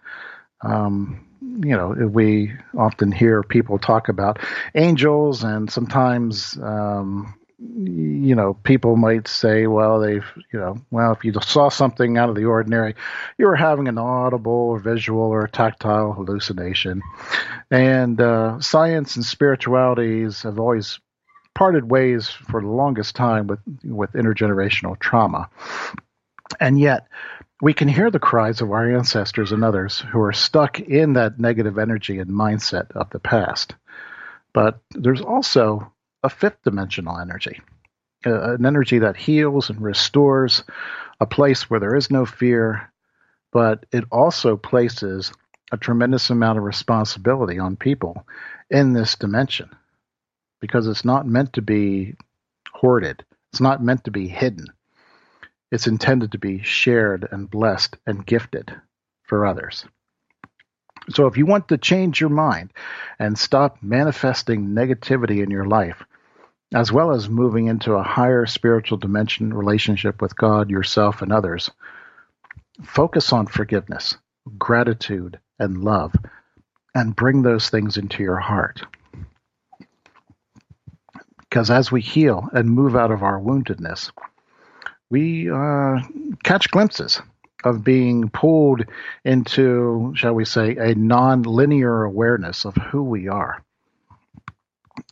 Um, 0.62 1.26
you 1.42 1.76
know, 1.76 1.90
we 1.90 2.54
often 2.78 3.12
hear 3.12 3.44
people 3.44 3.78
talk 3.78 4.10
about 4.10 4.40
angels, 4.74 5.44
and 5.44 5.70
sometimes 5.72 6.58
um, 6.62 7.34
you 7.60 8.36
know, 8.36 8.54
people 8.54 8.96
might 8.98 9.28
say, 9.28 9.68
well, 9.68 10.00
they've, 10.00 10.26
you 10.52 10.60
know, 10.60 10.78
well, 10.92 11.14
if 11.14 11.24
you 11.24 11.34
saw 11.42 11.70
something 11.70 12.18
out 12.18 12.30
of 12.30 12.36
the 12.36 12.46
ordinary, 12.46 12.96
you 13.38 13.46
were 13.46 13.56
having 13.56 13.88
an 13.88 13.98
audible 13.98 14.52
or 14.52 14.80
visual 14.80 15.22
or 15.22 15.48
tactile 15.48 16.14
hallucination. 16.14 17.02
And 17.72 18.20
uh, 18.20 18.60
science 18.60 19.16
and 19.16 19.26
spiritualities 19.26 20.42
have 20.42 20.60
always 20.60 21.00
parted 21.54 21.90
ways 21.90 22.30
for 22.30 22.62
the 22.62 22.68
longest 22.68 23.16
time 23.16 23.48
with, 23.48 23.60
with 23.84 24.12
intergenerational 24.14 25.00
trauma. 25.00 25.50
And 26.60 26.80
yet, 26.80 27.08
we 27.62 27.74
can 27.74 27.88
hear 27.88 28.12
the 28.12 28.20
cries 28.20 28.62
of 28.62 28.72
our 28.72 28.96
ancestors 28.96 29.54
and 29.54 29.64
others 29.64 30.00
who 30.00 30.20
are 30.20 30.34
stuck 30.34 30.80
in 30.80 31.14
that 31.14 31.40
negative 31.40 31.78
energy 31.78 32.20
and 32.20 32.30
mindset 32.30 32.92
of 32.92 33.10
the 33.12 33.20
past. 33.20 33.76
But 34.52 34.82
there's 34.92 35.22
also 35.22 35.92
a 36.26 36.30
fifth 36.30 36.58
dimensional 36.64 37.20
energy, 37.20 37.62
uh, 38.26 38.54
an 38.56 38.66
energy 38.66 38.98
that 39.00 39.16
heals 39.16 39.70
and 39.70 39.80
restores, 39.80 40.64
a 41.20 41.28
place 41.28 41.70
where 41.70 41.80
there 41.80 41.96
is 41.96 42.10
no 42.10 42.26
fear, 42.26 42.92
but 43.54 43.86
it 43.92 44.04
also 44.12 44.58
places 44.58 45.32
a 45.72 45.78
tremendous 45.78 46.32
amount 46.32 46.58
of 46.58 46.64
responsibility 46.64 47.60
on 47.60 47.76
people 47.76 48.26
in 48.72 48.94
this 48.94 49.16
dimension 49.16 49.70
because 50.60 50.88
it's 50.88 51.06
not 51.06 51.28
meant 51.28 51.54
to 51.54 51.62
be 51.62 52.16
hoarded, 52.72 53.24
it's 53.52 53.62
not 53.62 53.84
meant 53.84 54.04
to 54.06 54.12
be 54.12 54.28
hidden. 54.28 54.66
It's 55.72 55.86
intended 55.86 56.32
to 56.32 56.40
be 56.40 56.64
shared 56.64 57.28
and 57.32 57.50
blessed 57.50 57.98
and 58.08 58.26
gifted 58.26 58.74
for 59.24 59.46
others. 59.46 59.86
So, 61.10 61.28
if 61.28 61.38
you 61.38 61.46
want 61.46 61.68
to 61.68 61.78
change 61.78 62.20
your 62.20 62.32
mind 62.32 62.74
and 63.20 63.38
stop 63.38 63.78
manifesting 63.84 64.70
negativity 64.70 65.44
in 65.44 65.52
your 65.52 65.66
life, 65.66 66.04
as 66.74 66.92
well 66.92 67.12
as 67.12 67.30
moving 67.30 67.68
into 67.68 67.94
a 67.94 68.04
higher 68.04 68.46
spiritual 68.46 68.98
dimension 68.98 69.54
relationship 69.54 70.22
with 70.22 70.36
God, 70.36 70.70
yourself, 70.70 71.22
and 71.22 71.32
others. 71.32 71.72
Focus 72.84 73.32
on 73.32 73.48
forgiveness, 73.48 74.18
gratitude, 74.58 75.40
and 75.60 75.84
love, 75.84 76.14
and 76.94 77.16
bring 77.16 77.42
those 77.42 77.70
things 77.70 77.98
into 77.98 78.24
your 78.24 78.38
heart. 78.38 78.82
Because 81.40 81.70
as 81.72 81.92
we 81.92 82.02
heal 82.02 82.50
and 82.52 82.70
move 82.70 82.96
out 82.96 83.12
of 83.12 83.24
our 83.24 83.40
woundedness, 83.40 84.12
we 85.10 85.50
uh, 85.50 86.00
catch 86.44 86.70
glimpses 86.72 87.22
of 87.64 87.84
being 87.84 88.30
pulled 88.30 88.84
into, 89.24 90.14
shall 90.16 90.34
we 90.34 90.46
say, 90.46 90.76
a 90.76 90.96
non 90.96 91.42
linear 91.42 92.04
awareness 92.04 92.66
of 92.66 92.76
who 92.76 93.04
we 93.04 93.28
are. 93.28 93.65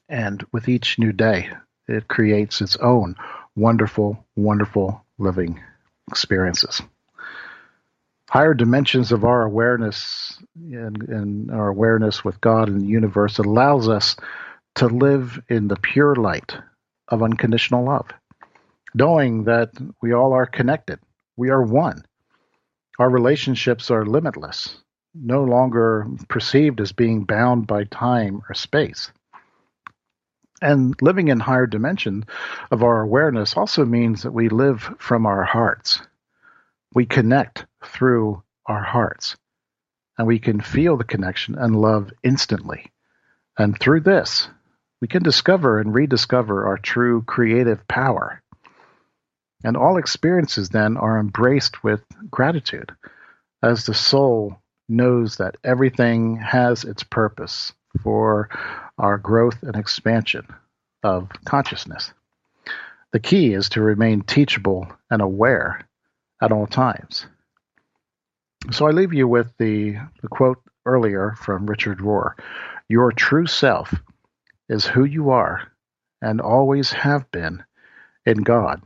And 0.09 0.45
with 0.51 0.67
each 0.67 0.99
new 0.99 1.11
day, 1.11 1.49
it 1.87 2.07
creates 2.07 2.61
its 2.61 2.75
own 2.77 3.15
wonderful, 3.55 4.25
wonderful 4.35 5.05
living 5.17 5.61
experiences. 6.09 6.81
Higher 8.29 8.53
dimensions 8.53 9.11
of 9.11 9.23
our 9.23 9.43
awareness 9.43 10.39
and, 10.55 11.01
and 11.03 11.51
our 11.51 11.67
awareness 11.67 12.23
with 12.23 12.41
God 12.41 12.67
and 12.67 12.81
the 12.81 12.87
universe 12.87 13.37
allows 13.37 13.87
us 13.87 14.15
to 14.75 14.87
live 14.87 15.39
in 15.49 15.67
the 15.67 15.75
pure 15.75 16.15
light 16.15 16.57
of 17.07 17.21
unconditional 17.21 17.85
love, 17.85 18.07
knowing 18.95 19.43
that 19.43 19.69
we 20.01 20.13
all 20.13 20.33
are 20.33 20.47
connected. 20.47 20.99
We 21.37 21.49
are 21.49 21.61
one. 21.61 22.03
Our 22.97 23.09
relationships 23.09 23.91
are 23.91 24.05
limitless, 24.05 24.77
no 25.13 25.43
longer 25.43 26.07
perceived 26.27 26.81
as 26.81 26.91
being 26.91 27.23
bound 27.25 27.67
by 27.67 27.83
time 27.83 28.41
or 28.49 28.55
space. 28.55 29.11
And 30.61 30.95
living 31.01 31.27
in 31.27 31.39
higher 31.39 31.67
dimension 31.67 32.25
of 32.71 32.83
our 32.83 33.01
awareness 33.01 33.57
also 33.57 33.85
means 33.85 34.23
that 34.23 34.31
we 34.31 34.49
live 34.49 34.95
from 34.97 35.25
our 35.25 35.43
hearts. 35.43 36.01
We 36.93 37.05
connect 37.05 37.65
through 37.83 38.43
our 38.65 38.83
hearts. 38.83 39.35
And 40.17 40.27
we 40.27 40.39
can 40.39 40.61
feel 40.61 40.95
the 40.95 41.03
connection 41.03 41.55
and 41.55 41.75
love 41.75 42.11
instantly. 42.23 42.91
And 43.57 43.77
through 43.77 44.01
this, 44.01 44.47
we 45.01 45.07
can 45.07 45.23
discover 45.23 45.79
and 45.79 45.93
rediscover 45.93 46.67
our 46.67 46.77
true 46.77 47.23
creative 47.23 47.87
power. 47.87 48.41
And 49.63 49.75
all 49.75 49.97
experiences 49.97 50.69
then 50.69 50.97
are 50.97 51.19
embraced 51.19 51.83
with 51.83 52.01
gratitude, 52.29 52.91
as 53.61 53.85
the 53.85 53.93
soul 53.93 54.61
knows 54.87 55.37
that 55.37 55.57
everything 55.63 56.37
has 56.37 56.83
its 56.83 57.03
purpose 57.03 57.73
for 58.01 58.49
our 58.97 59.17
growth 59.17 59.61
and 59.63 59.75
expansion 59.75 60.47
of 61.03 61.29
consciousness. 61.45 62.13
The 63.11 63.19
key 63.19 63.53
is 63.53 63.69
to 63.69 63.81
remain 63.81 64.21
teachable 64.21 64.87
and 65.11 65.21
aware 65.21 65.87
at 66.41 66.51
all 66.51 66.67
times. 66.67 67.25
So 68.71 68.87
I 68.87 68.91
leave 68.91 69.13
you 69.13 69.27
with 69.27 69.53
the, 69.57 69.97
the 70.21 70.27
quote 70.29 70.61
earlier 70.85 71.35
from 71.37 71.67
Richard 71.67 71.99
Rohr 71.99 72.33
Your 72.87 73.11
true 73.11 73.45
self 73.45 73.93
is 74.69 74.85
who 74.85 75.03
you 75.03 75.29
are 75.29 75.61
and 76.21 76.39
always 76.39 76.91
have 76.91 77.29
been 77.31 77.63
in 78.25 78.43
God. 78.43 78.81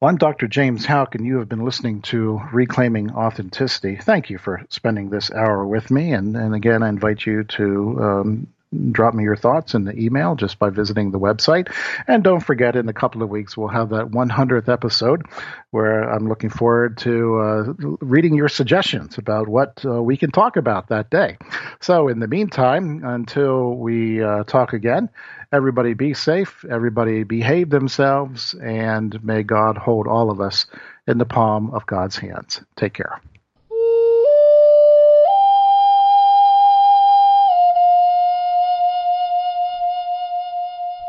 Well, 0.00 0.08
I'm 0.08 0.16
Dr. 0.16 0.48
James 0.48 0.86
Houck, 0.86 1.14
and 1.14 1.26
you 1.26 1.36
have 1.40 1.48
been 1.50 1.62
listening 1.62 2.00
to 2.02 2.40
Reclaiming 2.54 3.10
Authenticity. 3.10 3.96
Thank 3.96 4.30
you 4.30 4.38
for 4.38 4.62
spending 4.70 5.10
this 5.10 5.30
hour 5.30 5.66
with 5.66 5.90
me. 5.90 6.14
And, 6.14 6.34
and 6.38 6.54
again, 6.54 6.82
I 6.82 6.88
invite 6.88 7.26
you 7.26 7.44
to 7.44 7.98
um, 8.02 8.46
drop 8.92 9.14
me 9.14 9.24
your 9.24 9.36
thoughts 9.36 9.74
in 9.74 9.84
the 9.84 9.98
email 9.98 10.36
just 10.36 10.58
by 10.58 10.70
visiting 10.70 11.10
the 11.10 11.18
website. 11.18 11.72
And 12.06 12.22
don't 12.22 12.40
forget, 12.40 12.76
in 12.76 12.88
a 12.88 12.92
couple 12.92 13.22
of 13.22 13.28
weeks, 13.28 13.56
we'll 13.56 13.68
have 13.68 13.90
that 13.90 14.06
100th 14.06 14.68
episode 14.68 15.26
where 15.70 16.02
I'm 16.02 16.28
looking 16.28 16.50
forward 16.50 16.98
to 16.98 17.38
uh, 17.38 17.72
reading 18.00 18.34
your 18.34 18.48
suggestions 18.48 19.18
about 19.18 19.48
what 19.48 19.84
uh, 19.84 20.02
we 20.02 20.16
can 20.16 20.30
talk 20.30 20.56
about 20.56 20.88
that 20.88 21.10
day. 21.10 21.36
So, 21.80 22.08
in 22.08 22.20
the 22.20 22.28
meantime, 22.28 23.02
until 23.04 23.74
we 23.74 24.22
uh, 24.22 24.44
talk 24.44 24.72
again, 24.72 25.08
everybody 25.52 25.94
be 25.94 26.14
safe, 26.14 26.64
everybody 26.68 27.24
behave 27.24 27.70
themselves, 27.70 28.54
and 28.54 29.22
may 29.24 29.42
God 29.42 29.78
hold 29.78 30.06
all 30.06 30.30
of 30.30 30.40
us 30.40 30.66
in 31.06 31.18
the 31.18 31.24
palm 31.24 31.70
of 31.74 31.86
God's 31.86 32.16
hands. 32.16 32.60
Take 32.76 32.94
care. 32.94 33.20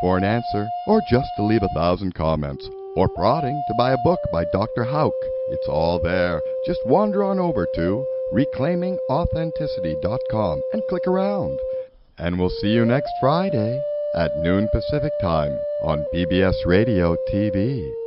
For 0.02 0.18
an 0.18 0.24
answer, 0.24 0.68
or 0.88 1.02
just 1.08 1.30
to 1.38 1.44
leave 1.44 1.64
a 1.64 1.70
thousand 1.76 2.16
comments, 2.16 2.68
or 2.96 3.08
prodding 3.08 3.62
to 3.68 3.74
buy 3.78 3.92
a 3.92 4.04
book 4.04 4.20
by 4.34 4.46
Dr. 4.52 4.84
Houck. 4.84 5.14
It's 5.52 5.68
all 5.68 6.00
there. 6.02 6.42
Just 6.66 6.80
wander 6.86 7.24
on 7.24 7.38
over 7.40 7.68
to 7.76 8.04
reclaimingauthenticity.com 8.34 10.62
and 10.74 10.82
click 10.90 11.06
around. 11.08 11.60
And 12.18 12.40
we'll 12.40 12.50
see 12.50 12.70
you 12.70 12.84
next 12.86 13.12
Friday 13.20 13.80
at 14.16 14.36
noon 14.38 14.68
Pacific 14.72 15.12
Time 15.22 15.56
on 15.84 16.04
BBS 16.14 16.66
Radio 16.66 17.16
TV. 17.32 18.01